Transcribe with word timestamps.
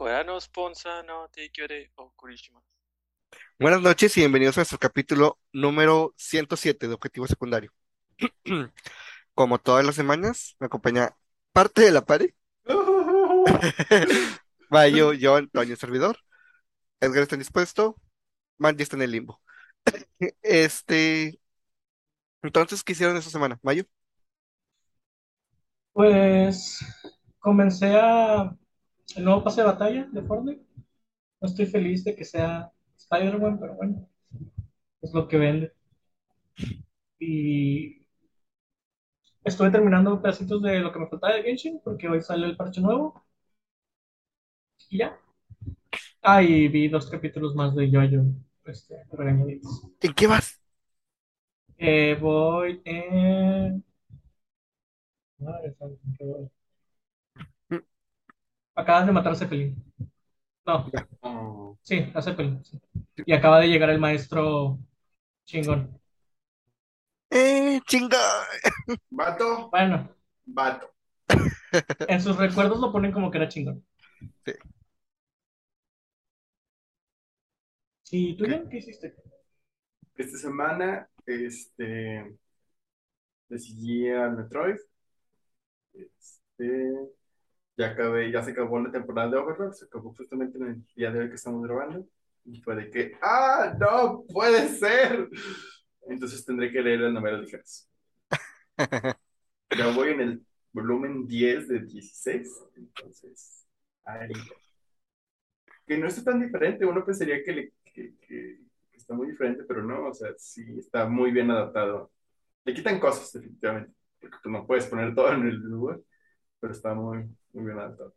No 0.00 0.38
o 1.96 2.12
Kurishima. 2.14 2.62
Buenas 3.58 3.82
noches 3.82 4.16
y 4.16 4.20
bienvenidos 4.20 4.56
a 4.56 4.60
nuestro 4.60 4.78
capítulo 4.78 5.40
número 5.52 6.14
107 6.16 6.86
de 6.86 6.94
Objetivo 6.94 7.26
Secundario. 7.26 7.72
Como 9.34 9.58
todas 9.58 9.84
las 9.84 9.96
semanas, 9.96 10.54
me 10.60 10.66
acompaña 10.66 11.16
parte 11.52 11.82
de 11.82 11.90
la 11.90 12.04
pared. 12.04 12.30
Va 14.72 14.86
yo, 14.86 15.14
yo, 15.14 15.34
Antonio 15.34 15.74
Servidor. 15.74 16.16
Edgar 17.00 17.24
está 17.24 17.34
indispuesto. 17.34 17.96
Mandy 18.56 18.84
está 18.84 18.94
en 18.94 19.02
el 19.02 19.10
limbo. 19.10 19.42
Este. 20.42 21.40
Entonces, 22.42 22.84
¿qué 22.84 22.92
hicieron 22.92 23.16
esta 23.16 23.30
semana? 23.30 23.58
¿Mayo? 23.62 23.82
Pues 25.92 26.78
comencé 27.40 27.96
a 27.96 28.56
el 29.16 29.24
nuevo 29.24 29.44
pase 29.44 29.60
de 29.60 29.66
batalla 29.66 30.08
de 30.12 30.22
Fortnite. 30.22 30.64
No 31.40 31.48
estoy 31.48 31.66
feliz 31.66 32.04
de 32.04 32.16
que 32.16 32.24
sea 32.24 32.72
Spider-Man, 32.96 33.58
pero 33.60 33.74
bueno, 33.76 34.08
es 35.02 35.12
lo 35.14 35.28
que 35.28 35.38
vende. 35.38 35.72
Y 37.20 38.06
estuve 39.44 39.70
terminando 39.70 40.20
pedacitos 40.20 40.62
de 40.62 40.78
lo 40.80 40.92
que 40.92 40.98
me 41.00 41.08
faltaba 41.08 41.34
de 41.34 41.42
Genshin, 41.42 41.80
porque 41.82 42.08
hoy 42.08 42.20
sale 42.20 42.46
el 42.46 42.56
parche 42.56 42.80
nuevo. 42.80 43.24
Y 44.90 44.98
ya. 44.98 45.18
Ah, 46.22 46.42
y 46.42 46.68
vi 46.68 46.88
dos 46.88 47.08
capítulos 47.10 47.54
más 47.54 47.74
de 47.74 47.90
Jojo, 47.90 48.26
este, 48.64 49.04
regañaditos. 49.12 49.82
¿En 50.00 50.12
qué 50.14 50.26
vas? 50.26 50.60
Eh, 51.78 52.16
voy 52.20 52.80
en. 52.84 53.84
Madre 55.40 55.72
santa, 55.74 56.00
¿en 56.06 56.12
qué 56.16 56.24
voy? 56.24 56.48
Acabas 58.80 59.06
de 59.06 59.12
matar 59.12 59.32
a 59.32 59.36
Zeppelin. 59.40 59.70
No, 60.66 60.74
Oh, 61.22 61.76
sí, 61.82 62.10
a 62.14 62.22
Zeppelin. 62.22 62.64
sí. 62.64 62.78
Y 63.26 63.32
acaba 63.32 63.60
de 63.60 63.68
llegar 63.68 63.90
el 63.90 63.98
maestro 64.00 64.78
chingón. 65.46 66.00
¡Eh, 67.30 67.80
chinga! 67.86 68.18
Vato, 69.10 69.68
Bueno, 69.70 70.08
vato. 70.46 70.94
en 72.08 72.20
sus 72.20 72.36
recuerdos 72.36 72.80
lo 72.80 72.90
ponen 72.92 73.12
como 73.12 73.30
que 73.30 73.38
era 73.38 73.48
chingón. 73.48 73.84
Sí. 74.44 74.52
¿Y 78.10 78.36
tú, 78.36 78.44
Jan, 78.46 78.68
qué 78.68 78.78
hiciste? 78.78 79.14
Esta 80.16 80.36
semana, 80.38 81.08
este, 81.26 82.36
decidí 83.50 84.08
al 84.10 84.36
Metroid. 84.36 84.78
Este, 85.92 87.17
ya 87.78 87.88
acabé, 87.92 88.30
ya 88.32 88.42
se 88.42 88.50
acabó 88.50 88.80
la 88.80 88.90
temporada 88.92 89.30
de 89.30 89.38
Overlord, 89.38 89.72
se 89.74 89.86
acabó 89.86 90.12
justamente 90.14 90.58
en 90.58 90.66
el 90.66 90.84
día 90.96 91.10
de 91.12 91.20
hoy 91.20 91.28
que 91.30 91.36
estamos 91.36 91.62
grabando. 91.62 92.06
Y 92.44 92.60
fue 92.60 92.76
de 92.76 92.90
que, 92.90 93.12
¡ah, 93.22 93.74
no 93.78 94.24
puede 94.32 94.68
ser! 94.68 95.28
Entonces 96.08 96.44
tendré 96.44 96.72
que 96.72 96.82
leer 96.82 97.00
las 97.00 97.12
novelas 97.12 97.42
ligeras. 97.42 97.88
Ya 99.76 99.94
voy 99.94 100.10
en 100.10 100.20
el 100.20 100.46
volumen 100.72 101.26
10 101.26 101.68
de 101.68 101.80
16, 101.80 102.50
entonces, 102.76 103.66
ahí. 104.04 104.32
Que 105.86 105.98
no 105.98 106.06
está 106.06 106.24
tan 106.24 106.40
diferente, 106.40 106.84
uno 106.84 107.04
pensaría 107.04 107.42
que, 107.42 107.52
le- 107.52 107.72
que, 107.84 108.14
que- 108.18 108.58
que 108.90 108.96
está 108.96 109.14
muy 109.14 109.28
diferente, 109.28 109.64
pero 109.64 109.82
no, 109.82 110.08
o 110.08 110.14
sea, 110.14 110.30
sí 110.36 110.62
está 110.78 111.06
muy 111.08 111.30
bien 111.30 111.50
adaptado. 111.50 112.10
Le 112.64 112.74
quitan 112.74 113.00
cosas, 113.00 113.32
definitivamente, 113.32 113.92
porque 114.20 114.36
tú 114.42 114.50
no 114.50 114.66
puedes 114.66 114.86
poner 114.86 115.14
todo 115.14 115.32
en 115.32 115.46
el 115.48 115.56
lugar, 115.56 116.00
pero 116.60 116.72
está 116.72 116.94
muy, 116.94 117.28
muy 117.52 117.64
bien 117.66 117.78
adaptado. 117.78 118.14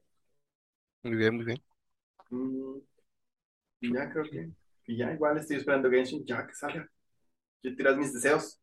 Muy 1.03 1.15
bien, 1.15 1.35
muy 1.35 1.45
bien. 1.45 1.63
Mm, 2.31 2.81
y 3.81 3.93
ya 3.93 4.09
creo 4.11 4.25
que, 4.29 4.49
que 4.83 4.95
ya 4.95 5.11
igual 5.13 5.37
estoy 5.37 5.57
esperando 5.57 5.89
Genshin, 5.89 6.25
ya 6.25 6.45
que 6.47 6.53
salga. 6.53 6.89
Yo 7.63 7.75
tiras 7.75 7.97
mis 7.97 8.13
deseos. 8.13 8.59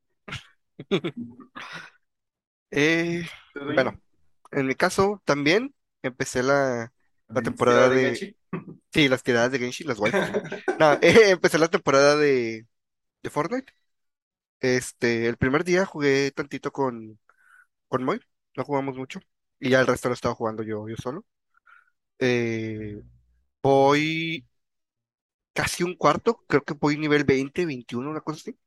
Eh, 2.71 3.25
bueno, 3.75 3.99
en 4.53 4.67
mi 4.67 4.75
caso 4.75 5.23
también 5.25 5.75
empecé 6.03 6.43
la, 6.43 6.93
la 7.33 7.43
¿Mis 7.43 7.43
temporada 7.43 7.89
de... 7.91 8.23
Sí, 8.93 9.09
las 9.09 9.23
tiradas 9.25 9.53
de 9.53 9.59
Genshin, 9.61 9.89
las 9.89 9.99
waifus. 10.01 10.33
No, 10.79 10.95
eh, 11.03 11.31
empecé 11.31 11.59
la 11.59 11.69
temporada 11.69 12.17
de, 12.17 12.67
de 13.23 13.31
Fortnite. 13.31 13.73
Este, 14.61 15.29
el 15.29 15.37
primer 15.39 15.65
día 15.65 15.87
jugué 15.87 16.33
tantito 16.33 16.73
con, 16.73 17.21
con 17.89 18.05
Moy, 18.05 18.21
no 18.57 18.65
jugamos 18.65 18.97
mucho. 18.97 19.21
Y 19.61 19.71
ya 19.71 19.81
el 19.81 19.87
resto 19.87 20.09
lo 20.09 20.15
estaba 20.15 20.35
jugando 20.35 20.63
yo, 20.63 20.89
yo 20.89 20.97
solo. 20.97 21.25
Eh, 22.21 23.01
voy 23.63 24.47
casi 25.53 25.83
un 25.83 25.95
cuarto, 25.97 26.45
creo 26.49 26.63
que 26.65 26.75
voy 26.75 26.97
nivel 26.97 27.25
20, 27.25 27.67
21, 27.67 28.11
una 28.11 28.21
cosa 28.21 28.39
así. 28.41 28.59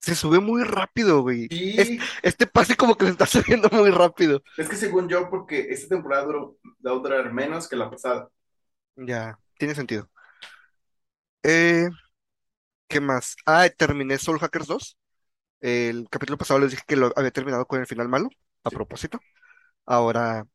Se 0.00 0.14
sube 0.16 0.40
muy 0.40 0.64
rápido, 0.64 1.22
güey. 1.22 1.52
Es- 1.76 1.88
este 2.22 2.46
pase 2.46 2.76
como 2.76 2.96
que 2.96 3.06
se 3.06 3.12
está 3.12 3.26
subiendo 3.26 3.68
muy 3.70 3.90
rápido. 3.90 4.42
es 4.56 4.68
que 4.68 4.76
según 4.76 5.08
yo, 5.08 5.28
porque 5.30 5.68
esta 5.70 5.88
temporada 5.94 6.24
duró, 6.24 6.58
va 6.86 6.90
a 6.92 6.94
durar 6.94 7.32
menos 7.32 7.68
que 7.68 7.76
la 7.76 7.90
pasada. 7.90 8.28
Ya, 8.96 9.38
tiene 9.58 9.74
sentido. 9.74 10.08
Eh, 11.42 11.88
¿qué 12.88 13.00
más? 13.00 13.36
Ah, 13.46 13.68
terminé 13.70 14.18
Soul 14.18 14.38
Hackers 14.40 14.66
2. 14.66 14.98
El 15.60 16.08
capítulo 16.10 16.38
pasado 16.38 16.60
les 16.60 16.72
dije 16.72 16.84
que 16.86 16.96
lo 16.96 17.12
había 17.16 17.30
terminado 17.32 17.66
con 17.66 17.80
el 17.80 17.86
final 17.86 18.08
malo, 18.08 18.30
a 18.64 18.70
propósito. 18.70 19.20
Ahora, 19.86 20.46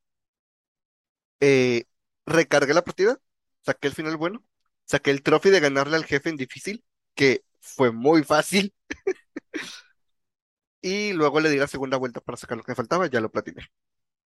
eh, 1.39 1.85
recargué 2.25 2.73
la 2.73 2.83
partida, 2.83 3.17
saqué 3.61 3.87
el 3.87 3.93
final 3.95 4.17
bueno, 4.17 4.43
saqué 4.85 5.11
el 5.11 5.23
trophy 5.23 5.49
de 5.49 5.59
ganarle 5.59 5.95
al 5.97 6.05
jefe 6.05 6.29
en 6.29 6.37
difícil, 6.37 6.83
que 7.15 7.43
fue 7.59 7.91
muy 7.91 8.23
fácil, 8.23 8.73
y 10.81 11.13
luego 11.13 11.39
le 11.39 11.49
di 11.49 11.57
la 11.57 11.67
segunda 11.67 11.97
vuelta 11.97 12.21
para 12.21 12.37
sacar 12.37 12.57
lo 12.57 12.63
que 12.63 12.71
me 12.71 12.75
faltaba, 12.75 13.07
ya 13.07 13.21
lo 13.21 13.31
platiné. 13.31 13.67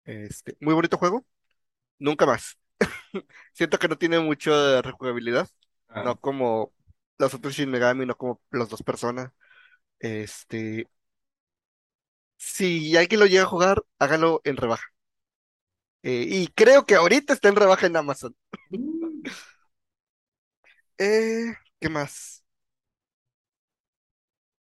Este, 0.05 0.57
muy 0.61 0.73
bonito 0.73 0.97
juego, 0.97 1.25
nunca 1.99 2.25
más. 2.25 2.57
Siento 3.53 3.79
que 3.79 3.87
no 3.87 3.97
tiene 3.97 4.19
mucha 4.19 4.81
rejugabilidad, 4.81 5.49
Ah, 5.89 6.03
no 6.03 6.19
como 6.19 6.73
los 7.17 7.33
otros 7.33 7.55
Shin 7.55 7.71
Megami, 7.71 8.05
no 8.05 8.17
como 8.17 8.41
los 8.51 8.69
dos 8.69 8.83
personas. 8.83 9.31
Este, 9.99 10.87
si 12.41 12.97
alguien 12.97 13.19
lo 13.21 13.25
llega 13.27 13.43
a 13.43 13.45
jugar, 13.47 13.83
hágalo 13.99 14.41
en 14.43 14.57
rebaja. 14.57 14.85
Eh, 16.03 16.25
y 16.29 16.47
creo 16.49 16.85
que 16.85 16.95
ahorita 16.95 17.33
está 17.33 17.49
en 17.49 17.55
rebaja 17.55 17.85
en 17.87 17.95
Amazon. 17.97 18.35
Eh, 20.97 21.53
¿qué 21.79 21.89
más? 21.89 22.43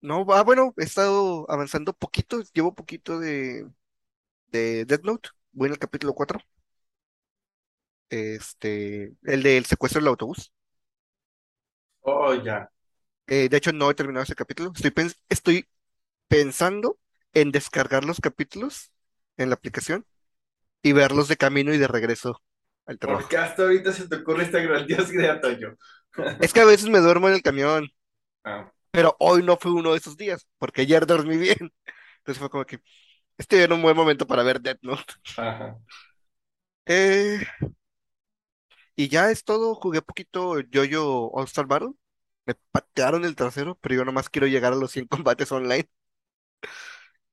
No, 0.02 0.26
ah, 0.34 0.44
bueno, 0.44 0.74
he 0.78 0.84
estado 0.84 1.50
avanzando 1.50 1.92
poquito, 1.94 2.42
llevo 2.54 2.76
poquito 2.76 3.20
de, 3.20 3.68
de 4.48 4.86
Death 4.86 5.04
Note, 5.06 5.30
voy 5.54 5.68
en 5.68 5.74
el 5.74 5.80
capítulo 5.80 6.14
4, 6.16 6.40
este, 8.10 9.16
el 9.24 9.44
del 9.44 9.66
secuestro 9.66 10.00
del 10.02 10.10
autobús. 10.10 10.52
Oh, 12.04 12.34
ya. 12.34 12.70
Eh, 13.28 13.50
de 13.50 13.58
hecho, 13.58 13.72
no 13.74 13.90
he 13.90 13.96
terminado 13.96 14.24
ese 14.24 14.36
capítulo, 14.36 14.72
estoy, 14.76 14.92
pens- 14.92 15.18
estoy 15.30 15.68
pensando 16.30 17.00
en 17.36 17.52
descargar 17.54 18.06
los 18.06 18.22
capítulos 18.22 18.92
en 19.38 19.50
la 19.52 19.56
aplicación 19.58 20.08
y 20.84 20.94
verlos 20.94 21.28
de 21.30 21.38
camino 21.38 21.74
y 21.74 21.78
de 21.80 21.88
regreso 21.88 22.42
al 22.88 23.00
trabajo. 23.00 23.24
¿Por 23.24 23.28
qué 23.28 23.38
hasta 23.38 23.64
ahorita 23.64 23.94
se 23.94 24.08
te 24.08 24.16
ocurre 24.18 24.44
esta 24.44 24.60
grandiosa 24.60 25.14
idea, 25.14 25.40
Toyo? 25.42 25.76
Es 26.40 26.54
que 26.54 26.62
a 26.62 26.66
veces 26.66 26.88
me 26.90 27.00
duermo 27.00 27.28
en 27.28 27.34
el 27.36 27.42
camión, 27.42 27.90
Ah, 28.44 28.72
pero 28.92 29.16
hoy 29.20 29.44
no 29.44 29.58
fue 29.58 29.72
uno 29.74 29.92
de 29.92 29.98
esos 30.00 30.18
días, 30.18 30.48
porque 30.58 30.82
ayer 30.82 31.06
dormí 31.06 31.38
bien. 31.38 31.58
Entonces 32.20 32.40
fue 32.40 32.50
como 32.50 32.66
que 32.66 32.80
estoy 33.38 33.62
en 33.62 33.74
un 33.74 33.82
buen 33.82 33.98
momento 33.98 34.28
para 34.28 34.44
ver 34.44 34.62
Death 34.62 34.80
Note. 34.84 35.16
ajá. 35.38 35.80
Eh, 36.86 37.40
y 38.96 39.10
ya 39.10 39.32
es 39.32 39.44
todo, 39.44 39.76
jugué 39.76 40.02
poquito 40.02 40.60
Yo-Yo 40.62 41.30
All-Star 41.34 41.66
Battle. 41.68 41.92
Me 42.46 42.56
patearon 42.72 43.26
el 43.26 43.36
trasero, 43.36 43.76
pero 43.82 43.96
yo 43.96 44.06
nomás 44.06 44.30
quiero 44.30 44.48
llegar 44.48 44.74
a 44.74 44.76
los 44.76 44.92
100 44.92 45.08
combates 45.08 45.52
online. 45.52 45.90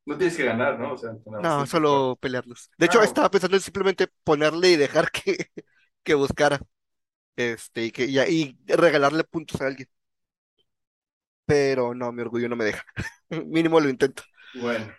No 0.07 0.17
tienes 0.17 0.37
que 0.37 0.45
ganar, 0.45 0.79
¿no? 0.79 0.93
O 0.95 0.97
sea, 0.97 1.13
No, 1.39 1.67
solo 1.67 2.17
pelearlos. 2.21 2.71
De 2.79 2.87
hecho, 2.87 3.03
Ah, 3.03 3.03
estaba 3.03 3.31
pensando 3.31 3.57
en 3.57 3.63
simplemente 3.63 4.07
ponerle 4.25 4.71
y 4.73 4.77
dejar 4.77 5.11
que, 5.11 5.51
que 6.05 6.15
buscara. 6.15 6.61
Este, 7.37 7.87
y 7.87 7.93
que 7.93 8.07
y, 8.07 8.19
y 8.21 8.59
regalarle 8.77 9.25
puntos 9.25 9.61
a 9.63 9.67
alguien. 9.69 9.89
Pero 11.47 11.95
no, 11.95 12.13
mi 12.13 12.23
orgullo 12.23 12.49
no 12.49 12.57
me 12.57 12.65
deja. 12.65 12.85
Mínimo 13.31 13.81
lo 13.81 13.89
intento. 13.89 14.23
Bueno, 14.55 14.95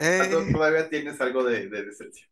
Eh, 0.00 0.44
todavía 0.50 0.88
tienes 0.88 1.20
algo 1.20 1.44
de, 1.44 1.68
de 1.68 1.84
decencia. 1.84 2.26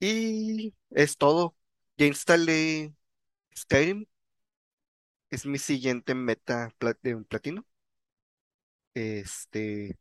y 0.00 0.74
es 0.90 1.16
todo. 1.18 1.56
Ya 1.96 2.06
instalé 2.06 2.94
Skyrim. 3.56 4.06
Es 5.30 5.46
mi 5.46 5.58
siguiente 5.58 6.14
meta 6.14 6.72
de 7.02 7.16
un 7.16 7.24
platino. 7.24 7.66
Este, 8.94 9.96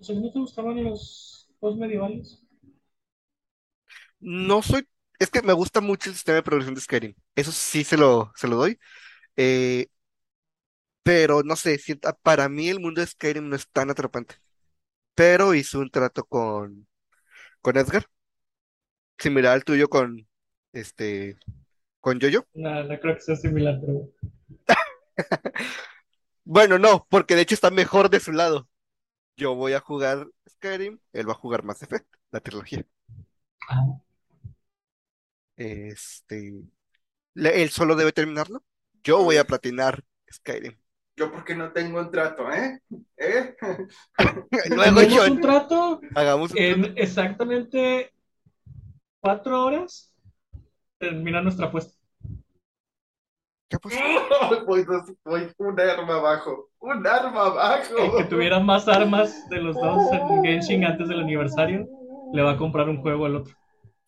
¿No 0.00 0.32
te 0.32 0.38
gustaban 0.40 0.82
los 0.82 1.48
juegos 1.60 1.78
medievales? 1.78 2.42
no 4.20 4.62
soy 4.62 4.88
es 5.18 5.30
que 5.30 5.42
me 5.42 5.52
gusta 5.52 5.80
mucho 5.80 6.10
el 6.10 6.14
sistema 6.16 6.36
de 6.36 6.42
progresión 6.44 6.74
de 6.76 6.80
Skyrim. 6.80 7.14
Eso 7.34 7.50
sí 7.50 7.82
se 7.84 7.96
lo, 7.96 8.32
se 8.36 8.46
lo 8.46 8.54
doy. 8.56 8.78
Eh, 9.36 9.88
pero 11.02 11.42
no 11.42 11.56
sé, 11.56 11.78
siento- 11.78 12.12
para 12.22 12.48
mí 12.48 12.68
el 12.68 12.80
mundo 12.80 13.00
de 13.00 13.06
Skyrim 13.06 13.48
no 13.48 13.56
es 13.56 13.68
tan 13.70 13.90
atrapante. 13.90 14.36
Pero 15.14 15.54
hice 15.54 15.78
un 15.78 15.90
trato 15.90 16.24
con, 16.26 16.88
con 17.62 17.76
Edgar, 17.78 18.06
similar 19.18 19.52
al 19.54 19.64
tuyo 19.64 19.88
con 19.88 20.26
este 20.72 21.38
con 22.00 22.20
Yoyo. 22.20 22.46
No, 22.54 22.84
no 22.84 23.00
creo 23.00 23.14
que 23.14 23.22
sea 23.22 23.36
similar, 23.36 23.78
pero 23.80 24.10
Bueno, 26.44 26.78
no, 26.80 27.06
porque 27.10 27.36
de 27.36 27.42
hecho 27.42 27.54
está 27.54 27.70
mejor 27.70 28.10
de 28.10 28.18
su 28.20 28.32
lado. 28.32 28.68
Yo 29.38 29.54
voy 29.54 29.72
a 29.72 29.80
jugar 29.80 30.28
Skyrim, 30.50 31.00
él 31.14 31.26
va 31.28 31.32
a 31.32 31.36
jugar 31.36 31.62
Mass 31.64 31.82
Effect, 31.82 32.06
la 32.30 32.40
trilogía. 32.40 32.84
ah, 33.68 33.98
Este, 35.56 36.62
le- 37.34 37.62
él 37.62 37.70
solo 37.70 37.96
debe 37.96 38.12
terminarlo. 38.12 38.64
Yo 39.04 39.22
voy 39.24 39.38
a 39.38 39.46
platinar 39.46 40.04
Skyrim. 40.32 40.76
Yo 41.16 41.32
porque 41.32 41.54
no 41.56 41.72
tengo 41.72 42.00
un 42.00 42.10
trato, 42.10 42.50
¿eh? 42.52 42.80
¿Eh? 43.16 43.56
Luego 44.70 45.02
yo, 45.02 45.24
un 45.26 45.40
trato 45.40 46.00
hagamos 46.14 46.54
un 46.54 46.66
trato. 46.66 46.88
en 46.88 46.94
exactamente 46.96 48.12
cuatro 49.20 49.64
horas 49.64 50.12
termina 50.98 51.42
nuestra 51.42 51.68
apuesta. 51.68 51.97
¿Qué 53.68 53.78
pasó? 53.78 53.96
Voy, 54.66 54.84
dos- 54.84 55.12
voy 55.24 55.52
un 55.58 55.78
arma 55.80 56.14
abajo. 56.14 56.70
Un 56.80 57.06
arma 57.06 57.46
abajo. 57.46 57.96
El 57.98 58.16
que 58.16 58.24
tuviera 58.24 58.58
más 58.60 58.88
armas 58.88 59.48
de 59.50 59.60
los 59.60 59.76
dos 59.76 60.10
en 60.12 60.44
Genshin 60.44 60.84
antes 60.84 61.08
del 61.08 61.20
aniversario 61.20 61.86
le 62.32 62.42
va 62.42 62.52
a 62.52 62.56
comprar 62.56 62.88
un 62.88 63.00
juego 63.02 63.26
al 63.26 63.36
otro. 63.36 63.54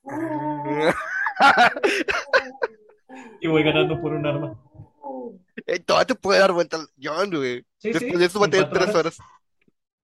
Y 3.41 3.49
voy 3.49 3.63
ganando 3.63 4.01
por 4.01 4.13
un 4.13 4.27
arma. 4.27 4.59
Eh, 5.67 5.81
Todavía 5.81 6.07
te 6.07 6.15
puede 6.15 6.41
dar 6.41 6.53
vuelta 6.53 6.79
John, 7.03 7.31
güey. 7.31 7.65
Sí, 7.79 7.93
Después 7.93 8.13
sí, 8.13 8.19
de 8.19 8.25
eso 8.27 8.39
va 8.39 8.45
a 8.45 8.47
en 8.47 8.51
tener 8.51 8.71
tres 8.71 8.95
horas. 8.95 9.19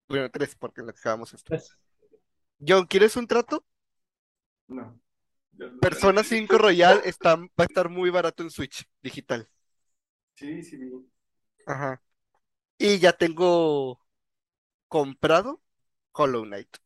Bueno, 0.09 0.31
tres, 0.31 0.55
porque 0.55 0.82
lo 0.82 0.91
acabamos 0.91 1.32
esto. 1.35 1.49
Tres. 1.49 1.76
John, 2.67 2.87
¿quieres 2.87 3.17
un 3.17 3.26
trato? 3.26 3.64
No. 4.69 4.99
Persona 5.81 6.23
5 6.23 6.58
Royal 6.58 7.00
está, 7.05 7.37
va 7.37 7.49
a 7.58 7.64
estar 7.64 7.88
muy 7.88 8.11
barato 8.11 8.43
en 8.43 8.50
Switch 8.50 8.85
digital. 9.03 9.49
Sí, 10.35 10.62
sí, 10.62 10.76
vi. 10.76 10.91
Ajá. 11.67 12.03
Y 12.79 12.99
ya 13.00 13.12
tengo 13.14 14.00
comprado 14.88 15.62
Hollow 16.12 16.44
Knight, 16.44 16.79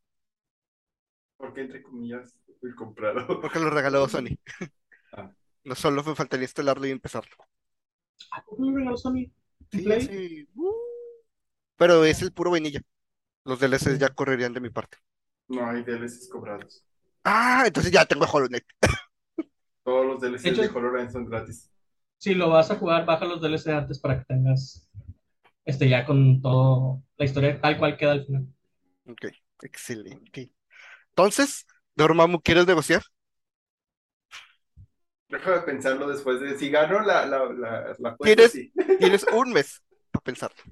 Porque 1.36 1.62
entre 1.62 1.82
comillas 1.82 2.38
fui 2.60 2.72
comprado. 2.74 3.40
porque 3.40 3.58
lo 3.58 3.70
regaló 3.70 4.08
Sony. 4.08 4.38
Ah. 5.12 5.30
No 5.64 5.74
solo 5.74 6.04
me 6.04 6.14
faltaría 6.14 6.44
instalarlo 6.44 6.86
y 6.86 6.90
empezarlo. 6.90 7.34
¿A 8.32 8.42
poco 8.44 8.62
me 8.62 8.76
regaló 8.76 8.96
Sony? 8.96 9.30
¿En 9.72 9.82
Sí, 9.82 9.84
Play? 9.84 10.00
sí. 10.00 10.48
Uh. 10.56 10.72
Pero 11.76 12.04
es 12.04 12.22
el 12.22 12.32
puro 12.32 12.52
vainilla. 12.52 12.80
Los 13.44 13.60
DLCs 13.60 13.98
ya 13.98 14.10
correrían 14.14 14.52
de 14.54 14.60
mi 14.60 14.70
parte. 14.70 14.98
No 15.48 15.68
hay 15.68 15.82
DLCs 15.82 16.28
cobrados. 16.30 16.82
Ah, 17.32 17.62
entonces 17.66 17.92
ya 17.92 18.04
tengo 18.06 18.26
Hollow 18.26 18.48
Knight. 18.48 18.64
Todos 19.84 20.06
los 20.06 20.20
DLCs 20.20 20.42
De 20.42 20.50
hecho- 20.50 20.62
de 20.62 20.68
Hololens 20.68 21.12
son 21.12 21.26
gratis. 21.26 21.70
Si 22.18 22.34
lo 22.34 22.50
vas 22.50 22.70
a 22.70 22.76
jugar, 22.76 23.06
baja 23.06 23.24
los 23.24 23.40
DLC 23.40 23.72
antes 23.72 23.98
para 23.98 24.18
que 24.18 24.24
tengas 24.26 24.88
este 25.64 25.88
ya 25.88 26.04
con 26.06 26.42
todo 26.42 27.02
la 27.16 27.24
historia 27.24 27.60
tal 27.60 27.78
cual 27.78 27.96
queda 27.96 28.12
al 28.12 28.26
final. 28.26 28.46
Ok, 29.06 29.26
excelente. 29.62 30.52
Entonces, 31.10 31.66
Dormammu, 31.96 32.40
¿quieres 32.42 32.66
negociar? 32.66 33.02
Déjame 35.28 35.60
pensarlo 35.60 36.08
después 36.08 36.40
de 36.40 36.58
si 36.58 36.70
gano 36.70 37.00
la, 37.00 37.24
la, 37.24 37.44
la, 37.52 37.96
la 37.98 38.48
sí. 38.48 38.72
Tienes 38.98 39.24
un 39.32 39.52
mes 39.52 39.80
para 40.10 40.24
pensarlo. 40.24 40.62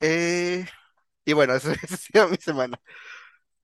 Eh, 0.00 0.64
y 1.24 1.32
bueno, 1.32 1.54
esa 1.56 1.72
esa 1.74 1.94
ha 1.94 1.98
sido 1.98 2.28
mi 2.28 2.36
semana. 2.38 2.80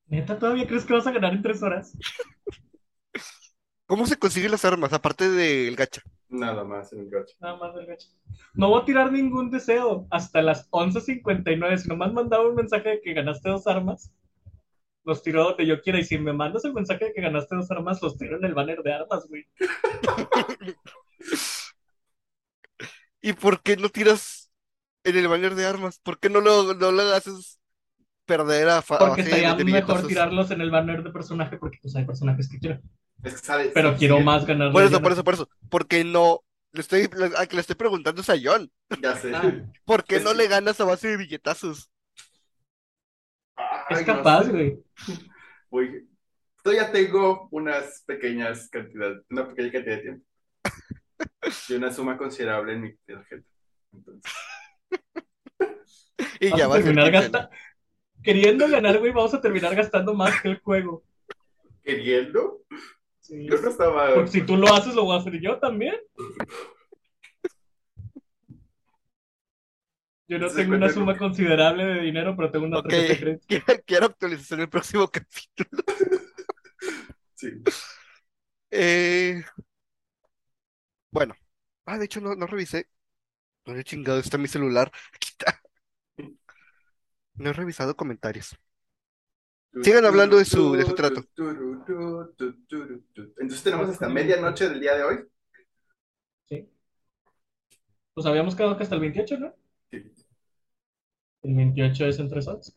¿Neta 0.07 0.39
todavía 0.39 0.67
crees 0.67 0.85
que 0.85 0.93
vas 0.93 1.07
a 1.07 1.13
ganar 1.13 1.33
en 1.33 1.43
tres 1.43 1.63
horas? 1.63 1.97
¿Cómo 3.87 4.07
se 4.07 4.19
consiguen 4.19 4.51
las 4.51 4.65
armas 4.65 4.93
aparte 4.93 5.29
del 5.31 5.77
gacha? 5.77 6.03
Nada 6.29 6.65
más 6.65 6.93
en 6.93 7.01
el 7.01 7.11
gacho. 7.11 7.35
Nada 7.41 7.57
más 7.57 7.75
del 7.75 7.87
gacho. 7.87 8.09
No 8.55 8.71
voy 8.71 8.83
a 8.83 8.85
tirar 8.85 9.13
ningún 9.13 9.51
deseo 9.51 10.07
hasta 10.11 10.43
las 10.43 10.69
11.59. 10.71 11.79
Si 11.79 11.89
nomás 11.89 12.13
mandaba 12.13 12.49
un 12.49 12.55
mensaje 12.55 12.89
de 12.89 13.01
que 13.01 13.13
ganaste 13.15 13.51
dos 13.51 13.67
armas, 13.67 14.13
los 15.05 15.23
tiro 15.23 15.45
donde 15.45 15.67
yo 15.67 15.81
quiera. 15.81 16.01
Y 16.01 16.05
si 16.05 16.19
me 16.19 16.33
mandas 16.33 16.65
el 16.65 16.73
mensaje 16.73 17.07
de 17.07 17.13
que 17.13 17.21
ganaste 17.21 17.57
dos 17.57 17.71
armas, 17.71 18.03
los 18.03 18.17
tiro 18.17 18.37
en 18.37 18.45
el 18.45 18.55
banner 18.55 18.83
de 18.83 18.95
armas, 18.95 19.27
güey. 19.29 19.47
¿Y 23.21 23.33
por 23.35 23.63
qué 23.63 23.77
no 23.77 23.89
tiras 23.89 24.51
en 25.05 25.17
el 25.17 25.29
banner 25.29 25.55
de 25.55 25.67
armas? 25.67 25.99
¿Por 26.01 26.19
qué 26.19 26.29
no 26.31 26.41
lo, 26.41 26.75
no 26.75 26.91
lo 26.91 27.03
haces 27.15 27.61
perder 28.27 28.69
a, 28.69 28.83
Porque 28.83 29.23
estaría 29.23 29.55
mejor 29.55 30.07
tirarlos 30.07 30.51
en 30.51 30.61
el 30.61 30.71
banner 30.71 31.03
de 31.03 31.11
personaje, 31.11 31.57
porque 31.59 31.79
pues 31.83 31.95
hay 31.97 32.05
personajes 32.05 32.49
que 32.49 32.59
quiero. 32.59 32.81
Es 33.23 33.41
que 33.41 33.47
sabes, 33.47 33.71
Pero 33.75 33.93
sí, 33.93 33.99
quiero 34.01 34.19
sí, 34.19 34.25
más 34.25 34.45
ganar. 34.47 34.73
Por 34.73 34.83
eso, 34.83 35.01
por 35.01 35.13
eso, 35.13 35.25
por 35.25 35.35
eso. 35.35 35.49
¿Por 35.71 35.87
qué 35.87 36.05
no? 36.05 36.41
Le 36.73 36.81
estoy, 36.81 37.09
le- 37.17 37.37
a 37.39 37.47
que 37.47 37.55
le 37.57 37.61
estoy 37.61 37.77
preguntando 37.77 38.21
es 38.21 38.29
a 38.31 38.35
John. 38.43 38.71
Ya 39.01 39.17
sé. 39.17 39.33
Ah. 39.35 39.53
¿Por 39.85 40.05
qué 40.05 40.17
Es 40.17 40.25
no 40.25 40.31
que- 40.33 40.37
le 40.39 40.49
ganas 40.49 40.81
a 40.81 40.85
base 40.85 41.09
de 41.09 41.17
billetazos? 41.17 41.91
Es 43.91 43.99
Ay, 43.99 44.05
no 44.05 44.17
capaz, 44.17 44.45
sé. 44.45 44.51
güey. 44.51 44.79
Voy- 45.71 46.09
Yo 46.65 46.73
ya 46.73 46.91
tengo 46.91 47.49
unas 47.51 48.03
pequeñas 48.07 48.69
cantidades, 48.71 49.23
una 49.31 49.49
pequeña 49.49 49.71
cantidad 49.73 49.97
de 49.97 50.03
tiempo. 50.03 50.27
Y 51.69 51.75
una 51.75 51.93
suma 51.93 52.17
considerable 52.19 52.73
en 52.73 52.81
mi 52.83 52.95
tarjeta. 53.07 53.45
Entonces, 53.93 54.33
Y 56.41 56.57
ya 56.57 56.67
va 56.69 56.77
a 56.77 56.83
terminar. 56.83 57.51
Queriendo 58.25 58.67
ganar, 58.69 58.99
güey, 58.99 59.13
vamos 59.13 59.35
a 59.35 59.41
terminar 59.41 59.75
gastando 59.77 60.15
más 60.15 60.41
que 60.41 60.49
el 60.49 60.59
juego. 60.61 61.05
queriendo, 61.83 62.63
Sí. 63.21 63.47
yo 63.47 63.59
no 63.61 63.69
estaba. 63.69 64.15
Porque 64.15 64.31
si 64.31 64.43
tú 64.43 64.57
lo 64.57 64.73
haces, 64.75 64.95
lo 64.95 65.05
voy 65.05 65.17
a 65.17 65.21
hacer 65.21 65.41
yo 65.41 65.59
también. 65.59 65.95
Yo 70.27 70.39
no 70.39 70.49
tengo 70.49 70.75
una 70.75 70.89
suma 70.89 71.17
considerable 71.19 71.85
de 71.85 72.01
dinero, 72.01 72.35
pero 72.37 72.51
tengo 72.51 72.65
una 72.67 72.79
Ok, 72.79 72.89
tarjeta 72.89 73.13
de 73.13 73.21
crédito. 73.21 73.45
quiero, 73.47 73.83
quiero 73.87 74.07
actualización 74.07 74.61
en 74.61 74.65
el 74.65 74.71
próximo 74.71 75.09
capítulo. 75.13 75.83
Sí. 77.35 77.49
Eh, 78.71 79.45
bueno, 81.11 81.35
ah, 81.87 81.99
de 81.99 82.07
hecho 82.07 82.21
no, 82.21 82.35
no 82.35 82.47
revisé. 82.47 82.89
No 83.67 83.75
he 83.77 83.85
chingado, 83.85 84.19
está 84.19 84.39
mi 84.39 84.49
celular. 84.49 84.91
Aquí 85.15 85.29
está. 85.31 85.61
No 87.35 87.51
he 87.51 87.53
revisado 87.53 87.97
comentarios. 87.97 88.57
Sigan 89.83 90.05
hablando 90.05 90.37
de 90.39 90.45
su- 90.45 90.73
de 90.75 90.85
su 90.85 90.95
trato. 90.95 91.25
Entonces 93.39 93.63
tenemos 93.63 93.89
hasta 93.89 94.09
medianoche 94.09 94.69
del 94.69 94.81
día 94.81 94.95
de 94.95 95.03
hoy. 95.03 95.19
Sí. 96.49 96.69
Pues 98.15 98.27
habíamos 98.27 98.55
quedado 98.55 98.77
que 98.77 98.85
hasta 98.85 98.95
el 98.95 99.01
28, 99.01 99.39
¿no? 99.39 99.53
Sí. 99.91 100.13
El 101.43 101.55
28 101.57 102.07
es 102.07 102.19
en 102.21 102.29
3 102.29 102.47
horas. 102.47 102.73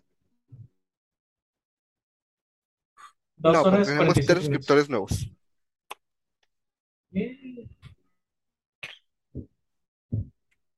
Dos 3.35 3.53
No, 3.53 3.61
horas 3.61 3.87
tenemos 3.87 4.05
45 4.15 4.25
tres 4.33 4.49
minutos. 4.49 4.65
suscriptores 4.65 4.89
nuevos. 4.89 5.31
Eh, 7.13 7.67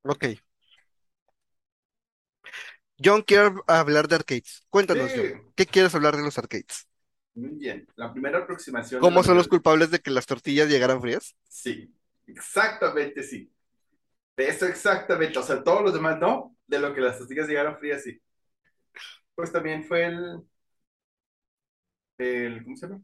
Ok. 0.03 0.25
John 3.03 3.21
quiere 3.23 3.51
hablar 3.67 4.07
de 4.07 4.15
arcades. 4.15 4.63
Cuéntanos, 4.69 5.11
Sí. 5.11 5.17
John, 5.17 5.53
¿qué 5.55 5.65
quieres 5.65 5.95
hablar 5.95 6.15
de 6.17 6.23
los 6.23 6.37
arcades? 6.37 6.87
Muy 7.35 7.51
bien. 7.51 7.87
La 7.95 8.11
primera 8.11 8.39
aproximación. 8.39 9.01
¿Cómo 9.01 9.23
son 9.23 9.37
los 9.37 9.47
culpables 9.47 9.91
de 9.91 9.99
que 9.99 10.11
las 10.11 10.25
tortillas 10.25 10.67
llegaran 10.69 11.01
frías? 11.01 11.35
Sí, 11.47 11.93
exactamente 12.27 13.23
sí. 13.23 13.51
De 14.37 14.47
eso 14.49 14.65
exactamente. 14.67 15.39
O 15.39 15.43
sea, 15.43 15.63
todos 15.63 15.83
los 15.83 15.93
demás 15.93 16.19
no. 16.19 16.55
De 16.67 16.79
lo 16.79 16.93
que 16.93 17.01
las 17.01 17.17
tortillas 17.19 17.47
llegaron 17.47 17.77
frías, 17.77 18.03
sí. 18.03 18.21
Pues 19.35 19.51
también 19.51 19.83
fue 19.83 20.05
el. 20.05 20.43
el 22.17 22.63
¿Cómo 22.63 22.75
se 22.77 22.87
llama? 22.87 23.01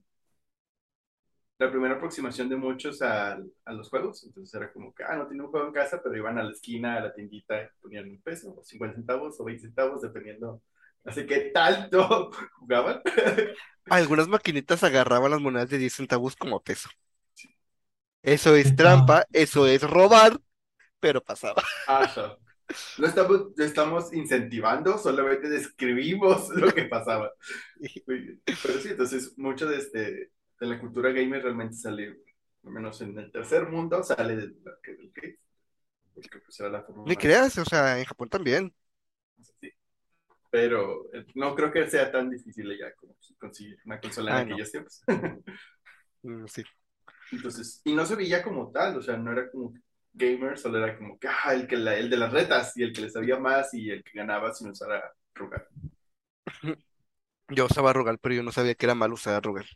La 1.58 1.72
primera 1.72 1.96
aproximación 1.96 2.50
de 2.50 2.58
muchos 2.58 3.02
a, 3.02 3.38
a 3.66 3.74
los 3.74 3.90
juegos. 3.90 4.24
Entonces 4.26 4.54
era 4.56 4.72
como 4.74 4.94
que, 4.94 5.04
ah, 5.06 5.16
no 5.16 5.26
tienen 5.28 5.46
un 5.46 5.52
juego 5.52 5.68
en 5.68 5.74
casa, 5.74 6.02
pero 6.04 6.18
iban 6.18 6.38
a 6.38 6.44
la 6.44 6.52
esquina, 6.52 6.98
a 6.98 7.02
la 7.02 7.14
tiendita, 7.14 7.70
ponían 7.82 8.10
un 8.10 8.22
peso, 8.22 8.56
o 8.60 8.64
50 8.64 8.98
centavos, 8.98 9.40
o 9.40 9.46
20 9.46 9.62
centavos, 9.68 10.02
dependiendo. 10.02 10.62
Así 11.06 11.26
que 11.26 11.52
tanto 11.54 12.32
jugaban. 12.60 13.02
Algunas 13.90 14.28
maquinitas 14.28 14.84
agarraban 14.84 15.32
las 15.32 15.42
monedas 15.42 15.70
de 15.72 15.80
10 15.80 15.94
centavos 15.94 16.36
como 16.36 16.62
peso. 16.62 16.90
Eso 18.24 18.56
es 18.56 18.76
Ah. 18.84 19.16
trampa, 19.16 19.26
eso 19.32 19.68
es 19.68 19.82
robar, 19.84 20.40
pero 21.00 21.24
pasaba. 21.24 21.64
Ajá. 21.86 22.38
No 22.98 23.08
estamos, 23.08 23.48
no 23.58 23.64
estamos 23.66 24.14
incentivando, 24.14 24.98
solamente 24.98 25.50
describimos 25.50 26.50
lo 26.56 26.74
que 26.74 26.86
pasaba. 26.86 27.32
Pero 28.62 28.80
sí, 28.80 28.90
entonces 28.90 29.34
mucho 29.38 29.68
de 29.68 29.78
este, 29.78 30.32
de 30.60 30.68
la 30.68 30.80
cultura 30.80 31.12
gamer 31.12 31.44
realmente 31.44 31.76
sale, 31.76 32.20
al 32.66 32.72
menos 32.72 33.02
en 33.02 33.18
el 33.18 33.32
tercer 33.32 33.70
mundo, 33.70 34.04
sale 34.04 34.36
del 34.36 34.58
arcade, 34.66 35.40
Porque 36.14 36.40
pues 36.40 36.60
era 36.60 36.70
la 36.70 36.84
forma 36.84 37.06
Ni 37.06 37.16
creas, 37.18 37.58
o 37.58 37.64
sea, 37.66 37.98
en 38.00 38.06
Japón 38.06 38.28
también. 38.30 38.74
Sí. 39.62 39.70
Pero 40.52 41.14
eh, 41.14 41.26
no 41.36 41.56
creo 41.56 41.72
que 41.72 41.90
sea 41.90 42.12
tan 42.12 42.30
difícil 42.30 42.78
ya 42.80 42.94
como 42.96 43.16
conseguir 43.40 43.80
una 43.86 44.02
consola 44.02 44.32
en 44.32 44.38
Ah, 44.38 44.44
no. 44.46 44.60
aquellos 44.60 44.72
tiempos. 44.72 45.04
Mm, 46.24 46.48
Sí. 46.48 46.64
Entonces, 47.32 47.82
y 47.84 47.94
no 47.94 48.06
se 48.06 48.16
veía 48.16 48.44
como 48.44 48.72
tal, 48.72 48.98
o 48.98 49.02
sea, 49.02 49.18
no 49.18 49.32
era 49.32 49.50
como 49.52 49.74
gamer, 50.14 50.58
solo 50.58 50.78
era 50.84 50.98
como 50.98 51.20
que 51.20 51.28
ah, 51.28 51.54
el, 51.54 51.68
que 51.68 51.76
la- 51.78 51.96
el 51.98 52.10
de 52.10 52.18
las 52.18 52.32
retas 52.32 52.76
y 52.78 52.84
el 52.84 52.94
que 52.94 53.02
le 53.02 53.10
sabía 53.10 53.38
más 53.40 53.74
y 53.74 53.90
el 53.92 54.04
que 54.04 54.12
ganaba 54.18 54.54
sin 54.54 54.70
usar 54.70 54.92
a 54.94 55.14
Rugal. 55.34 55.68
Yo 57.50 57.66
usaba 57.66 57.94
Rugal, 57.94 58.20
pero 58.20 58.36
yo 58.36 58.44
no 58.44 58.52
sabía 58.52 58.76
que 58.76 58.86
era 58.86 58.96
mal 58.96 59.14
usar 59.14 59.44
Rugal. 59.44 59.68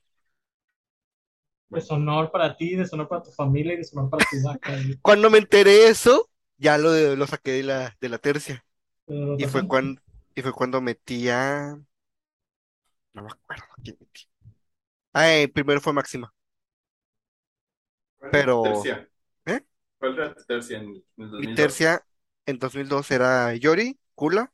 Deshonor 1.70 2.32
para 2.32 2.56
ti, 2.58 2.76
deshonor 2.76 3.08
para 3.08 3.24
tu 3.24 3.32
familia 3.32 3.74
y 3.74 3.78
deshonor 3.78 4.10
para 4.10 4.26
tu 4.30 4.42
vaca. 4.44 4.76
y- 4.78 4.98
Cuando 5.02 5.30
me 5.30 5.38
enteré 5.38 5.88
eso, 5.88 6.30
ya 6.58 6.78
lo, 6.78 7.16
lo 7.16 7.28
saqué 7.28 7.52
de 7.52 7.64
la, 7.64 7.96
de 8.02 8.10
la 8.10 8.18
tercia. 8.18 8.66
pero 9.06 9.36
Y 9.38 9.46
fue 9.46 9.68
cuando, 9.68 10.02
y 10.36 10.42
fue 10.42 10.54
cuando 10.54 10.82
metí 10.82 11.30
a... 11.30 11.78
No 13.14 13.22
me 13.24 13.28
acuerdo 13.32 13.64
quién 13.84 13.98
metí. 14.00 14.24
Ah, 15.14 15.34
eh, 15.36 15.48
primero 15.48 15.82
fue 15.82 15.94
Máxima. 15.94 16.34
¿Cuál 18.18 18.32
Pero- 18.32 18.64
tercia? 18.64 19.10
¿Eh? 19.46 19.62
¿Cuál 19.98 20.14
era 20.16 20.34
tu 20.36 20.44
tercia 20.46 20.78
en, 20.80 20.86
en 20.88 20.94
el 20.94 21.04
Mi 21.18 21.32
2002? 21.32 21.56
tercia 21.56 22.06
en 22.46 22.60
2002 22.60 23.12
era 23.12 23.56
Yori, 23.56 24.00
Kula, 24.16 24.52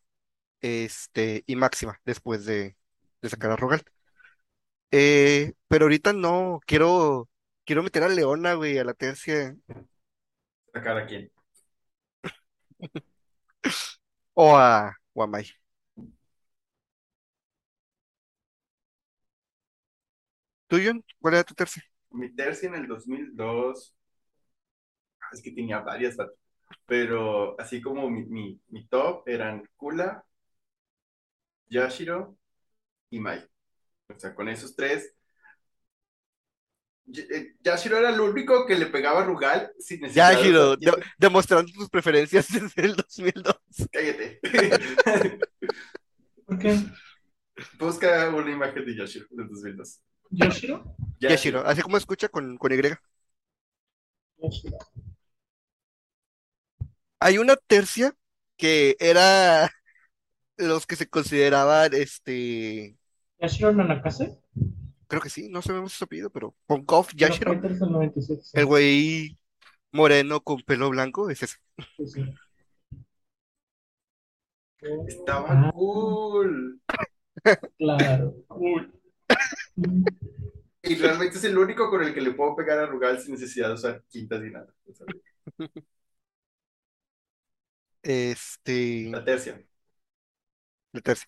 este, 0.61 1.43
y 1.47 1.55
Máxima, 1.55 1.99
después 2.05 2.45
de, 2.45 2.77
de 3.21 3.29
sacar 3.29 3.51
a 3.51 3.55
Rugal. 3.55 3.83
Eh, 4.97 5.51
pero 5.67 5.85
ahorita 5.85 6.13
no, 6.13 6.61
quiero, 6.65 7.27
quiero 7.65 7.83
meter 7.83 8.03
a 8.03 8.07
Leona, 8.07 8.53
güey, 8.53 8.77
a 8.77 8.85
la 8.85 8.93
tercia, 8.93 9.53
¿Sacar 10.73 10.97
a 10.97 11.05
quién? 11.07 11.31
o 14.33 14.55
a, 14.57 14.95
o 15.13 15.23
a 15.23 15.27
Mai. 15.27 15.45
¿Tú, 20.67 20.77
John? 20.83 21.03
¿Cuál 21.19 21.33
era 21.35 21.43
tu 21.43 21.53
tercia? 21.53 21.83
Mi 22.11 22.33
tercia 22.33 22.69
en 22.69 22.75
el 22.75 22.87
2002, 22.87 23.93
ah, 25.19 25.25
es 25.33 25.41
que 25.41 25.51
tenía 25.51 25.79
varias, 25.79 26.15
vato. 26.15 26.35
pero 26.85 27.59
así 27.59 27.81
como 27.81 28.09
mi, 28.09 28.23
mi, 28.25 28.61
mi 28.69 28.87
top 28.87 29.27
eran 29.27 29.69
Kula, 29.75 30.23
Yashiro 31.69 32.37
y 33.09 33.19
Mai. 33.19 33.45
O 34.13 34.19
sea, 34.19 34.35
con 34.35 34.49
esos 34.49 34.75
tres. 34.75 35.13
Eh, 37.13 37.53
Yashiro 37.61 37.97
era 37.97 38.09
el 38.09 38.19
único 38.19 38.65
que 38.65 38.75
le 38.75 38.87
pegaba 38.87 39.21
a 39.21 39.25
Rugal 39.25 39.71
sin 39.77 40.01
necesidad 40.01 40.41
Ya, 40.41 40.75
de 40.77 41.03
demostrando 41.17 41.71
tus 41.71 41.89
preferencias 41.89 42.47
desde 42.51 42.81
el 42.81 42.95
2002. 42.95 43.55
Cállate. 43.91 44.39
¿Por 46.45 46.59
qué? 46.59 46.79
Busca 47.79 48.29
una 48.29 48.51
imagen 48.51 48.85
de 48.85 48.95
Yashiro 48.97 49.27
del 49.29 49.47
2002. 49.47 50.01
¿Yoshiro? 50.31 50.95
Yashiro, 51.19 51.65
así 51.65 51.81
como 51.81 51.97
escucha 51.97 52.27
con, 52.27 52.57
con 52.57 52.71
Y. 52.73 52.81
Yoshiro. 54.37 54.77
Hay 57.19 57.37
una 57.37 57.55
tercia 57.55 58.13
que 58.57 58.95
era 58.99 59.71
los 60.57 60.85
que 60.85 60.95
se 60.95 61.07
consideraban, 61.07 61.93
este, 61.93 62.97
¿Yashiro 63.45 63.71
Nanakase? 63.73 64.39
creo 65.07 65.21
que 65.21 65.29
sí, 65.29 65.49
no 65.49 65.61
sabemos 65.61 65.93
su 65.93 66.03
apellido, 66.03 66.29
pero 66.29 66.55
Ponkov 66.65 67.07
Yashiro, 67.15 67.53
Los 67.53 67.61
Fighters 67.61 67.79
del 67.79 67.91
97. 67.91 68.41
sí. 68.43 68.57
el 68.57 68.65
güey 68.65 69.37
moreno 69.91 70.41
con 70.41 70.61
pelo 70.61 70.89
blanco, 70.89 71.29
es 71.29 71.43
ese. 71.43 71.57
Sí, 71.97 72.07
sí. 72.07 72.21
Estaba 75.07 75.47
Ah, 75.49 75.71
cool. 75.73 76.79
Claro. 77.77 78.35
Cool. 78.47 78.91
Y 80.83 80.95
realmente 80.95 81.37
es 81.37 81.43
el 81.43 81.57
único 81.57 81.89
con 81.89 82.03
el 82.03 82.13
que 82.13 82.21
le 82.21 82.31
puedo 82.31 82.55
pegar 82.55 82.79
a 82.79 82.85
Rugal 82.85 83.19
sin 83.19 83.33
necesidad 83.33 83.69
de 83.69 83.73
usar 83.73 84.03
quintas 84.09 84.41
ni 84.41 84.51
nada. 84.51 84.67
Este, 88.03 89.09
la 89.09 89.23
tercia. 89.23 89.65
la 90.93 91.01
tercia. 91.01 91.27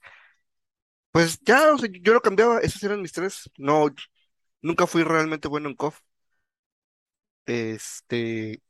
Pues 1.12 1.40
ya, 1.42 1.74
o 1.74 1.78
sea, 1.78 1.90
yo 2.02 2.14
lo 2.14 2.22
cambiaba, 2.22 2.60
esos 2.60 2.84
eran 2.84 3.02
mis 3.02 3.12
tres. 3.14 3.50
No, 3.58 3.88
nunca 4.62 4.88
fui 4.88 5.04
realmente 5.04 5.48
bueno 5.48 5.70
en 5.70 5.76
KOF. 5.76 6.00
Este, 7.46 8.62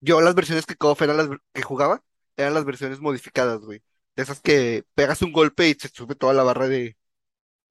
yo 0.00 0.20
las 0.22 0.34
versiones 0.36 0.66
que 0.66 0.76
KOF 0.76 1.02
eran 1.02 1.16
las 1.18 1.28
ver- 1.28 1.40
que 1.52 1.62
jugaba, 1.62 2.04
eran 2.36 2.54
las 2.54 2.64
versiones 2.64 3.00
modificadas, 3.00 3.60
güey. 3.62 3.82
De 4.16 4.22
esas 4.24 4.40
que 4.40 4.84
pegas 4.94 5.22
un 5.22 5.32
golpe 5.32 5.68
y 5.68 5.74
se 5.74 5.88
sube 5.88 6.14
toda 6.16 6.34
la 6.34 6.44
barra 6.44 6.68
de, 6.68 6.96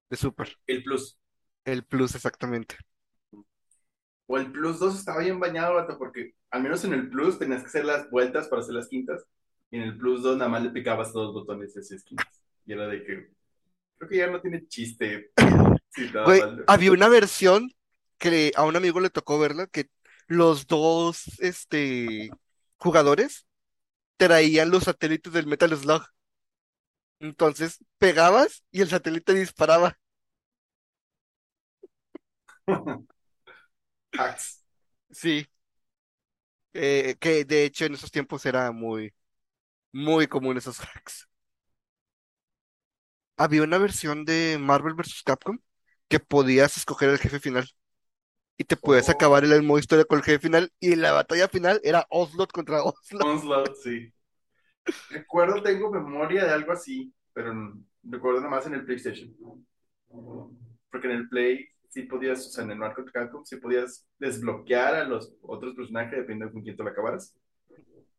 de 0.10 0.18
super. 0.18 0.58
El 0.68 0.84
plus. 0.84 1.18
El 1.66 1.84
plus, 1.84 2.16
exactamente. 2.16 2.78
O 4.28 4.38
el 4.38 4.52
plus 4.52 4.80
2 4.80 4.98
estaba 5.00 5.22
bien 5.22 5.40
bañado, 5.40 5.76
vato, 5.76 5.98
porque 5.98 6.34
al 6.52 6.64
menos 6.64 6.84
en 6.86 6.94
el 6.94 7.10
plus 7.10 7.40
tenías 7.40 7.62
que 7.62 7.68
hacer 7.68 7.86
las 7.86 8.10
vueltas 8.10 8.48
para 8.48 8.62
hacer 8.62 8.76
las 8.76 8.88
quintas. 8.88 9.26
Y 9.72 9.78
en 9.78 9.84
el 9.84 9.98
plus 9.98 10.22
2 10.24 10.38
nada 10.38 10.50
más 10.50 10.64
le 10.64 10.70
picabas 10.72 11.12
todos 11.12 11.28
los 11.28 11.34
botones 11.46 11.76
y 11.76 11.80
hacías 11.80 12.04
quintas. 12.04 12.42
Y 12.66 12.74
era 12.74 12.88
de 12.88 13.04
que. 13.04 13.30
Creo 13.98 14.10
que 14.10 14.18
ya 14.18 14.28
no 14.28 14.42
tiene 14.42 14.68
chiste. 14.68 15.32
Sí, 15.96 16.10
Güey, 16.12 16.42
había 16.66 16.92
una 16.92 17.08
versión 17.08 17.70
que 18.18 18.52
a 18.56 18.64
un 18.64 18.76
amigo 18.76 19.00
le 19.00 19.12
tocó 19.12 19.38
verla, 19.38 19.68
que 19.68 19.92
los 20.26 20.66
dos, 20.66 21.26
este, 21.40 22.32
jugadores 22.78 23.46
traían 24.18 24.72
los 24.72 24.86
satélites 24.86 25.34
del 25.34 25.46
Metal 25.46 25.76
Slug. 25.78 26.04
Entonces, 27.20 27.80
pegabas 28.00 28.64
y 28.72 28.82
el 28.82 28.90
satélite 28.90 29.34
disparaba. 29.34 29.98
Hacks. 34.18 34.64
Sí. 35.12 35.48
Eh, 36.74 37.16
que 37.20 37.46
de 37.46 37.66
hecho 37.66 37.86
en 37.86 37.94
esos 37.94 38.12
tiempos 38.12 38.46
era 38.46 38.72
muy, 38.72 39.14
muy 39.94 40.28
común 40.28 40.58
esos 40.58 40.80
hacks. 40.80 41.30
Había 43.44 43.64
una 43.64 43.78
versión 43.78 44.24
de 44.24 44.58
Marvel 44.58 44.94
vs. 44.94 45.22
Capcom 45.26 45.60
que 46.08 46.22
podías 46.22 46.78
escoger 46.78 47.10
el 47.10 47.18
jefe 47.18 47.42
final. 47.42 47.68
Y 48.58 48.64
te 48.64 48.78
podías 48.78 49.10
Oh. 49.10 49.12
acabar 49.12 49.44
el 49.44 49.64
modo 49.64 49.80
historia 49.80 50.06
con 50.06 50.20
el 50.20 50.24
jefe 50.24 50.40
final. 50.40 50.72
Y 50.80 50.96
la 50.96 51.12
batalla 51.12 51.50
final 51.50 51.82
era 51.84 52.06
Oslot 52.10 52.54
contra 52.54 52.82
Oslot. 52.84 53.22
Onslaught, 53.22 53.76
sí. 53.76 54.14
Recuerdo, 55.10 55.62
tengo 55.62 55.92
memoria 55.92 56.46
de 56.46 56.52
algo 56.52 56.72
así, 56.72 57.14
pero 57.34 57.54
recuerdo 58.04 58.40
nada 58.40 58.52
más 58.52 58.66
en 58.66 58.76
el 58.76 58.86
PlayStation. 58.86 59.36
Porque 60.90 61.08
en 61.08 61.14
el 61.14 61.28
Play 61.28 61.68
sí 61.90 62.04
podías, 62.04 62.48
o 62.48 62.50
sea, 62.50 62.64
en 62.64 62.72
el 62.72 62.78
Marco 62.78 63.04
Capcom 63.12 63.44
sí 63.44 63.58
podías 63.58 64.08
desbloquear 64.20 64.96
a 64.96 65.04
los 65.04 65.34
otros 65.42 65.76
personajes 65.76 66.12
dependiendo 66.12 66.46
de 66.46 66.52
con 66.54 66.62
quién 66.64 66.78
te 66.78 66.84
lo 66.84 66.90
acabaras. 66.92 67.36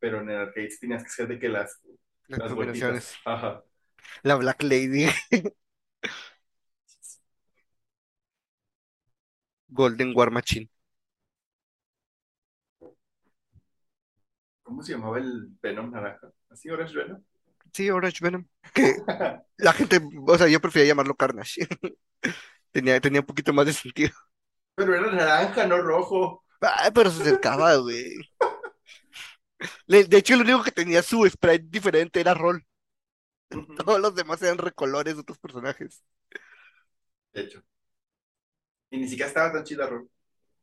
Pero 0.01 0.21
en 0.21 0.29
el 0.29 0.37
arcade 0.37 0.69
tenías 0.79 1.03
que 1.03 1.09
hacer 1.09 1.29
de 1.29 1.39
que 1.39 1.49
las, 1.49 1.81
Las 2.29 2.51
las. 2.53 3.15
Ajá. 3.25 3.63
La 4.23 4.37
Black 4.37 4.63
Lady. 4.63 5.09
Golden 9.69 10.13
War 10.15 10.31
Machine. 10.31 10.71
¿Cómo 14.63 14.83
se 14.83 14.93
llamaba 14.93 15.19
el 15.19 15.49
Venom 15.61 15.91
naranja? 15.91 16.31
¿Así 16.49 16.71
Orange 16.71 16.97
Venom? 16.97 17.23
Sí, 17.73 17.91
Orange 17.91 18.19
Venom. 18.23 18.47
Que 18.73 18.97
la 19.59 19.73
gente, 19.73 20.01
o 20.27 20.39
sea, 20.39 20.49
yo 20.49 20.61
prefería 20.61 20.89
llamarlo 20.89 21.15
Carnage. 21.15 21.67
Tenía, 22.73 23.01
tenía 23.01 23.21
un 23.21 23.27
poquito 23.27 23.53
más 23.53 23.67
de 23.67 23.73
sentido. 23.73 24.11
Pero 24.75 24.97
era 24.97 25.13
naranja, 25.13 25.65
no 25.65 25.81
rojo. 25.81 26.43
Ay, 26.61 26.91
pero 26.93 27.09
se 27.09 27.23
acercaba, 27.23 27.77
güey. 27.77 28.17
De 29.87 30.17
hecho, 30.19 30.35
el 30.35 30.41
único 30.41 30.65
que 30.65 30.73
tenía 30.73 31.01
su 31.03 31.25
sprite 31.25 31.67
diferente 31.69 32.21
era 32.21 32.35
Roll. 32.35 32.67
Todos 33.77 34.01
los 34.01 34.15
demás 34.15 34.43
eran 34.43 34.59
recolores 34.59 35.15
de 35.15 35.21
otros 35.21 35.39
personajes. 35.39 36.03
De 37.35 37.43
hecho. 37.43 37.63
Y 38.91 38.99
ni 38.99 39.09
siquiera 39.09 39.29
estaba 39.29 39.53
tan 39.53 39.65
chida. 39.65 39.91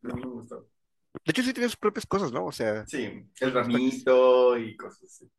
No 0.01 0.15
me 0.15 0.25
gustó. 0.25 0.67
De 1.25 1.31
hecho, 1.31 1.43
sí 1.43 1.53
tenía 1.53 1.69
sus 1.69 1.77
propias 1.77 2.05
cosas, 2.05 2.31
¿no? 2.31 2.45
O 2.45 2.51
sea, 2.51 2.85
Sí, 2.87 3.29
el 3.39 3.53
ramito 3.53 4.57
y 4.57 4.75
cosas 4.77 5.03
así. 5.03 5.31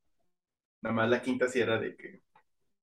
Nada 0.83 0.95
más 0.95 1.09
la 1.11 1.23
quinta 1.23 1.49
sí 1.49 1.61
era 1.61 1.79
de 1.79 1.97
que. 1.97 2.23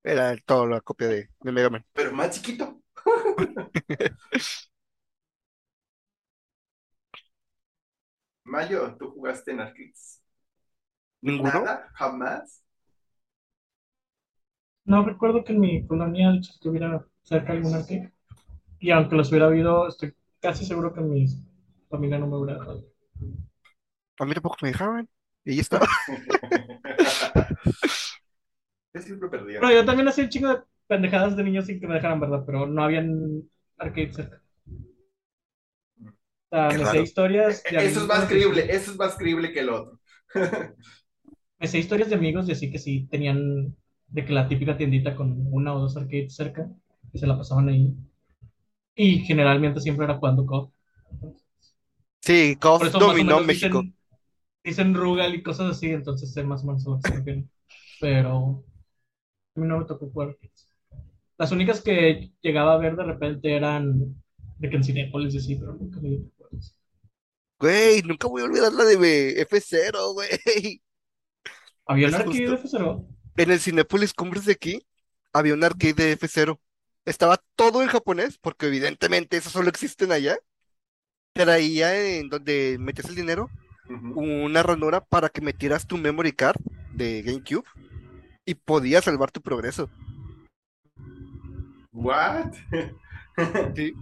era 0.02 0.36
toda 0.38 0.66
la 0.66 0.80
copia 0.80 1.08
de, 1.08 1.30
de 1.40 1.52
Mega 1.52 1.70
Man. 1.70 1.84
Pero 1.92 2.12
más 2.12 2.30
chiquito. 2.30 2.82
Mayo, 8.44 8.96
¿tú 8.98 9.10
jugaste 9.12 9.52
en 9.52 9.60
arcades? 9.60 10.20
¿Ninguno? 11.22 11.52
Nada, 11.52 11.90
jamás. 11.94 12.62
No 14.90 15.04
recuerdo 15.04 15.44
que 15.44 15.52
en 15.52 15.60
mi 15.60 15.86
colonia 15.86 16.36
estuviera 16.40 17.06
cerca 17.22 17.52
de 17.52 17.58
algún 17.58 17.74
arcade. 17.74 18.12
Y 18.80 18.90
aunque 18.90 19.14
los 19.14 19.30
hubiera 19.30 19.46
habido, 19.46 19.86
estoy 19.86 20.12
casi 20.40 20.64
seguro 20.64 20.92
que 20.92 21.00
mi 21.00 21.26
familia 21.88 22.18
no 22.18 22.26
me 22.26 22.36
hubiera 22.36 22.58
dejado. 22.58 22.84
A 24.18 24.24
mí 24.24 24.34
tampoco 24.34 24.56
me 24.62 24.72
dejaban. 24.72 25.08
Y 25.44 25.54
ya 25.54 25.60
estaba. 25.60 25.86
Yo 28.92 29.00
siempre 29.00 29.28
perdía. 29.28 29.60
Bueno, 29.60 29.76
yo 29.76 29.84
también 29.84 30.08
hacía 30.08 30.24
un 30.24 30.30
chingo 30.30 30.48
de 30.48 30.62
pendejadas 30.88 31.36
de 31.36 31.44
niños 31.44 31.66
sin 31.66 31.78
que 31.78 31.86
me 31.86 31.94
dejaran, 31.94 32.18
¿verdad? 32.18 32.42
Pero 32.44 32.66
no 32.66 32.82
habían 32.82 33.44
arcades 33.78 34.16
cerca. 34.16 34.42
O 36.02 36.10
sea, 36.50 36.70
me 36.70 36.84
sé 36.84 37.02
historias. 37.02 37.62
de 37.62 37.86
Eso 37.86 38.00
es 38.00 38.06
más 38.08 38.26
creíble, 38.26 38.66
eso 38.68 38.90
es 38.90 38.96
más 38.96 39.16
creíble 39.16 39.52
que 39.52 39.60
el 39.60 39.68
otro. 39.68 40.00
Me 41.60 41.68
sé 41.68 41.78
historias 41.78 42.08
de 42.08 42.16
amigos 42.16 42.48
y 42.48 42.52
así 42.52 42.72
que 42.72 42.78
sí 42.78 43.06
tenían 43.08 43.76
de 44.10 44.24
que 44.24 44.32
la 44.32 44.48
típica 44.48 44.76
tiendita 44.76 45.16
con 45.16 45.46
una 45.52 45.74
o 45.74 45.80
dos 45.80 45.96
arcades 45.96 46.34
cerca, 46.34 46.70
que 47.12 47.18
se 47.18 47.26
la 47.26 47.36
pasaban 47.38 47.68
ahí. 47.68 47.94
Y 48.94 49.18
generalmente 49.20 49.80
siempre 49.80 50.04
era 50.04 50.18
jugando 50.18 50.46
COD. 50.46 50.70
Sí, 52.22 52.56
o 52.62 52.78
dominó 52.98 53.40
México. 53.40 53.82
dicen, 53.82 53.94
dicen 54.64 54.94
Rugal 54.94 55.34
y 55.34 55.42
cosas 55.42 55.72
así, 55.72 55.90
entonces 55.90 56.32
sé 56.32 56.44
más 56.44 56.64
o 56.64 56.66
menos 56.68 56.84
lo 56.86 56.96
que 57.00 57.02
se 57.08 57.16
refieren. 57.16 57.50
Pero 58.00 58.64
a 59.56 59.60
mí 59.60 59.66
no 59.66 59.78
me 59.78 59.84
tocó 59.86 60.10
jugar. 60.10 60.36
Las 61.38 61.52
únicas 61.52 61.80
que 61.82 62.30
llegaba 62.40 62.74
a 62.74 62.78
ver 62.78 62.96
de 62.96 63.04
repente 63.04 63.56
eran 63.56 64.14
de 64.58 64.70
que 64.70 64.76
en 64.76 64.84
Cinépolis 64.84 65.34
y 65.34 65.38
así, 65.38 65.56
pero 65.56 65.74
nunca 65.74 66.00
me 66.00 66.18
jugarlas. 66.36 66.76
Güey, 67.58 68.02
nunca 68.02 68.26
voy 68.28 68.42
a 68.42 68.44
olvidar 68.46 68.72
la 68.72 68.84
de 68.84 68.96
F0, 69.48 70.14
güey. 70.14 70.28
Había 71.86 72.08
un 72.08 72.14
Es 72.14 72.14
arcade 72.14 72.48
de 72.48 72.54
justo. 72.54 72.56
F0. 72.56 73.06
En 73.40 73.50
el 73.50 73.58
Cinépolis 73.58 74.12
Cumbres 74.12 74.44
de 74.44 74.52
aquí 74.52 74.86
había 75.32 75.54
un 75.54 75.64
arcade 75.64 75.94
de 75.94 76.18
F0. 76.18 76.58
Estaba 77.06 77.42
todo 77.56 77.80
en 77.80 77.88
japonés, 77.88 78.36
porque 78.36 78.66
evidentemente 78.66 79.38
eso 79.38 79.48
solo 79.48 79.70
existen 79.70 80.12
allá. 80.12 80.36
Traía 81.32 82.18
en 82.18 82.28
donde 82.28 82.76
metías 82.78 83.08
el 83.08 83.14
dinero 83.14 83.48
una 84.14 84.62
ranura 84.62 85.00
para 85.00 85.30
que 85.30 85.40
metieras 85.40 85.86
tu 85.86 85.96
memory 85.96 86.32
card 86.32 86.60
de 86.92 87.22
GameCube 87.22 87.64
y 88.44 88.56
podías 88.56 89.04
salvar 89.04 89.30
tu 89.30 89.40
progreso. 89.40 89.88
What? 91.92 92.52
Sí. 93.74 93.94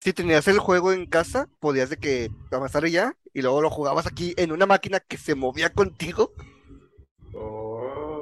Si 0.00 0.14
tenías 0.14 0.48
el 0.48 0.58
juego 0.58 0.94
en 0.94 1.04
casa, 1.04 1.50
podías 1.60 1.90
de 1.90 1.98
que 1.98 2.30
avanzar 2.50 2.86
ya 2.86 3.14
y 3.34 3.42
luego 3.42 3.60
lo 3.60 3.68
jugabas 3.68 4.06
aquí 4.06 4.32
en 4.38 4.52
una 4.52 4.64
máquina 4.64 5.00
que 5.00 5.18
se 5.18 5.34
movía 5.34 5.70
contigo. 5.74 6.32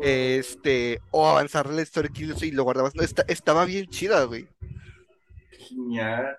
Este, 0.02 1.00
o 1.11 1.28
avanzar 1.28 1.68
la 1.71 1.82
historia 1.82 2.11
y 2.47 2.52
lo 2.52 2.64
guardabas. 2.64 2.94
No, 2.97 3.02
esta- 3.04 3.25
estaba 3.28 3.64
bien 3.66 3.87
chida, 3.88 4.25
güey. 4.25 4.49
Genial. 5.59 6.37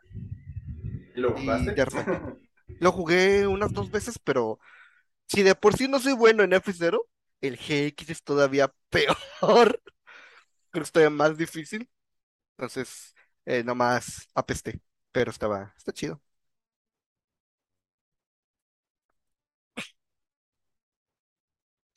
¿Y 1.16 1.20
lo 1.22 1.34
jugaste? 1.34 1.76
jugué 2.92 3.48
unas 3.48 3.74
dos 3.74 3.92
veces, 3.92 4.20
pero 4.24 4.60
si 5.28 5.44
de 5.44 5.56
por 5.56 5.76
sí 5.78 5.88
no 5.88 6.00
soy 6.00 6.14
bueno 6.14 6.44
en 6.44 6.54
F0, 6.54 7.08
el 7.42 7.58
GX 7.58 8.10
es 8.12 8.24
todavía 8.24 8.74
peor. 8.90 9.18
Creo 9.42 9.82
que 10.72 10.80
es 10.82 10.92
todavía 10.92 11.12
más 11.16 11.38
difícil. 11.38 11.90
Entonces, 12.58 13.16
eh, 13.46 13.64
nomás 13.64 14.28
apesté, 14.36 14.82
pero 15.12 15.32
estaba, 15.32 15.74
está 15.78 15.94
chido. 15.94 16.22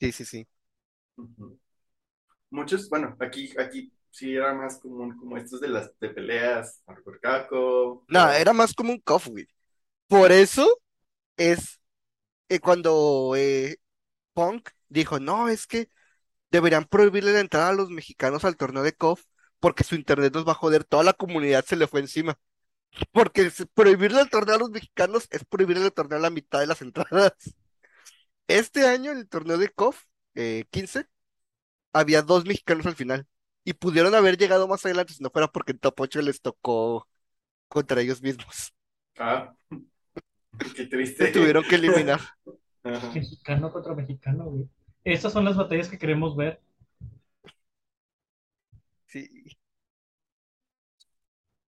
Sí, 0.01 0.13
sí, 0.13 0.25
sí. 0.25 0.49
Muchos, 2.51 2.89
bueno, 2.89 3.17
aquí, 3.21 3.53
aquí 3.59 3.93
sí 4.11 4.35
era 4.35 4.55
más 4.55 4.79
común 4.79 5.17
como 5.17 5.37
estos 5.37 5.61
de 5.61 5.69
las 5.69 5.91
de 5.99 6.11
peleas, 6.11 6.83
Caco. 7.21 8.05
No, 8.09 8.31
era 8.31 8.53
más 8.53 8.73
como 8.75 8.93
un 8.93 9.03
güey. 9.05 9.47
Por 10.09 10.33
eso 10.33 10.81
es 11.37 11.81
eh, 12.49 12.61
cuando 12.61 13.35
eh, 13.37 13.77
Punk 14.35 14.71
dijo, 14.89 15.21
no, 15.21 15.49
es 15.49 15.67
que 15.67 15.91
deberían 16.51 16.85
prohibirle 16.85 17.33
la 17.33 17.41
entrada 17.41 17.71
a 17.71 17.75
los 17.75 17.91
mexicanos 17.91 18.45
al 18.45 18.57
torneo 18.57 18.83
de 18.83 18.93
KOF 18.95 19.23
porque 19.61 19.85
su 19.85 19.95
internet 19.95 20.35
nos 20.35 20.47
va 20.47 20.53
a 20.53 20.55
joder, 20.55 20.85
toda 20.85 21.03
la 21.05 21.13
comunidad 21.13 21.65
se 21.65 21.77
le 21.77 21.87
fue 21.87 22.01
encima. 22.01 22.39
Porque 23.13 23.51
prohibirle 23.75 24.21
el 24.21 24.31
torneo 24.31 24.57
a 24.57 24.59
los 24.59 24.71
mexicanos 24.71 25.29
es 25.31 25.45
prohibirle 25.45 25.87
el 25.87 25.93
torneo 25.93 26.19
a 26.19 26.23
la 26.23 26.31
mitad 26.31 26.61
de 26.61 26.67
las 26.67 26.83
entradas. 26.83 27.33
Este 28.49 28.87
año 28.87 29.13
en 29.13 29.19
el 29.19 29.29
torneo 29.29 29.59
de 29.59 29.69
KOF 29.69 30.05
eh, 30.37 30.65
15 30.71 31.07
había 31.93 32.23
dos 32.23 32.45
mexicanos 32.47 32.87
al 32.87 32.97
final 32.97 33.27
y 33.65 33.75
pudieron 33.75 34.15
haber 34.15 34.39
llegado 34.39 34.69
más 34.69 34.85
adelante 34.87 35.15
si 35.15 35.23
no 35.23 35.31
fuera 35.31 35.49
porque 35.49 35.73
en 35.73 35.79
Top 35.81 36.01
8 36.01 36.23
les 36.23 36.41
tocó 36.43 37.09
contra 37.69 38.01
ellos 38.03 38.23
mismos. 38.23 38.75
Ah, 39.19 39.55
qué 40.75 40.75
Se 40.75 40.87
triste. 40.87 41.29
tuvieron 41.29 41.65
que 41.65 41.77
eliminar. 41.77 42.21
Ajá. 42.85 43.11
Mexicano 43.13 43.73
contra 43.73 43.95
mexicano, 43.95 44.45
güey. 44.47 44.69
Esas 45.05 45.33
son 45.33 45.45
las 45.45 45.57
batallas 45.57 45.89
que 45.89 45.99
queremos 45.99 46.37
ver. 46.37 46.61
Sí. 49.07 49.57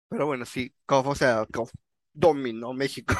Pero 0.10 0.26
bueno, 0.26 0.46
sí, 0.46 0.74
KOF, 0.86 1.08
o 1.08 1.16
sea, 1.16 1.46
KOF 1.52 1.72
dominó 2.14 2.74
México. 2.74 3.16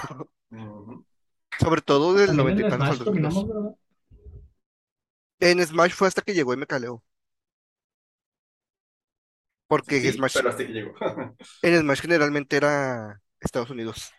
Sobre 1.60 1.82
todo 1.82 2.14
del 2.14 2.36
También 2.36 2.36
noventa 2.36 2.62
y 2.62 2.64
en 2.64 2.68
tantos 2.68 2.90
al 2.90 2.98
Smash 2.98 3.00
2002. 3.00 3.34
dominamos, 3.34 3.48
¿verdad? 3.48 3.76
En 5.42 5.60
Smash 5.66 5.92
fue 5.92 6.08
hasta 6.08 6.22
que 6.22 6.34
llegó 6.34 6.56
me 6.56 6.66
caleo. 6.66 7.04
Porque 9.68 10.00
Sí, 10.02 10.12
Smash, 10.14 10.34
pero 10.36 10.50
hasta 10.50 10.66
que 10.66 10.74
llegó. 10.74 10.94
en 11.64 11.80
Smash 11.82 12.02
generalmente 12.02 12.58
era 12.58 13.22
Estados 13.40 13.70
Unidos. 13.70 14.12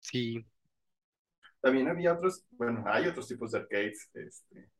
Sí. 0.00 0.46
También 1.60 1.88
había 1.88 2.14
otros, 2.14 2.44
bueno, 2.52 2.82
hay 2.86 3.06
otros 3.08 3.28
tipos 3.28 3.52
de 3.52 3.58
arcades. 3.58 4.08
Este, 4.14 4.70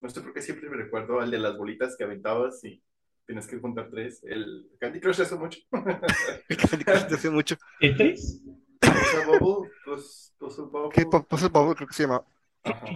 no 0.00 0.08
sé 0.10 0.20
por 0.20 0.34
qué 0.34 0.42
siempre 0.42 0.68
me 0.68 0.76
recuerdo 0.76 1.20
al 1.20 1.30
de 1.30 1.38
las 1.38 1.56
bolitas 1.56 1.96
que 1.96 2.04
aventabas 2.04 2.62
y 2.64 2.82
tienes 3.26 3.46
que 3.46 3.58
juntar 3.58 3.88
tres. 3.90 4.22
El 4.24 4.70
Candy 4.80 5.00
Crush 5.00 5.20
hace 5.22 5.36
mucho. 5.36 5.58
Candy 5.70 6.84
Crush 6.84 7.06
de 7.08 7.14
hace 7.14 7.30
mucho. 7.30 7.56
¿Tetris? 7.80 8.42
Puzzle 8.80 9.38
Bubble, 9.38 9.70
Puz- 9.86 10.32
Puzzle 10.38 10.64
Bubble. 10.66 10.90
¿Qué 10.92 11.06
po- 11.06 11.22
Puzzle 11.24 11.48
Bubble 11.48 11.74
creo 11.74 11.88
que 11.88 11.94
se 11.94 12.02
llama? 12.04 12.24
Ajá. 12.64 12.86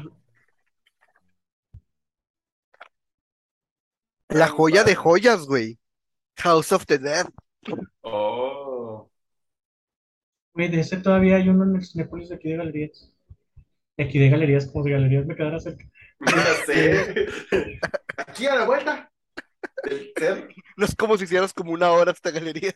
La 4.28 4.48
joya 4.48 4.84
de 4.84 4.94
joyas, 4.94 5.46
güey. 5.46 5.78
House 6.38 6.72
of 6.72 6.84
the 6.86 6.98
Dead. 6.98 7.26
Oh. 8.02 9.10
Güey, 10.52 10.68
de 10.68 10.80
ese 10.80 10.96
todavía 10.98 11.36
hay 11.36 11.48
uno 11.48 11.64
en 11.64 11.76
el 11.76 11.84
Cinépolis 11.84 12.28
de 12.28 12.34
aquí 12.36 12.48
de 12.50 12.56
galerías. 12.56 13.12
De 13.96 14.04
aquí 14.04 14.18
de 14.18 14.28
galerías, 14.28 14.66
como 14.66 14.84
de 14.84 14.90
galerías 14.92 15.26
me 15.26 15.36
quedara 15.36 15.60
cerca. 15.60 15.84
Ya 16.26 16.54
sé. 16.66 17.26
Aquí 18.16 18.46
a 18.46 18.56
la 18.56 18.64
vuelta. 18.66 19.10
No 20.76 20.84
es 20.84 20.94
como 20.94 21.16
si 21.16 21.24
hicieras 21.24 21.52
como 21.54 21.72
una 21.72 21.90
hora 21.92 22.12
hasta 22.12 22.30
galerías. 22.30 22.74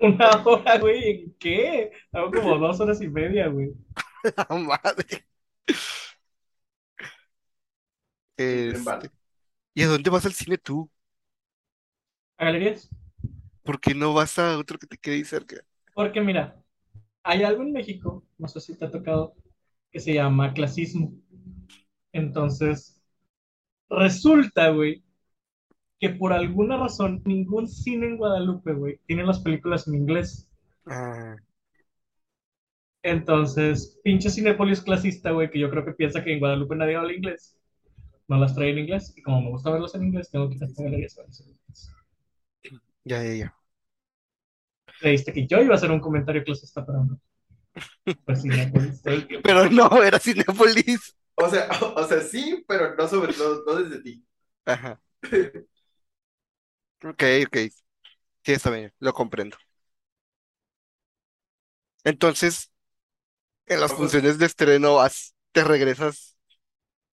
Una 0.00 0.30
hora, 0.44 0.78
güey, 0.78 1.10
¿en 1.10 1.34
qué? 1.38 1.90
Hago 2.12 2.32
como 2.32 2.56
dos 2.58 2.80
horas 2.80 3.00
y 3.00 3.08
media, 3.08 3.48
güey. 3.48 3.72
La 4.36 4.46
madre. 4.56 5.24
Este. 8.36 9.10
¿Y 9.74 9.82
a 9.84 9.88
dónde 9.88 10.10
vas 10.10 10.26
al 10.26 10.34
cine 10.34 10.58
tú? 10.58 10.90
¿A 12.38 12.44
galerías? 12.46 12.88
¿Por 13.62 13.80
qué 13.80 13.94
no 13.94 14.14
vas 14.14 14.38
a 14.38 14.58
otro 14.58 14.78
que 14.78 14.86
te 14.86 14.98
quede 14.98 15.16
ahí 15.16 15.24
cerca? 15.24 15.56
Porque 15.94 16.20
mira, 16.20 16.62
hay 17.24 17.44
algo 17.44 17.62
en 17.62 17.72
México, 17.72 18.24
no 18.38 18.48
sé 18.48 18.60
si 18.60 18.76
te 18.78 18.86
ha 18.86 18.90
tocado, 18.90 19.34
que 19.92 20.00
se 20.00 20.14
llama 20.14 20.54
clasismo. 20.54 21.12
Entonces, 22.12 23.02
resulta, 23.90 24.70
güey, 24.70 25.04
que 26.00 26.10
por 26.10 26.32
alguna 26.32 26.76
razón 26.76 27.22
ningún 27.24 27.68
cine 27.68 28.06
en 28.08 28.16
Guadalupe, 28.18 28.72
güey, 28.74 29.00
tiene 29.06 29.24
las 29.24 29.40
películas 29.40 29.86
en 29.88 29.94
inglés. 29.96 30.48
Ah, 30.86 31.36
Entonces, 33.02 33.98
pinche 34.04 34.30
Cinépolis 34.30 34.80
clasista, 34.82 35.32
güey, 35.32 35.50
que 35.50 35.58
yo 35.58 35.68
creo 35.70 35.84
que 35.84 35.92
piensa 35.94 36.22
que 36.22 36.32
en 36.32 36.38
Guadalupe 36.38 36.76
nadie 36.76 36.94
habla 36.96 37.12
inglés, 37.12 37.56
no 38.28 38.38
las 38.38 38.54
trae 38.54 38.70
en 38.70 38.78
inglés. 38.80 39.14
Y 39.16 39.22
como 39.22 39.42
me 39.42 39.50
gusta 39.50 39.70
verlos 39.70 39.94
en 39.96 40.04
inglés, 40.04 40.30
tengo 40.30 40.48
que 40.48 40.56
ir 40.56 40.64
a 40.64 40.66
esta 40.66 40.84
galería 40.84 41.08
a 41.14 41.20
verlos 41.22 41.40
en 41.42 41.48
inglés. 41.50 41.90
ya, 43.04 43.22
ya, 43.22 43.32
ya. 43.34 43.54
Creíste 45.00 45.32
que 45.32 45.46
yo 45.48 45.60
iba 45.60 45.74
a 45.74 45.76
hacer 45.76 45.90
un 45.90 45.98
comentario 45.98 46.44
clasista, 46.44 46.86
pero 46.86 47.02
no. 47.04 47.18
Pues 48.24 48.42
Cinépolis 48.42 49.02
todo 49.02 49.14
el 49.14 49.26
tiempo. 49.26 49.48
Pero 49.48 49.70
no, 49.70 50.02
era 50.02 50.18
Cinépolis. 50.18 51.14
O 51.36 51.48
sea, 51.48 51.68
o 51.96 52.04
sea, 52.04 52.20
sí, 52.20 52.64
pero 52.68 52.94
no 52.96 53.08
sobre 53.08 53.32
no, 53.36 53.62
no 53.66 53.74
desde 53.76 54.02
ti. 54.02 54.26
Ajá. 54.66 55.00
Ok, 57.04 57.22
ok. 57.46 57.56
Sí, 58.44 58.52
está 58.52 58.70
bien, 58.70 58.92
lo 59.00 59.12
comprendo. 59.14 59.56
Entonces, 62.04 62.70
en 63.66 63.80
las 63.80 63.94
funciones 63.94 64.38
de 64.38 64.46
estreno 64.46 64.96
vas, 64.96 65.34
te 65.52 65.64
regresas 65.64 66.38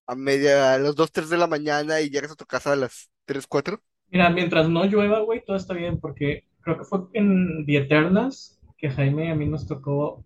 a 0.08 0.16
media, 0.16 0.74
a 0.76 0.80
las 0.80 0.96
2, 0.96 1.12
3 1.14 1.30
de 1.30 1.38
la 1.38 1.48
mañana 1.48 2.02
y 2.02 2.10
llegas 2.10 2.32
a 2.34 2.36
tu 2.36 2.46
casa 2.48 2.74
a 2.74 2.76
las 2.78 3.12
3, 3.26 3.48
4. 3.48 3.84
Mira, 4.12 4.30
mientras 4.30 4.70
no 4.70 4.86
llueva, 4.86 5.20
güey, 5.20 5.44
todo 5.46 5.56
está 5.58 5.74
bien, 5.74 6.00
porque 6.00 6.44
creo 6.62 6.78
que 6.78 6.86
fue 6.86 7.00
en 7.14 7.66
The 7.66 7.78
Eternals 7.78 8.60
que 8.78 8.90
Jaime 8.90 9.26
y 9.28 9.30
a 9.30 9.36
mí 9.36 9.46
nos 9.48 9.68
tocó 9.68 10.26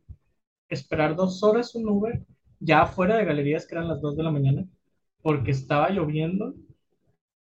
esperar 0.70 1.16
dos 1.16 1.44
horas 1.44 1.76
un 1.76 1.90
Uber, 1.90 2.26
ya 2.60 2.86
fuera 2.88 3.18
de 3.18 3.26
galerías, 3.26 3.68
que 3.68 3.76
eran 3.76 3.88
las 3.90 4.02
2 4.02 4.18
de 4.18 4.24
la 4.24 4.32
mañana, 4.32 4.66
porque 5.22 5.52
estaba 5.52 5.90
lloviendo 5.92 6.56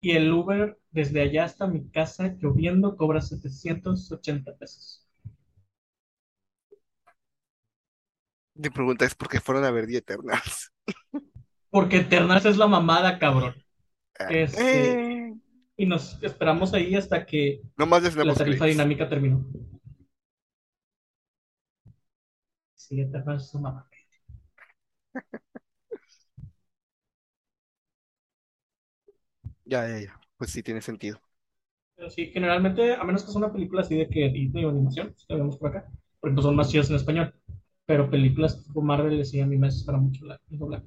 y 0.01 0.12
el 0.12 0.31
Uber 0.31 0.77
desde 0.91 1.21
allá 1.21 1.45
hasta 1.45 1.67
mi 1.67 1.89
casa 1.89 2.36
lloviendo 2.39 2.95
cobra 2.97 3.21
780 3.21 4.55
pesos. 4.57 5.07
Mi 8.55 8.69
pregunta 8.69 9.05
es 9.05 9.13
por 9.13 9.29
qué 9.29 9.39
fueron 9.39 9.65
a 9.65 9.71
ver 9.71 9.86
The 9.86 9.97
Eternals. 9.97 10.71
Porque 11.69 11.97
Eternals 11.97 12.45
es 12.45 12.57
la 12.57 12.67
mamada, 12.67 13.19
cabrón. 13.19 13.53
Este, 14.29 14.93
Eh, 14.93 15.33
y 15.75 15.86
nos 15.86 16.21
esperamos 16.23 16.73
ahí 16.73 16.95
hasta 16.95 17.25
que 17.25 17.62
no 17.77 17.86
más 17.86 18.15
la 18.15 18.33
tarifa 18.33 18.65
dinámica 18.65 19.07
terminó. 19.07 19.45
Sí, 22.75 23.01
Eternals 23.01 23.43
es 23.43 23.53
una 23.53 23.69
mamada. 23.69 23.89
Ya, 29.67 29.88
ya, 29.88 29.99
ya. 29.99 30.19
Pues 30.38 30.51
sí, 30.51 30.63
tiene 30.63 30.82
sentido. 30.82 31.21
Pero 31.95 32.10
sí, 32.10 32.27
generalmente, 32.27 32.93
a 32.95 33.03
menos 33.03 33.23
que 33.23 33.32
sea 33.32 33.39
una 33.39 33.51
película 33.51 33.82
así 33.82 33.95
de 33.95 34.08
que 34.10 34.30
Disney 34.30 34.65
o 34.65 34.69
animación, 34.69 35.08
pues, 35.13 35.25
la 35.30 35.36
vemos 35.38 35.58
por 35.58 35.69
acá, 35.69 35.89
porque 36.19 36.34
pues, 36.36 36.45
son 36.45 36.56
más 36.56 36.69
chidas 36.69 36.89
en 36.89 36.95
español. 36.95 37.34
Pero 37.86 38.10
películas 38.10 38.63
tipo 38.63 38.82
Marvel, 38.82 39.25
sí, 39.25 39.39
a 39.41 39.45
mí 39.45 39.58
me 39.58 39.67
desespera 39.67 39.97
mucho 39.97 40.25
la, 40.25 40.39
el 40.49 40.60
doblaje. 40.60 40.86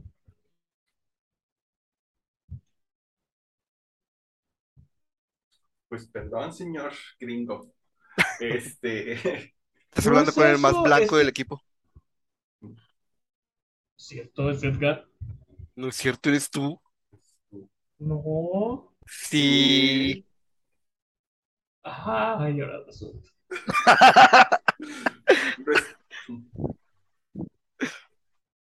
Pues 5.89 6.07
perdón, 6.09 6.53
señor 6.53 6.93
gringo. 7.19 7.73
Este, 8.41 9.55
Estás 9.91 10.07
No 10.07 10.09
hablando 10.09 10.33
es 10.33 10.35
con 10.35 10.47
el 10.49 10.59
más 10.59 10.73
eso, 10.73 10.83
blanco 10.83 11.17
es 11.17 11.19
que- 11.19 11.19
del 11.19 11.29
equipo. 11.29 11.63
Cierto, 13.97 14.51
es 14.51 14.65
Edgar. 14.65 15.07
No 15.75 15.89
es 15.89 15.97
cierto, 15.97 16.29
eres 16.29 16.49
tú. 16.49 16.81
No. 18.01 18.95
Sí. 19.07 20.27
Ajá, 21.83 22.43
ay, 22.43 22.61
ahora 22.61 22.83
resulta. 22.87 23.31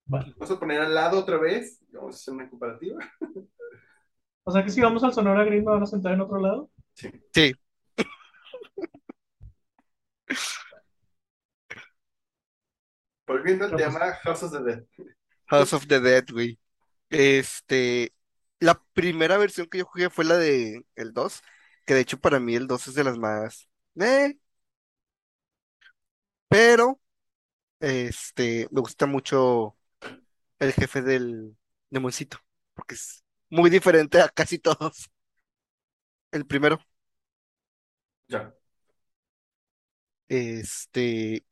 Vale. 0.07 0.33
vamos 0.38 0.51
a 0.51 0.59
poner 0.59 0.81
al 0.81 0.95
lado 0.95 1.19
otra 1.21 1.37
vez. 1.37 1.85
Vamos 1.93 2.14
a 2.14 2.19
hacer 2.19 2.35
una 2.35 2.49
comparativa. 2.49 2.99
O 4.45 4.51
sea 4.51 4.64
que 4.64 4.71
si 4.71 4.81
vamos 4.81 5.05
al 5.05 5.12
Sonora 5.12 5.45
Green, 5.45 5.62
¿me 5.62 5.73
van 5.73 5.83
a 5.83 5.87
sentar 5.87 6.14
en 6.14 6.23
otro 6.23 6.41
lado? 6.41 6.71
Sí. 6.95 7.55
Volviendo 13.27 13.67
al 13.67 13.77
tema, 13.77 14.14
House 14.23 14.43
of 14.45 14.53
the 14.53 14.62
Dead. 14.62 14.87
House 15.49 15.75
of 15.75 15.87
the 15.87 16.01
Dead, 16.01 16.25
güey. 16.33 16.59
Este, 17.11 18.11
la 18.61 18.83
primera 18.94 19.38
versión 19.38 19.66
que 19.68 19.79
yo 19.79 19.85
jugué 19.87 20.11
fue 20.11 20.25
la 20.25 20.37
de 20.38 20.85
el 20.97 21.12
2, 21.12 21.42
que 21.87 21.94
de 21.94 22.01
hecho 22.01 22.18
para 22.21 22.40
mí 22.40 22.55
el 22.55 22.66
2 22.66 22.87
es 22.88 22.94
de 22.94 23.05
las 23.05 23.18
más, 23.18 23.68
eh, 24.01 24.37
pero, 26.49 27.01
este, 27.81 28.68
me 28.73 28.81
gusta 28.83 29.07
mucho 29.07 29.77
el 30.59 30.73
jefe 30.73 31.03
del 31.03 31.57
demoncito, 31.90 32.38
porque 32.75 32.94
es 32.97 33.25
muy 33.51 33.71
diferente 33.71 34.21
a 34.23 34.29
casi 34.31 34.59
todos. 34.59 35.11
El 36.33 36.47
primero, 36.47 36.79
Ya. 38.29 38.53
este, 40.29 41.42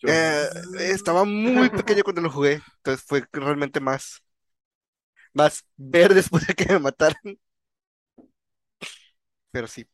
Yo- 0.00 0.10
eh, 0.12 0.48
estaba 0.78 1.24
muy 1.24 1.70
pequeño 1.70 2.02
cuando 2.04 2.22
lo 2.22 2.30
jugué, 2.30 2.60
entonces 2.78 3.04
fue 3.06 3.24
realmente 3.32 3.80
más, 3.80 4.21
más 5.34 5.64
ver 5.76 6.14
después 6.14 6.46
de 6.46 6.54
que 6.54 6.66
me 6.72 6.78
mataran. 6.80 7.38
Pero 9.50 9.66
sí, 9.68 9.86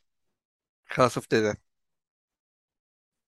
House 0.86 1.16
of 1.18 1.28
the 1.28 1.40
Dead. 1.42 1.58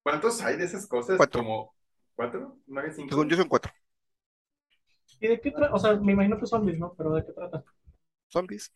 ¿Cuántos 0.03 0.43
hay 0.43 0.57
de 0.57 0.65
esas 0.65 0.87
cosas? 0.87 1.27
Cuatro. 1.27 1.43
Como 1.45 1.75
cuatro, 2.15 2.59
nueve, 2.67 2.93
cinco. 2.95 3.11
Según 3.11 3.29
yo 3.29 3.37
son 3.37 3.49
cuatro. 3.49 3.73
¿Y 5.21 5.29
de 5.29 5.41
qué 5.41 5.51
trata? 5.53 5.73
O 5.75 5.79
sea, 5.79 5.95
me 5.97 6.13
imagino 6.13 6.39
que 6.39 6.47
zombies, 6.47 6.79
¿no? 6.79 6.95
Pero 6.97 7.13
¿de 7.15 7.25
qué 7.25 7.33
trata? 7.33 7.65
Zombies. 8.29 8.71